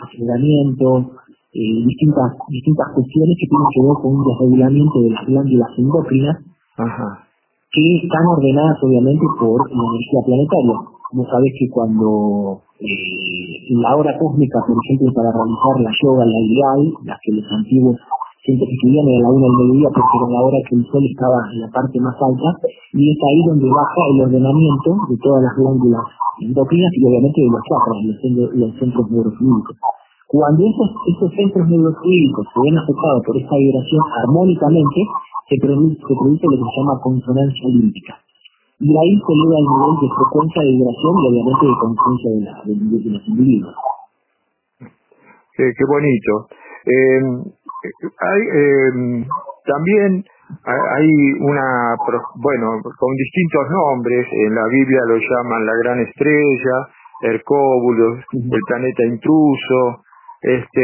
aceleramiento, 0.01 1.13
eh, 1.53 1.85
distintas, 1.85 2.33
distintas 2.49 2.87
cuestiones 2.97 3.37
que 3.37 3.45
tienen 3.45 3.69
que 3.69 3.81
ver 3.85 3.95
con 4.01 4.09
un 4.17 4.23
desregulamiento 4.25 4.97
de 5.05 5.09
las 5.13 5.25
glándulas 5.29 5.71
endócrinas, 5.77 6.37
que 7.69 7.85
están 8.01 8.25
ordenadas 8.33 8.77
obviamente 8.81 9.25
por 9.37 9.61
la 9.61 9.83
energía 9.93 10.21
planetaria. 10.25 10.77
Como 11.13 11.23
sabes 11.29 11.53
que 11.53 11.69
cuando 11.69 12.65
eh, 12.81 13.77
la 13.77 13.95
hora 13.95 14.17
cósmica, 14.17 14.57
por 14.65 14.73
ejemplo, 14.73 15.13
para 15.13 15.29
realizar 15.37 15.75
la 15.85 15.93
yoga, 16.01 16.25
la 16.25 16.41
ideal, 16.41 16.81
las 17.05 17.17
que 17.21 17.31
los 17.31 17.45
antiguos 17.45 17.97
siempre 18.43 18.67
escribían 18.69 19.05
a 19.07 19.15
la 19.23 19.29
una 19.29 19.47
del 19.47 19.57
mediodía 19.57 19.89
porque 19.93 20.15
era 20.17 20.27
la 20.29 20.41
hora 20.43 20.59
que 20.67 20.75
el 20.75 20.83
sol 20.91 21.03
estaba 21.05 21.37
en 21.53 21.59
la 21.61 21.69
parte 21.71 21.97
más 21.99 22.17
alta, 22.21 22.49
y 22.93 23.01
es 23.09 23.17
ahí 23.17 23.39
donde 23.47 23.67
baja 23.69 24.01
el 24.13 24.19
ordenamiento 24.29 24.89
de 25.09 25.15
todas 25.21 25.41
las 25.43 25.53
glándulas 25.57 26.05
endocrinas 26.41 26.91
y 26.93 27.01
obviamente 27.05 27.39
de 27.41 27.49
los 27.49 27.63
chakras, 27.65 27.97
los, 28.05 28.17
los 28.53 28.71
centros 28.77 29.05
neurofluídicos. 29.09 29.77
Cuando 30.27 30.59
esos, 30.59 30.89
esos 31.07 31.29
centros 31.33 31.65
neurofluídicos 31.71 32.45
se 32.51 32.59
ven 32.59 32.77
afectados 32.77 33.21
por 33.25 33.35
esta 33.37 33.55
vibración 33.55 34.01
armónicamente, 34.27 34.99
se 35.47 35.55
produce, 35.55 35.95
se 35.95 36.13
produce 36.13 36.43
lo 36.43 36.57
que 36.59 36.67
se 36.67 36.75
llama 36.77 36.99
consonancia 36.99 37.63
olímpica. 37.63 38.13
Y 38.79 38.91
ahí 38.91 39.13
se 39.17 39.31
eleva 39.33 39.57
el 39.57 39.67
nivel 39.71 39.93
de 40.03 40.07
frecuencia 40.13 40.61
de 40.61 40.71
vibración 40.77 41.13
y 41.17 41.23
obviamente 41.31 41.63
de 41.65 41.75
conciencia 41.81 42.29
de, 42.29 43.09
los 43.09 43.23
individuos. 43.27 43.75
Qué, 45.55 45.63
qué 45.73 45.85
bonito. 45.87 46.33
Eh, 46.85 47.21
hay, 48.19 48.41
eh, 48.41 49.25
también 49.65 50.23
hay 50.65 51.09
una, 51.41 51.95
bueno, 52.35 52.79
con 52.81 53.15
distintos 53.15 53.69
nombres, 53.69 54.27
en 54.31 54.55
la 54.55 54.65
Biblia 54.67 55.01
lo 55.07 55.17
llaman 55.17 55.65
la 55.65 55.73
gran 55.83 55.99
estrella, 55.99 56.87
Hercóbulos, 57.21 58.19
el 58.33 58.61
planeta 58.67 59.03
intruso, 59.03 60.03
este, 60.41 60.83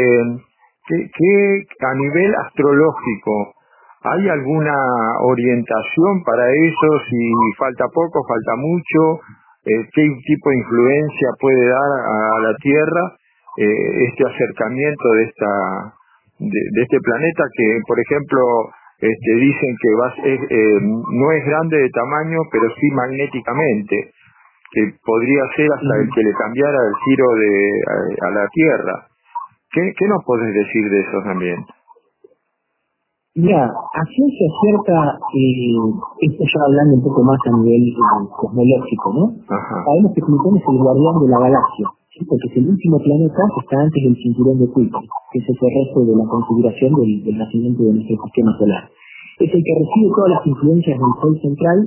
¿qué, 0.86 1.10
qué, 1.16 1.86
a 1.86 1.94
nivel 1.94 2.34
astrológico, 2.34 3.54
¿hay 4.02 4.28
alguna 4.28 4.74
orientación 5.22 6.22
para 6.24 6.50
eso? 6.50 6.88
Si 7.08 7.32
falta 7.58 7.84
poco, 7.94 8.20
falta 8.28 8.56
mucho, 8.56 9.20
eh, 9.64 9.88
¿qué 9.94 10.02
tipo 10.26 10.50
de 10.50 10.56
influencia 10.56 11.28
puede 11.40 11.68
dar 11.68 11.90
a 12.04 12.40
la 12.42 12.54
Tierra 12.56 13.16
eh, 13.56 14.06
este 14.08 14.24
acercamiento 14.26 15.08
de 15.12 15.22
esta 15.24 15.94
de, 16.38 16.60
de, 16.72 16.82
este 16.82 16.98
planeta 17.00 17.44
que, 17.56 17.80
por 17.86 17.98
ejemplo, 18.00 18.40
este, 18.98 19.34
dicen 19.36 19.76
que 19.80 19.90
va, 19.94 20.08
es, 20.24 20.40
eh, 20.50 20.80
no 20.82 21.32
es 21.32 21.44
grande 21.44 21.78
de 21.78 21.90
tamaño, 21.90 22.38
pero 22.50 22.68
sí 22.74 22.86
magnéticamente, 22.92 24.12
que 24.72 24.82
podría 25.04 25.42
ser 25.56 25.68
hasta 25.72 25.94
el 26.02 26.08
que 26.14 26.22
le 26.22 26.32
cambiara 26.34 26.78
el 26.88 26.94
giro 27.04 27.26
de, 27.34 27.70
a, 27.86 28.26
a 28.26 28.30
la 28.30 28.48
Tierra. 28.48 29.06
¿Qué, 29.70 29.92
¿Qué 29.96 30.08
nos 30.08 30.24
puedes 30.24 30.54
decir 30.54 30.90
de 30.90 31.00
eso 31.00 31.22
también? 31.24 31.58
Mira, 33.34 33.66
a 33.66 34.02
ciencia 34.14 34.46
cierta, 34.62 35.18
eh, 35.34 35.74
esto 36.22 36.42
ya 36.46 36.60
hablando 36.70 36.94
un 36.94 37.02
poco 37.02 37.26
más 37.26 37.34
a 37.50 37.58
nivel 37.58 37.82
eh, 37.90 38.30
cosmológico, 38.30 39.10
¿no? 39.10 39.24
Ajá. 39.50 39.74
Sabemos 39.90 40.14
que 40.14 40.22
Plutón 40.22 40.54
es 40.54 40.62
el 40.62 40.78
guardián 40.78 41.18
de 41.18 41.28
la 41.34 41.42
galaxia, 41.42 41.86
¿sí? 42.14 42.22
porque 42.30 42.46
es 42.46 42.56
el 42.62 42.70
último 42.70 43.02
planeta 43.02 43.42
que 43.42 43.60
está 43.66 43.82
antes 43.82 44.00
del 44.06 44.14
cinturón 44.22 44.62
de 44.62 44.70
Kuiper, 44.70 45.02
que 45.34 45.38
es 45.42 45.46
ese 45.50 45.66
resto 45.66 46.06
de 46.06 46.14
la 46.14 46.30
configuración 46.30 46.94
del, 46.94 47.26
del 47.26 47.36
nacimiento 47.42 47.82
de 47.82 47.92
nuestro 47.98 48.22
sistema 48.22 48.54
solar. 48.54 48.86
Es 49.42 49.50
el 49.50 49.62
que 49.66 49.74
recibe 49.82 50.14
todas 50.14 50.30
las 50.30 50.46
influencias 50.46 50.94
del 50.94 51.14
Sol 51.18 51.34
central 51.42 51.78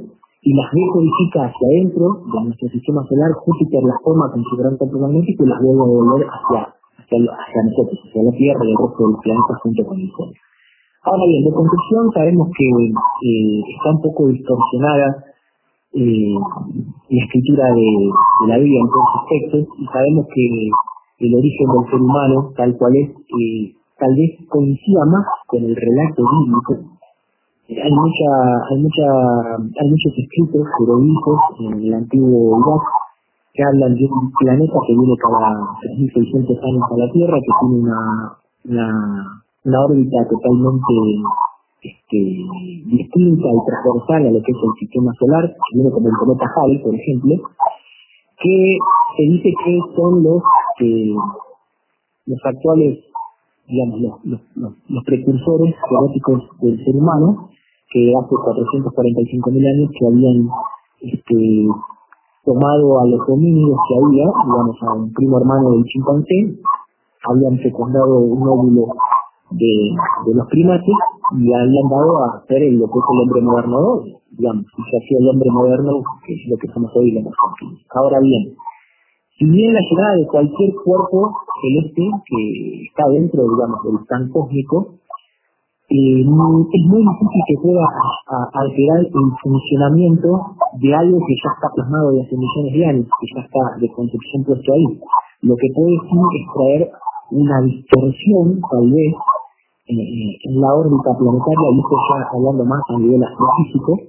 y 0.43 0.51
las 0.51 0.67
decodifica 0.67 1.47
hacia 1.47 1.67
adentro 1.71 2.27
de 2.27 2.39
nuestro 2.43 2.67
sistema 2.75 3.07
solar, 3.07 3.31
Júpiter 3.39 3.87
las 3.87 4.03
toma 4.03 4.27
con 4.35 4.43
su 4.43 4.53
gran 4.59 4.75
campo 4.75 4.99
magnético 4.99 5.47
y 5.47 5.47
las 5.47 5.63
vuelve 5.63 5.79
a 5.79 5.87
devolver 5.95 6.27
hacia, 6.27 6.75
hacia, 6.75 7.17
hacia 7.23 7.59
nosotros, 7.71 8.03
hacia 8.03 8.23
la 8.27 8.35
Tierra 8.35 8.67
y 8.67 8.71
el 8.75 8.79
resto 8.83 8.99
del 8.99 9.15
planeta 9.23 9.53
junto 9.63 9.81
con 9.87 9.95
el 9.95 10.11
Sol. 10.11 10.31
Ahora 11.03 11.23
bien, 11.27 11.43
de 11.45 11.53
construcción 11.53 12.11
sabemos 12.13 12.49
que 12.57 12.65
eh, 12.65 13.61
está 13.75 13.91
un 13.91 14.01
poco 14.01 14.27
distorsionada 14.27 15.23
eh, 15.93 16.35
la 17.09 17.23
escritura 17.23 17.65
de, 17.73 17.89
la 18.47 18.57
Biblia 18.57 18.81
en 18.81 18.89
todos 18.89 19.11
aspectos 19.23 19.67
y 19.77 19.85
sabemos 19.87 20.25
que 20.33 20.45
el 21.25 21.35
origen 21.35 21.67
del 21.71 21.89
ser 21.89 22.01
humano, 22.01 22.51
tal 22.57 22.77
cual 22.77 22.95
es, 22.97 23.09
eh, 23.09 23.73
tal 23.97 24.13
vez 24.15 24.37
coincida 24.49 25.05
más 25.05 25.25
con 25.47 25.63
el 25.63 25.75
relato 25.75 26.21
bíblico. 26.21 26.73
hay 27.69 27.91
mucha, 27.93 28.29
hay 28.69 28.77
mucha, 28.81 29.07
hay 29.57 29.87
muchos 29.89 30.13
escritos 30.17 30.67
jeroglíficos 30.77 31.39
en 31.59 31.73
el 31.81 31.93
antiguo 31.93 32.57
Irak 32.57 32.83
que 33.53 33.63
hablan 33.63 33.95
de 33.95 34.05
un 34.05 34.31
planeta 34.37 34.77
que 34.85 34.93
viene 34.93 35.15
cada 35.17 35.55
3.600 35.81 36.61
años 36.61 36.83
a 36.91 36.97
la 36.97 37.11
Tierra, 37.11 37.37
que 37.39 37.53
tiene 37.61 37.79
una 37.81 39.46
una 39.67 39.83
órbita 39.83 40.17
totalmente 40.29 40.95
este, 41.83 42.19
distinta 42.87 43.47
y 43.51 43.59
transversal 43.67 44.27
a 44.27 44.31
lo 44.31 44.41
que 44.41 44.51
es 44.51 44.57
el 44.63 44.73
sistema 44.79 45.11
solar, 45.19 45.43
viene 45.73 45.91
como 45.91 46.07
el 46.07 46.15
cometa 46.15 46.47
Halley, 46.55 46.79
por 46.79 46.95
ejemplo, 46.95 47.35
que 48.39 48.77
se 49.17 49.23
dice 49.23 49.49
que 49.63 49.79
son 49.95 50.23
los 50.23 50.41
eh, 50.79 51.15
los 52.27 52.39
actuales, 52.43 52.99
digamos, 53.67 54.01
los, 54.23 54.41
los, 54.55 55.03
precursores 55.05 55.75
genéticos 55.89 56.43
del 56.61 56.77
ser 56.83 56.95
humano, 56.95 57.49
que 57.91 58.13
hace 58.15 58.35
445.000 58.35 59.67
años 59.67 59.91
que 59.97 60.07
habían 60.07 60.49
este, 61.01 61.67
tomado 62.43 62.99
a 62.99 63.05
los 63.07 63.21
homínidos 63.29 63.79
que 63.87 63.95
había, 63.95 64.25
digamos, 64.45 64.77
a 64.83 64.93
un 64.93 65.11
primo 65.13 65.39
hermano 65.39 65.71
del 65.71 65.83
chimpancé, 65.85 66.59
habían 67.29 67.57
fecundado 67.59 68.19
un 68.19 68.47
óvulo 68.47 68.87
de, 69.51 70.33
los 70.33 70.47
primates 70.47 70.97
y 71.37 71.53
habían 71.53 71.89
dado 71.89 72.23
a 72.23 72.37
hacer 72.37 72.61
lo 72.73 72.85
que 72.87 72.99
es 72.99 73.07
el 73.11 73.19
hombre 73.21 73.41
moderno 73.41 74.17
digamos, 74.31 74.65
y 74.65 74.81
se 74.89 74.97
hacía 74.97 75.17
el 75.19 75.29
hombre 75.29 75.49
moderno, 75.51 76.03
que 76.25 76.33
es 76.33 76.41
lo 76.49 76.57
que 76.57 76.67
somos 76.73 76.91
hoy 76.95 77.11
los 77.11 77.25
argentinos. 77.25 77.85
Ahora 77.95 78.19
bien, 78.21 78.55
si 79.37 79.45
bien 79.45 79.73
la 79.73 79.81
llegada 79.81 80.15
de 80.15 80.27
cualquier 80.27 80.73
cuerpo 80.83 81.31
celeste 81.61 82.03
que 82.25 82.83
está 82.85 83.09
dentro, 83.09 83.43
digamos, 83.43 83.83
del 83.83 84.05
plan 84.05 84.29
cósmico, 84.29 84.97
eh, 85.89 86.19
es 86.19 86.27
muy 86.27 86.99
difícil 86.99 87.41
que 87.47 87.61
pueda 87.63 87.85
alterar 88.53 88.99
el 88.99 89.29
funcionamiento 89.41 90.57
de 90.81 90.93
algo 90.93 91.17
que 91.25 91.35
ya 91.37 91.49
está 91.55 91.69
plasmado 91.73 92.11
de 92.11 92.21
hace 92.21 92.35
millones 92.35 92.73
de 92.73 92.85
años, 92.85 93.07
que 93.07 93.27
ya 93.33 93.41
está 93.45 93.79
de 93.79 93.87
concepción 93.93 94.43
puesto 94.43 94.73
ahí. 94.73 94.99
Lo 95.41 95.55
que 95.55 95.69
puede 95.73 95.95
sí 95.95 96.17
es 96.17 96.45
traer 96.53 96.91
una 97.31 97.61
distorsión, 97.61 98.59
tal 98.69 98.91
vez, 98.91 99.13
eh, 99.87 100.37
en 100.43 100.61
la 100.61 100.73
órbita 100.73 101.17
planetaria, 101.17 101.67
y 101.71 101.79
esto 101.79 101.95
ya 102.09 102.27
hablando 102.33 102.65
más 102.65 102.81
a 102.89 102.99
nivel 102.99 103.23
astrofísico, 103.23 103.99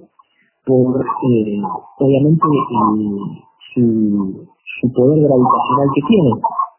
por 0.65 1.01
eh, 1.01 1.61
obviamente 1.99 2.45
eh, 2.45 3.41
su, 3.73 4.47
su 4.81 4.93
poder 4.93 5.19
gravitacional 5.23 5.89
que 5.95 6.01
tiene, 6.07 6.31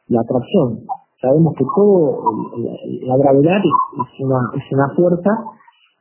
la 0.08 0.20
atracción. 0.20 0.80
Sabemos 1.20 1.54
que 1.56 1.64
todo, 1.76 2.22
la 3.02 3.16
gravedad 3.16 3.60
es 3.60 4.24
una, 4.24 4.40
es 4.56 4.72
una 4.72 4.88
fuerza 4.96 5.30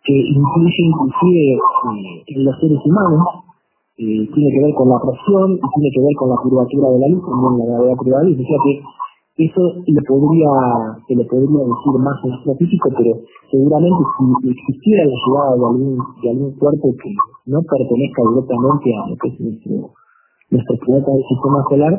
que 0.04 0.14
influye 0.14 0.82
inclusive 0.86 1.60
en 2.28 2.46
los 2.46 2.60
seres 2.60 2.80
humanos, 2.86 3.28
eh, 3.98 4.24
tiene 4.34 4.50
que 4.56 4.64
ver 4.64 4.74
con 4.76 4.88
la 4.88 5.00
presión 5.00 5.60
y 5.60 5.68
tiene 5.76 5.90
que 5.94 6.02
ver 6.02 6.16
con 6.16 6.30
la 6.30 6.38
curvatura 6.38 6.88
de 6.88 7.00
la 7.00 7.08
luz, 7.10 7.20
también 7.20 7.60
la 7.60 7.66
gravedad 7.66 7.98
curva 7.98 8.20
de 8.20 8.32
la 8.32 8.38
que 8.38 8.82
eso 9.40 9.62
se 9.86 9.92
le 9.92 10.04
podría 10.04 10.52
decir 11.08 11.96
más 11.96 12.18
en 12.26 12.32
astrofísico, 12.34 12.90
pero 12.92 13.24
seguramente 13.48 14.04
si 14.44 14.50
existiera 14.52 15.08
la 15.08 15.16
llegada 15.16 15.56
de 15.56 15.66
algún, 16.28 16.52
cuerpo 16.60 16.92
que 17.00 17.12
no 17.48 17.60
pertenezca 17.64 18.20
directamente 18.36 18.88
a 18.92 19.02
lo 19.08 19.16
que 19.16 19.28
es 19.32 19.40
nuestro, 19.40 19.96
nuestro 20.52 20.76
planeta 20.84 21.12
del 21.16 21.24
sistema 21.24 21.60
solar, 21.72 21.94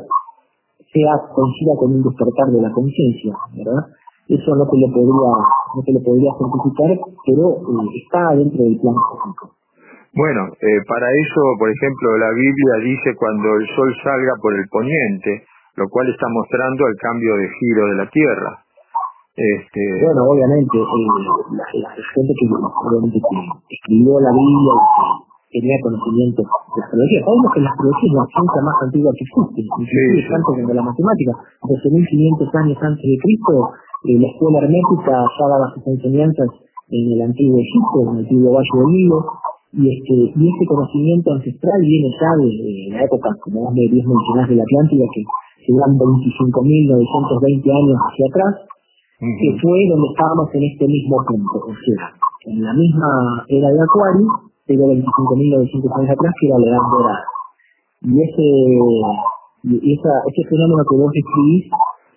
sea 0.93 1.13
coincida 1.33 1.73
con 1.81 1.89
un 1.97 2.03
despertar 2.03 2.49
de 2.53 2.61
la 2.61 2.73
conciencia, 2.73 3.33
¿verdad? 3.57 3.89
Eso 4.29 4.55
no 4.55 4.65
se 4.69 4.77
le 4.77 4.89
podría, 4.93 5.33
no 5.75 5.81
se 5.81 5.93
le 5.97 6.01
podría 6.05 6.31
certificar, 6.37 6.93
pero 7.25 7.45
eh, 7.57 7.89
está 8.05 8.37
dentro 8.37 8.61
del 8.63 8.77
plan 8.79 8.95
cósmico. 8.95 9.57
Bueno, 10.13 10.43
eh, 10.61 10.81
para 10.87 11.07
eso, 11.09 11.43
por 11.59 11.71
ejemplo, 11.71 12.19
la 12.19 12.31
Biblia 12.35 12.75
dice 12.85 13.15
cuando 13.17 13.49
el 13.57 13.67
sol 13.75 13.91
salga 14.03 14.35
por 14.43 14.53
el 14.55 14.67
poniente, 14.69 15.47
lo 15.81 15.89
cual 15.89 16.13
está 16.13 16.29
mostrando 16.29 16.85
el 16.93 16.97
cambio 17.01 17.33
de 17.41 17.49
giro 17.57 17.83
de 17.89 17.97
la 18.05 18.07
Tierra. 18.13 18.53
Este... 19.33 19.81
Bueno, 20.05 20.29
obviamente, 20.29 20.77
eh, 20.77 20.85
la, 21.57 21.65
la, 21.65 21.91
gente 21.97 22.33
que, 22.37 22.45
obviamente, 22.45 23.17
que 23.17 23.37
escribió 23.73 24.21
la 24.21 24.29
Biblia 24.29 24.73
y 24.77 25.57
tenía 25.57 25.81
conocimiento 25.81 26.45
de 26.45 26.77
la 26.77 26.85
astrología. 26.85 27.21
Sabemos 27.25 27.49
que 27.57 27.61
la 27.65 27.71
astrología 27.73 28.09
es 28.13 28.17
la 28.21 28.29
ciencia 28.29 28.61
más 28.61 28.77
antigua 28.85 29.11
que 29.17 29.25
existe, 29.25 29.61
inclusive 29.65 30.05
sí, 30.05 30.21
sí. 30.21 30.35
antes 30.37 30.53
de 30.69 30.75
la 30.77 30.85
matemática. 30.85 31.33
12.500 31.65 32.61
años 32.61 32.79
antes 32.85 33.07
de 33.09 33.17
Cristo, 33.25 33.53
eh, 34.05 34.21
la 34.21 34.29
escuela 34.29 34.59
hermética 34.61 35.17
ya 35.17 35.45
daba 35.49 35.67
sus 35.73 35.85
enseñanzas 35.89 36.49
en 36.93 37.05
el 37.17 37.21
antiguo 37.25 37.57
Egipto, 37.57 37.97
en 38.05 38.09
el 38.13 38.19
antiguo 38.29 38.53
Valle 38.53 38.77
del 38.77 38.91
Nilo, 38.93 39.21
y 39.73 39.87
este 39.87 40.15
y 40.35 40.43
este 40.51 40.65
conocimiento 40.67 41.31
ancestral 41.31 41.81
viene 41.81 42.11
ya 42.11 42.31
de, 42.37 42.51
la 42.91 43.05
época, 43.07 43.31
como 43.45 43.71
vos 43.71 43.75
me 43.75 43.87
mencionás, 43.87 44.49
de 44.51 44.57
la 44.57 44.65
Atlántida, 44.67 45.07
que 45.15 45.23
dan 45.69 45.93
25.920 45.97 47.69
años 47.69 47.97
hacia 48.01 48.27
atrás, 48.33 48.55
que 49.21 49.51
fue 49.61 49.77
donde 49.93 50.09
estábamos 50.17 50.49
en 50.55 50.65
este 50.65 50.87
mismo 50.89 51.17
punto, 51.29 51.57
o 51.61 51.75
sea, 51.77 52.17
en 52.49 52.63
la 52.65 52.73
misma 52.73 53.45
era 53.49 53.69
de 53.69 53.81
Acuario, 53.85 54.29
pero 54.67 54.89
25.900 54.89 55.99
años 56.01 56.11
atrás, 56.17 56.33
que 56.41 56.47
era 56.49 56.59
la 56.59 56.69
edad 56.73 56.85
dorada. 56.89 57.25
Y 58.01 58.17
ese, 58.17 58.49
y 59.69 59.93
esa, 59.93 60.13
ese 60.25 60.43
fenómeno 60.49 60.83
que 60.89 60.97
vos 60.97 61.13
escribís 61.13 61.69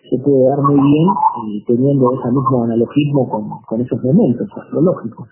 se 0.10 0.18
puede 0.24 0.48
dar 0.48 0.62
muy 0.64 0.80
bien 0.80 1.08
y 1.48 1.66
teniendo 1.66 2.08
ese 2.16 2.30
mismo 2.32 2.64
analogismo 2.64 3.28
con, 3.28 3.44
con 3.68 3.82
esos 3.82 4.00
momentos 4.04 4.48
astrológicos. 4.56 5.28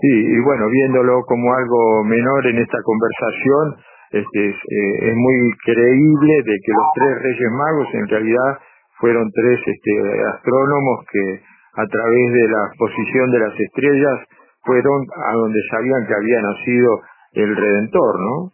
Sí, 0.00 0.12
y 0.12 0.38
bueno, 0.44 0.68
viéndolo 0.68 1.24
como 1.24 1.54
algo 1.54 2.04
menor 2.04 2.46
en 2.52 2.58
esta 2.58 2.78
conversación, 2.84 3.80
este, 4.10 4.48
es, 4.48 4.54
eh, 4.54 5.10
es 5.10 5.14
muy 5.16 5.50
creíble 5.64 6.34
de 6.44 6.56
que 6.64 6.72
los 6.72 6.86
tres 6.94 7.22
reyes 7.22 7.50
magos 7.52 7.88
en 7.94 8.08
realidad 8.08 8.58
fueron 9.00 9.30
tres 9.32 9.60
este, 9.66 9.92
astrónomos 10.34 11.04
que 11.12 11.40
a 11.74 11.86
través 11.86 12.32
de 12.32 12.48
la 12.48 12.70
posición 12.78 13.30
de 13.30 13.38
las 13.38 13.60
estrellas 13.60 14.18
fueron 14.64 15.06
a 15.14 15.32
donde 15.34 15.60
sabían 15.70 16.06
que 16.06 16.14
había 16.14 16.40
nacido 16.40 17.00
el 17.32 17.56
Redentor, 17.56 18.20
¿no? 18.20 18.50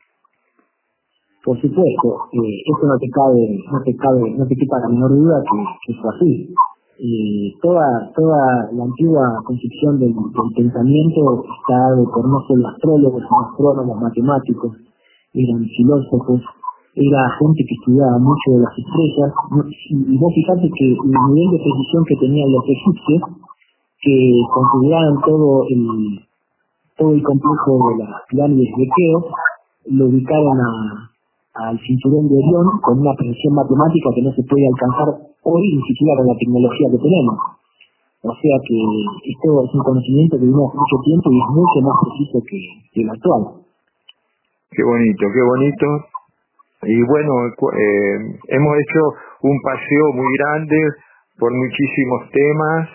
Por 1.44 1.60
supuesto, 1.60 2.08
eh, 2.32 2.62
eso 2.66 2.86
no 2.86 2.98
te 2.98 3.08
cabe, 3.10 3.42
no 3.70 3.82
te 3.82 3.96
cabe, 3.96 4.30
no 4.38 4.46
te 4.46 4.54
quepa 4.54 4.78
la 4.78 4.88
menor 4.88 5.10
duda 5.10 5.42
que, 5.42 5.58
que 5.86 6.00
fue 6.00 6.10
así 6.14 6.54
y 7.04 7.58
toda, 7.60 7.82
toda 8.14 8.70
la 8.72 8.84
antigua 8.84 9.26
concepción 9.44 9.98
del, 9.98 10.14
pensamiento 10.54 11.42
está 11.42 11.74
dado 11.90 12.04
por 12.04 12.28
no 12.28 12.38
solo 12.46 12.68
astrólogos, 12.68 13.22
sino 13.22 13.40
astrónomos, 13.50 14.00
matemáticos, 14.00 14.76
eran 15.34 15.64
filósofos, 15.64 16.40
era 16.94 17.20
gente 17.40 17.64
que 17.64 17.74
estudiaba 17.74 18.18
mucho 18.18 18.52
de 18.52 18.60
las 18.60 18.74
estrellas, 18.76 19.30
y 19.88 20.16
vos 20.18 20.32
fijate 20.34 20.68
que 20.68 20.86
el 20.92 21.12
nivel 21.32 21.48
de 21.56 21.64
precisión 21.64 22.04
que 22.04 22.16
tenían 22.16 22.52
los 22.52 22.64
egipcios, 22.68 23.22
que 24.02 24.16
consideraban 24.52 25.16
todo 25.24 25.64
el, 25.70 26.20
todo 26.98 27.10
el 27.12 27.22
complejo 27.22 27.72
de 27.96 28.04
las 28.04 28.20
pirámides 28.28 28.70
de 28.76 28.86
Keops, 28.92 29.32
lo 29.86 30.06
ubicaron 30.06 30.58
a, 30.60 31.12
al 31.54 31.78
cinturón 31.80 32.28
de 32.28 32.36
Orión 32.36 32.66
con 32.82 33.00
una 33.00 33.14
precisión 33.14 33.54
matemática 33.54 34.10
que 34.14 34.22
no 34.22 34.32
se 34.32 34.42
puede 34.44 34.66
alcanzar 34.68 35.08
hoy 35.44 35.62
ni 35.76 35.82
siquiera 35.82 36.16
con 36.18 36.26
la 36.26 36.36
tecnología 36.36 36.88
que 36.90 36.98
tenemos. 36.98 37.36
O 38.22 38.32
sea 38.32 38.56
que 38.62 38.78
esto 39.32 39.48
es 39.64 39.74
un 39.74 39.82
conocimiento 39.82 40.38
que 40.38 40.46
vimos 40.46 40.72
mucho 40.74 40.96
tiempo 41.04 41.26
y 41.32 41.38
es 41.40 41.48
mucho 41.50 41.78
más 41.82 41.96
preciso 42.04 42.38
que 42.46 43.02
el 43.02 43.10
actual. 43.10 43.61
Qué 44.74 44.82
bonito, 44.82 45.26
qué 45.32 45.42
bonito. 45.42 45.86
Y 46.82 47.02
bueno, 47.04 47.46
eh, 47.46 48.18
hemos 48.48 48.76
hecho 48.78 49.00
un 49.42 49.60
paseo 49.62 50.12
muy 50.14 50.32
grande 50.38 50.76
por 51.38 51.52
muchísimos 51.52 52.30
temas 52.30 52.88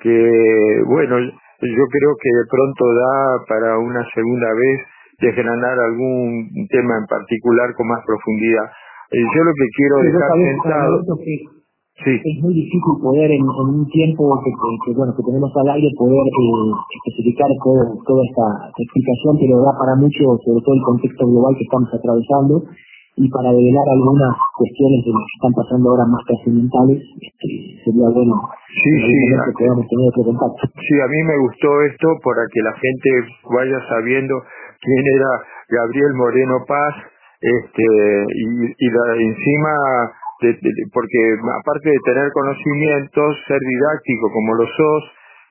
que, 0.00 0.82
bueno, 0.86 1.18
yo 1.18 1.84
creo 1.90 2.12
que 2.20 2.30
de 2.30 2.46
pronto 2.50 2.94
da 2.94 3.44
para 3.48 3.78
una 3.78 4.04
segunda 4.14 4.48
vez 4.54 4.80
desgranar 5.20 5.78
algún 5.78 6.48
tema 6.70 6.98
en 6.98 7.06
particular 7.06 7.74
con 7.74 7.88
más 7.88 8.04
profundidad. 8.06 8.64
Eh, 9.10 9.20
yo 9.20 9.44
lo 9.44 9.52
que 9.52 9.68
quiero 9.76 9.96
dejar 10.02 10.30
sentado... 10.32 11.63
Sí. 11.94 12.10
Es 12.10 12.36
muy 12.42 12.52
difícil 12.52 12.94
poder 12.98 13.30
en, 13.30 13.46
un 13.46 13.86
tiempo 13.86 14.26
que, 14.42 14.50
que, 14.50 14.90
bueno 14.98 15.14
que 15.14 15.22
tenemos 15.22 15.46
al 15.54 15.78
aire 15.78 15.88
poder 15.94 16.26
eh, 16.26 16.70
especificar 16.90 17.46
todo, 17.62 17.86
toda 18.02 18.22
esta 18.26 18.46
explicación, 18.74 19.38
pero 19.38 19.62
da 19.62 19.72
para 19.78 19.94
mucho, 20.02 20.34
sobre 20.42 20.58
todo 20.58 20.74
el 20.74 20.84
contexto 20.90 21.22
global 21.22 21.54
que 21.54 21.62
estamos 21.62 21.90
atravesando 21.94 22.66
y 23.14 23.30
para 23.30 23.54
develar 23.54 23.86
algunas 23.94 24.34
cuestiones 24.58 25.06
de 25.06 25.10
lo 25.14 25.22
que 25.22 25.34
están 25.38 25.54
pasando 25.54 25.84
ahora 25.86 26.06
más 26.10 26.22
trascendentales, 26.26 26.98
este, 26.98 27.48
sería 27.86 28.10
bueno 28.10 28.42
sí, 28.74 28.90
sí, 28.90 29.14
que 29.30 29.54
podamos 29.54 29.86
tener 29.86 30.04
otro 30.10 30.22
contacto. 30.34 30.62
Sí, 30.74 30.94
a 30.98 31.06
mí 31.06 31.20
me 31.22 31.38
gustó 31.46 31.68
esto 31.94 32.08
para 32.26 32.42
que 32.50 32.58
la 32.58 32.74
gente 32.74 33.10
vaya 33.54 33.78
sabiendo 33.86 34.34
quién 34.82 35.04
era 35.14 35.30
Gabriel 35.70 36.12
Moreno 36.18 36.58
Paz, 36.66 36.94
este, 37.38 37.86
y, 38.34 38.46
y 38.66 38.86
la, 38.90 39.04
encima, 39.14 39.74
porque 40.92 41.20
aparte 41.60 41.90
de 41.90 42.00
tener 42.04 42.30
conocimientos, 42.32 43.36
ser 43.48 43.58
didáctico 43.58 44.32
como 44.32 44.54
lo 44.54 44.66
sos, 44.66 45.02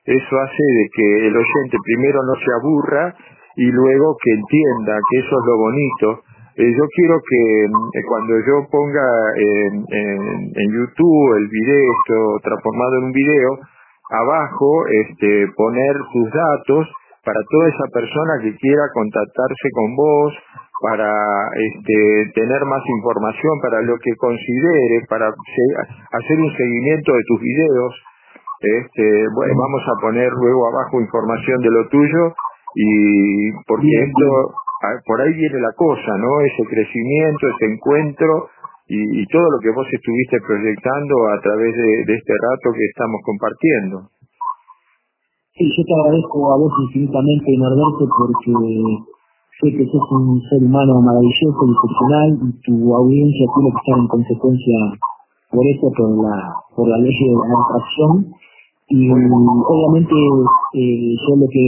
eso 0.04 0.34
hace 0.36 0.62
de 0.62 0.86
que 0.92 1.26
el 1.28 1.36
oyente 1.36 1.76
primero 1.82 2.20
no 2.24 2.34
se 2.36 2.50
aburra 2.60 3.14
y 3.56 3.70
luego 3.70 4.16
que 4.22 4.30
entienda 4.32 4.98
que 5.10 5.18
eso 5.18 5.34
es 5.40 5.44
lo 5.46 5.56
bonito. 5.56 6.08
Eh, 6.56 6.70
yo 6.70 6.84
quiero 6.94 7.18
que 7.18 7.64
eh, 7.64 8.02
cuando 8.06 8.34
yo 8.46 8.68
ponga 8.70 9.08
en, 9.36 9.74
en, 9.74 10.20
en, 10.54 10.68
YouTube 10.70 11.36
el 11.36 11.48
video, 11.48 11.84
esto 11.98 12.38
transformado 12.44 12.98
en 12.98 13.04
un 13.04 13.12
video, 13.12 13.58
abajo 14.10 14.86
este, 14.86 15.48
poner 15.56 15.96
tus 16.12 16.30
datos 16.30 16.86
para 17.24 17.40
toda 17.50 17.68
esa 17.68 17.86
persona 17.92 18.32
que 18.42 18.56
quiera 18.56 18.84
contactarse 18.92 19.68
con 19.72 19.96
vos, 19.96 20.34
para 20.80 21.10
este, 21.54 22.32
tener 22.34 22.64
más 22.66 22.82
información, 22.98 23.60
para 23.62 23.82
lo 23.82 23.96
que 23.98 24.14
considere, 24.16 25.06
para 25.08 25.28
hacer 25.28 26.38
un 26.38 26.52
seguimiento 26.56 27.12
de 27.12 27.22
tus 27.28 27.40
videos. 27.40 27.94
Este, 28.60 29.28
bueno, 29.34 29.54
vamos 29.60 29.82
a 29.86 30.00
poner 30.00 30.30
luego 30.32 30.66
abajo 30.68 31.00
información 31.00 31.60
de 31.60 31.70
lo 31.70 31.88
tuyo 31.88 32.34
y 32.74 33.52
porque 33.68 33.86
esto, 33.86 34.26
por 35.06 35.20
ahí 35.20 35.32
viene 35.34 35.60
la 35.60 35.72
cosa, 35.76 36.16
¿no? 36.18 36.40
Ese 36.40 36.64
crecimiento, 36.64 37.48
ese 37.48 37.72
encuentro 37.72 38.48
y, 38.88 39.22
y 39.22 39.26
todo 39.26 39.50
lo 39.50 39.58
que 39.60 39.70
vos 39.70 39.86
estuviste 39.92 40.40
proyectando 40.46 41.14
a 41.28 41.40
través 41.40 41.76
de, 41.76 42.04
de 42.04 42.14
este 42.14 42.32
rato 42.34 42.72
que 42.72 42.84
estamos 42.84 43.20
compartiendo. 43.24 43.96
Sí, 45.54 45.64
yo 45.70 45.82
te 45.86 45.94
agradezco 45.94 46.52
a 46.52 46.56
vos 46.58 46.72
infinitamente, 46.88 47.46
Norberto, 47.58 48.10
porque 48.10 49.13
sé 49.60 49.70
que 49.70 49.86
sos 49.86 50.06
un 50.10 50.40
ser 50.50 50.62
humano 50.62 51.00
maravilloso 51.00 51.60
y 51.66 51.70
excepcional 51.70 52.28
y 52.42 52.50
tu 52.66 52.94
audiencia 52.94 53.46
tiene 53.54 53.70
que 53.70 53.78
estar 53.78 53.98
en 53.98 54.08
consecuencia 54.08 54.78
por 55.50 55.64
eso, 55.66 55.86
por 55.96 56.10
la, 56.18 56.36
por 56.74 56.88
la 56.88 56.98
ley 56.98 57.14
de 57.14 57.34
la 57.34 57.58
atracción. 57.62 58.34
Y 58.88 59.08
obviamente 59.08 60.14
eh, 60.74 61.14
yo 61.16 61.36
lo 61.36 61.46
que, 61.48 61.64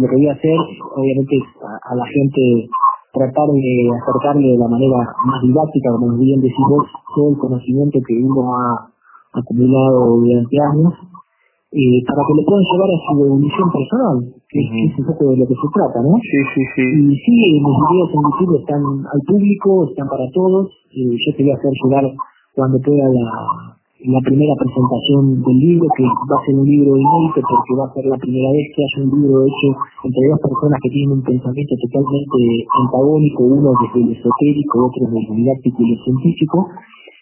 lo 0.00 0.08
que 0.08 0.16
voy 0.16 0.28
a 0.28 0.32
hacer, 0.32 0.58
obviamente, 0.96 1.36
a, 1.60 1.92
a 1.92 1.94
la 1.94 2.06
gente 2.06 2.70
tratar 3.12 3.48
de 3.52 3.90
acercarle 4.00 4.48
de 4.52 4.58
la 4.58 4.68
manera 4.68 4.98
más 5.26 5.42
didáctica, 5.42 5.90
como 5.92 6.16
bien 6.16 6.40
decís 6.40 6.64
vos, 6.70 6.86
todo 7.14 7.30
el 7.30 7.38
conocimiento 7.38 7.98
que 8.06 8.14
uno 8.14 8.54
ha 8.54 8.90
acumulado 9.34 10.16
durante 10.16 10.56
años 10.72 10.94
eh, 11.68 12.00
para 12.08 12.24
que 12.24 12.32
le 12.32 12.42
puedan 12.48 12.64
llevar 12.64 12.88
a 12.88 12.98
su 13.04 13.10
evolución 13.28 13.68
personal, 13.68 14.16
que, 14.48 14.56
uh 14.56 14.68
-huh. 14.72 14.88
es 14.88 14.92
un 14.98 15.04
poco 15.04 15.22
de 15.28 15.36
lo 15.36 15.44
que 15.44 15.52
se 15.52 15.68
trata, 15.68 16.00
¿no? 16.00 16.16
Sí, 16.16 16.38
sí, 16.56 16.62
sí. 16.72 16.84
Y 16.96 17.12
sí, 17.12 17.36
mis 17.60 17.76
videos 17.84 18.08
en 18.08 18.22
YouTube 18.24 18.52
están 18.64 18.82
al 19.04 19.22
público, 19.28 19.68
están 19.84 20.08
para 20.08 20.24
todos, 20.32 20.72
y 20.88 21.12
yo 21.12 21.28
te 21.36 21.42
voy 21.44 21.52
a 21.52 21.56
hacer 21.60 21.72
llegar 21.76 22.04
cuando 22.56 22.80
pueda 22.80 23.04
la, 23.12 23.28
la 24.00 24.20
primera 24.24 24.54
presentación 24.56 25.44
del 25.44 25.58
libro, 25.60 25.86
que 25.92 26.04
va 26.08 26.36
a 26.40 26.44
ser 26.48 26.54
un 26.56 26.64
libro 26.64 26.96
inédito 26.96 27.44
porque 27.44 27.72
va 27.76 27.84
a 27.84 27.92
ser 27.92 28.04
la 28.08 28.16
primera 28.16 28.48
vez 28.48 28.64
que 28.72 28.80
haya 28.80 28.98
un 29.04 29.10
libro 29.12 29.44
hecho 29.44 29.68
entre 30.08 30.22
dos 30.24 30.40
personas 30.40 30.78
que 30.80 30.88
tienen 30.88 31.20
un 31.20 31.24
pensamiento 31.26 31.74
totalmente 31.84 32.40
antagónico, 32.80 33.44
uno 33.44 33.76
desde 33.76 34.08
el 34.08 34.16
esotérico, 34.16 34.88
otro 34.88 35.04
desde 35.04 35.20
el 35.20 35.36
didáctico 35.36 35.78
y 35.84 35.92
el 35.92 36.00
científico, 36.00 36.58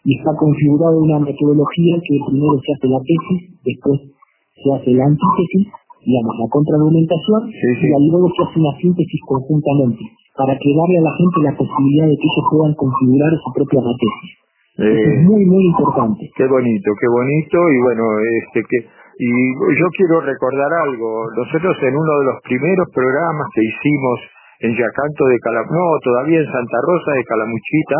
y 0.07 0.11
está 0.23 0.31
configurado 0.39 1.03
una 1.03 1.19
metodología 1.19 1.99
que 1.99 2.15
primero 2.31 2.55
se 2.63 2.73
hace 2.79 2.87
la 2.87 3.01
tesis, 3.03 3.41
después 3.67 4.16
se 4.57 4.69
hace 4.73 4.91
la 4.97 5.05
antítesis, 5.05 5.69
digamos, 6.01 6.35
la 6.41 6.49
contraargumentación, 6.49 7.41
y 7.53 8.11
luego 8.11 8.29
se 8.33 8.41
hace 8.43 8.57
una 8.61 8.75
síntesis 8.81 9.21
conjuntamente, 9.29 10.03
para 10.37 10.57
que 10.57 10.69
darle 10.73 10.99
a 10.99 11.07
la 11.07 11.15
gente 11.17 11.37
la 11.45 11.55
posibilidad 11.57 12.07
de 12.09 12.17
que 12.17 12.29
ellos 12.29 12.47
puedan 12.51 12.75
configurar 12.75 13.31
su 13.37 13.49
propia 13.53 13.81
tesis. 13.85 14.31
es 14.77 15.01
eh, 15.05 15.25
muy, 15.25 15.43
muy 15.45 15.65
importante. 15.73 16.23
Qué 16.37 16.47
bonito, 16.47 16.89
qué 17.01 17.09
bonito, 17.09 17.59
y 17.69 17.79
bueno, 17.83 18.05
este 18.45 18.61
que 18.65 18.79
y 19.17 19.33
yo 19.81 19.89
quiero 19.97 20.21
recordar 20.21 20.69
algo, 20.85 21.25
nosotros 21.33 21.73
en 21.89 21.97
uno 21.97 22.13
de 22.21 22.25
los 22.27 22.39
primeros 22.45 22.85
programas 22.93 23.49
que 23.55 23.65
hicimos 23.65 24.21
en 24.61 24.77
Yacanto 24.77 25.25
de 25.25 25.39
Calam 25.41 25.65
no, 25.73 25.87
todavía 26.05 26.39
en 26.41 26.53
Santa 26.53 26.79
Rosa 26.85 27.13
de 27.17 27.25
Calamuchita, 27.25 27.99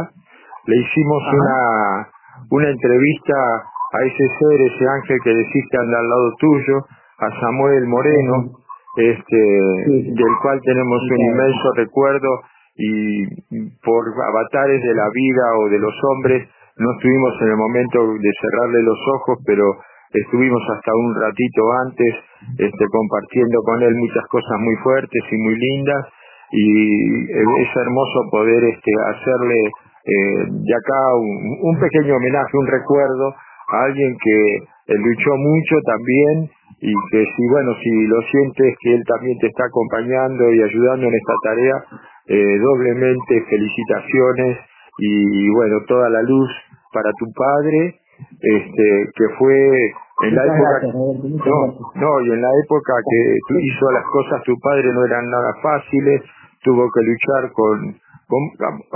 le 0.67 0.77
hicimos 0.77 1.23
una 1.33 2.09
una 2.51 2.69
entrevista 2.69 3.65
a 3.97 4.05
ese 4.05 4.27
ser, 4.39 4.61
ese 4.61 4.85
ángel 4.85 5.19
que 5.25 5.31
decís 5.31 5.65
que 5.71 5.79
anda 5.79 5.99
al 5.99 6.09
lado 6.09 6.33
tuyo, 6.39 6.77
a 7.19 7.41
Samuel 7.41 7.87
Moreno, 7.87 8.61
este, 8.97 9.41
del 9.89 10.35
cual 10.43 10.61
tenemos 10.61 11.01
un 11.03 11.21
inmenso 11.21 11.73
recuerdo 11.77 12.29
y 12.77 13.25
por 13.81 14.05
avatares 14.05 14.83
de 14.83 14.95
la 14.95 15.09
vida 15.13 15.45
o 15.61 15.69
de 15.69 15.79
los 15.79 15.95
hombres 16.13 16.49
no 16.77 16.93
estuvimos 16.93 17.33
en 17.41 17.49
el 17.49 17.57
momento 17.57 17.99
de 18.21 18.31
cerrarle 18.37 18.83
los 18.83 19.01
ojos, 19.17 19.39
pero 19.47 19.65
estuvimos 20.13 20.61
hasta 20.77 20.93
un 20.93 21.15
ratito 21.15 21.63
antes 21.89 22.15
este, 22.59 22.85
compartiendo 22.93 23.63
con 23.65 23.83
él 23.83 23.95
muchas 23.97 24.27
cosas 24.29 24.61
muy 24.61 24.77
fuertes 24.85 25.23
y 25.33 25.37
muy 25.39 25.57
lindas 25.57 26.05
y 26.53 27.25
es 27.33 27.71
hermoso 27.81 28.29
poder 28.31 28.63
este, 28.65 28.93
hacerle 29.09 29.61
eh, 29.65 30.45
de 30.53 30.75
acá 30.77 31.01
un, 31.17 31.73
un 31.73 31.81
pequeño 31.81 32.15
homenaje, 32.15 32.53
un 32.55 32.67
recuerdo 32.67 33.35
alguien 33.69 34.17
que 34.23 34.95
luchó 34.95 35.37
mucho 35.37 35.77
también 35.85 36.51
y 36.81 36.93
que 37.11 37.25
si 37.25 37.49
bueno 37.49 37.75
si 37.83 38.07
lo 38.07 38.21
sientes 38.23 38.75
que 38.81 38.95
él 38.95 39.03
también 39.07 39.39
te 39.39 39.47
está 39.49 39.65
acompañando 39.65 40.53
y 40.53 40.63
ayudando 40.63 41.07
en 41.07 41.15
esta 41.15 41.35
tarea 41.43 41.85
eh, 42.27 42.59
doblemente 42.59 43.45
felicitaciones 43.49 44.59
y, 44.99 45.51
bueno 45.55 45.81
toda 45.89 46.09
la 46.11 46.23
luz 46.23 46.51
para 46.93 47.11
tu 47.19 47.27
padre 47.33 48.01
este 48.41 49.11
que 49.15 49.29
fue 49.39 49.93
en 50.25 50.35
la 50.35 50.45
época 50.45 50.81
no 50.93 51.79
no 51.95 52.21
y 52.23 52.31
en 52.31 52.43
la 52.43 52.51
época 52.65 52.93
que 53.11 53.59
hizo 53.61 53.91
las 53.93 54.05
cosas 54.05 54.43
tu 54.45 54.55
padre 54.61 54.93
no 54.93 55.05
eran 55.05 55.25
nada 55.31 55.55
fáciles 55.63 56.23
tuvo 56.63 56.91
que 56.93 57.01
luchar 57.03 57.53
con, 57.53 57.99
con 58.29 58.41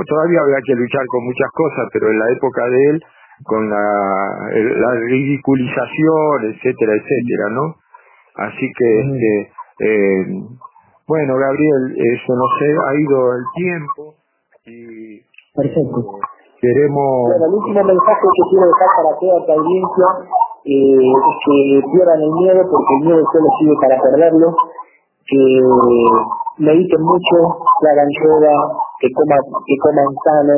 todavía 0.06 0.40
había 0.40 0.60
que 0.64 0.74
luchar 0.74 1.04
con 1.06 1.24
muchas 1.24 1.48
cosas 1.52 1.88
pero 1.92 2.10
en 2.10 2.18
la 2.18 2.30
época 2.32 2.62
de 2.66 2.90
él 2.90 3.02
con 3.44 3.70
la, 3.70 4.50
la 4.52 4.92
ridiculización, 5.08 6.54
etcétera, 6.54 6.92
etcétera, 6.94 7.48
¿no? 7.50 7.74
Así 8.36 8.66
que, 8.76 9.00
este, 9.00 9.52
eh, 9.80 10.26
bueno, 11.06 11.36
Gabriel, 11.36 11.96
eso 11.96 12.32
no 12.36 12.46
sé, 12.58 12.66
ha 12.70 12.94
ido 13.00 13.34
el 13.34 13.44
tiempo 13.54 14.14
y 14.66 15.20
Perfecto. 15.54 16.20
queremos... 16.60 17.10
Bueno, 17.26 17.46
el 17.46 17.54
último 17.54 17.84
mensaje 17.84 18.22
que 18.22 18.42
quiero 18.50 18.66
dejar 18.70 18.90
para 18.96 19.12
toda 19.18 19.46
tu 19.46 19.52
audiencia 19.52 20.06
eh, 20.64 21.00
es 21.00 21.34
que 21.44 21.56
pierdan 21.90 22.20
el 22.22 22.32
miedo, 22.32 22.62
porque 22.70 22.92
el 23.00 23.06
miedo 23.08 23.22
solo 23.32 23.48
sirve 23.58 23.76
para 23.80 23.96
perderlo, 24.00 24.54
que 25.26 25.42
mediten 26.58 27.02
mucho, 27.02 27.36
que 27.80 27.88
hagan 27.88 28.10
yoga, 28.22 28.54
que 29.00 29.08
coman, 29.10 29.40
que 29.66 29.76
coman 29.80 30.10
sano, 30.24 30.56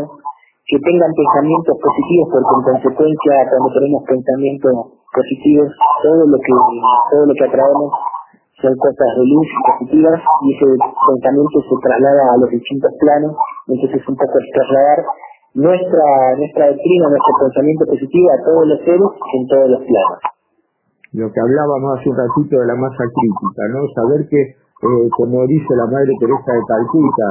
que 0.66 0.78
tengan 0.78 1.10
pensamientos 1.10 1.74
positivos 1.74 2.26
porque 2.30 2.54
en 2.54 2.62
consecuencia 2.70 3.32
cuando 3.50 3.68
tenemos 3.74 4.02
pensamientos 4.06 4.72
positivos 5.10 5.68
todo 6.02 6.22
lo 6.22 6.38
que 6.38 6.54
todo 7.10 7.24
lo 7.26 7.34
que 7.34 7.46
atraemos 7.50 7.90
son 8.62 8.72
cosas 8.78 9.10
de 9.18 9.24
luz 9.26 9.48
positivas 9.66 10.22
y 10.22 10.46
ese 10.54 10.66
pensamiento 10.78 11.58
se 11.66 11.74
traslada 11.82 12.22
a 12.30 12.36
los 12.38 12.50
distintos 12.54 12.94
planos 13.02 13.34
entonces 13.66 14.06
un 14.06 14.14
poco 14.14 14.38
es 14.38 14.46
trasladar 14.54 14.98
nuestra 15.58 16.06
nuestra 16.38 16.64
doctrina 16.70 17.10
nuestro 17.10 17.34
pensamiento 17.42 17.82
positivo 17.90 18.26
a 18.30 18.38
todos 18.46 18.64
los 18.70 18.78
seres 18.86 19.10
en 19.34 19.42
todos 19.50 19.68
los 19.68 19.82
planos. 19.82 20.20
Lo 21.12 21.26
que 21.28 21.40
hablábamos 21.42 21.98
hace 21.98 22.08
un 22.08 22.16
ratito 22.16 22.54
de 22.56 22.66
la 22.70 22.76
masa 22.78 23.04
crítica 23.04 23.62
no 23.74 23.82
saber 23.98 24.20
que 24.30 24.40
eh, 24.46 25.06
como 25.10 25.42
dice 25.50 25.74
la 25.74 25.90
madre 25.90 26.14
Teresa 26.22 26.50
de 26.54 26.62
Calcuta 26.70 27.26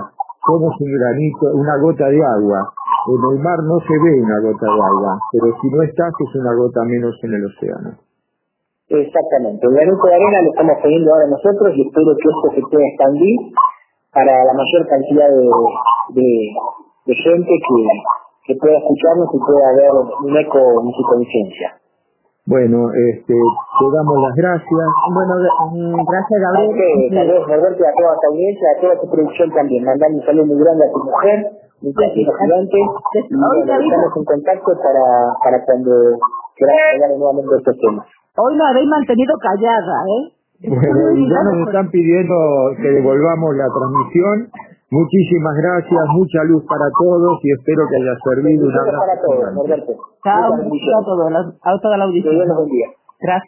somos 0.46 0.76
un 0.84 0.92
granito 1.00 1.46
una 1.56 1.80
gota 1.80 2.06
de 2.12 2.22
agua 2.22 2.60
en 3.08 3.22
el 3.34 3.38
mar 3.41 3.60
no 3.66 3.78
se 3.82 3.95
ve 3.97 4.22
una 4.22 4.38
gota 4.45 4.66
de 4.66 4.82
agua, 4.82 5.14
pero 5.32 5.47
si 5.58 5.68
no 5.70 5.82
estás 5.82 6.14
es 6.14 6.32
una 6.38 6.54
gota 6.54 6.82
menos 6.86 7.16
en 7.24 7.34
el 7.34 7.43
océano. 7.45 7.89
Exactamente. 8.91 9.66
El 9.66 9.74
granito 9.74 10.04
de 10.04 10.16
arena 10.16 10.38
lo 10.43 10.49
estamos 10.52 10.76
poniendo 10.82 11.08
ahora 11.14 11.28
nosotros 11.32 11.70
y 11.76 11.82
espero 11.88 12.12
que 12.12 12.28
esto 12.28 12.47
se 12.56 12.62
pueda 12.68 12.86
expandir 12.91 13.38
para 14.12 14.34
la 14.43 14.54
mayor 14.54 14.84
cantidad 14.91 15.30
de, 15.32 15.47
de, 16.20 16.30
de 17.08 17.16
gente 17.16 17.54
que, 17.56 17.80
que 18.47 18.54
pueda 18.60 18.78
escucharnos 18.78 19.32
y 19.32 19.39
pueda 19.39 19.68
ver 19.80 19.91
un 19.95 20.36
eco 20.36 20.60
en 20.60 20.91
su 20.91 21.04
conciencia. 21.08 21.82
Bueno, 22.45 22.89
este, 22.91 23.32
te 23.32 23.86
damos 23.95 24.18
las 24.18 24.36
gracias. 24.36 24.88
Bueno, 25.14 25.34
mm, 25.72 26.04
gracias 26.04 26.39
Gabriel. 26.41 27.14
Saludos 27.14 27.47
Roberto 27.47 27.82
a 27.86 27.93
toda 27.95 28.14
tu 28.18 28.28
audiencia, 28.34 28.68
a 28.76 28.82
toda 28.82 28.95
tu 28.99 29.08
producción 29.08 29.47
también. 29.56 29.86
Mandar 29.86 30.10
un 30.12 30.26
saludo 30.26 30.45
muy 30.47 30.58
grande 30.60 30.84
a 30.84 30.91
tu 30.91 30.99
mujer, 30.99 31.38
saludo 31.82 32.34
gigante. 32.38 32.78
Estamos 33.18 34.18
en 34.18 34.26
contacto 34.26 34.72
para, 34.78 35.34
para 35.44 35.66
cuando 35.66 35.92
quieras 36.56 36.78
hablar 36.94 37.18
nuevamente 37.18 37.50
de 37.50 37.58
estos 37.58 37.78
temas. 37.78 38.06
Hoy 38.38 38.56
la 38.56 38.70
habéis 38.70 38.88
mantenido 38.88 39.34
callada, 39.42 39.96
¿eh? 40.06 40.22
Bueno, 40.62 41.10
ya 41.18 41.42
nos 41.44 41.68
están 41.68 41.90
pidiendo 41.90 42.36
que 42.78 42.90
devolvamos 42.90 43.56
la 43.58 43.66
transmisión. 43.66 44.48
Muchísimas 44.92 45.56
gracias, 45.56 46.04
mucha 46.14 46.44
luz 46.44 46.64
para 46.68 46.86
todos 47.00 47.40
y 47.44 47.52
espero 47.52 47.88
que 47.90 47.96
haya 47.96 48.16
servido. 48.30 48.68
Un 48.68 48.78
abrazo 48.78 49.00
para 49.00 49.22
todos, 49.22 49.54
Norberto. 49.56 49.92
Chao, 50.24 50.54
a 50.54 51.06
todos, 51.06 51.58
a 51.64 51.80
toda 51.82 51.98
la 51.98 52.04
audiencia. 52.06 52.32
Gracias. 52.32 53.44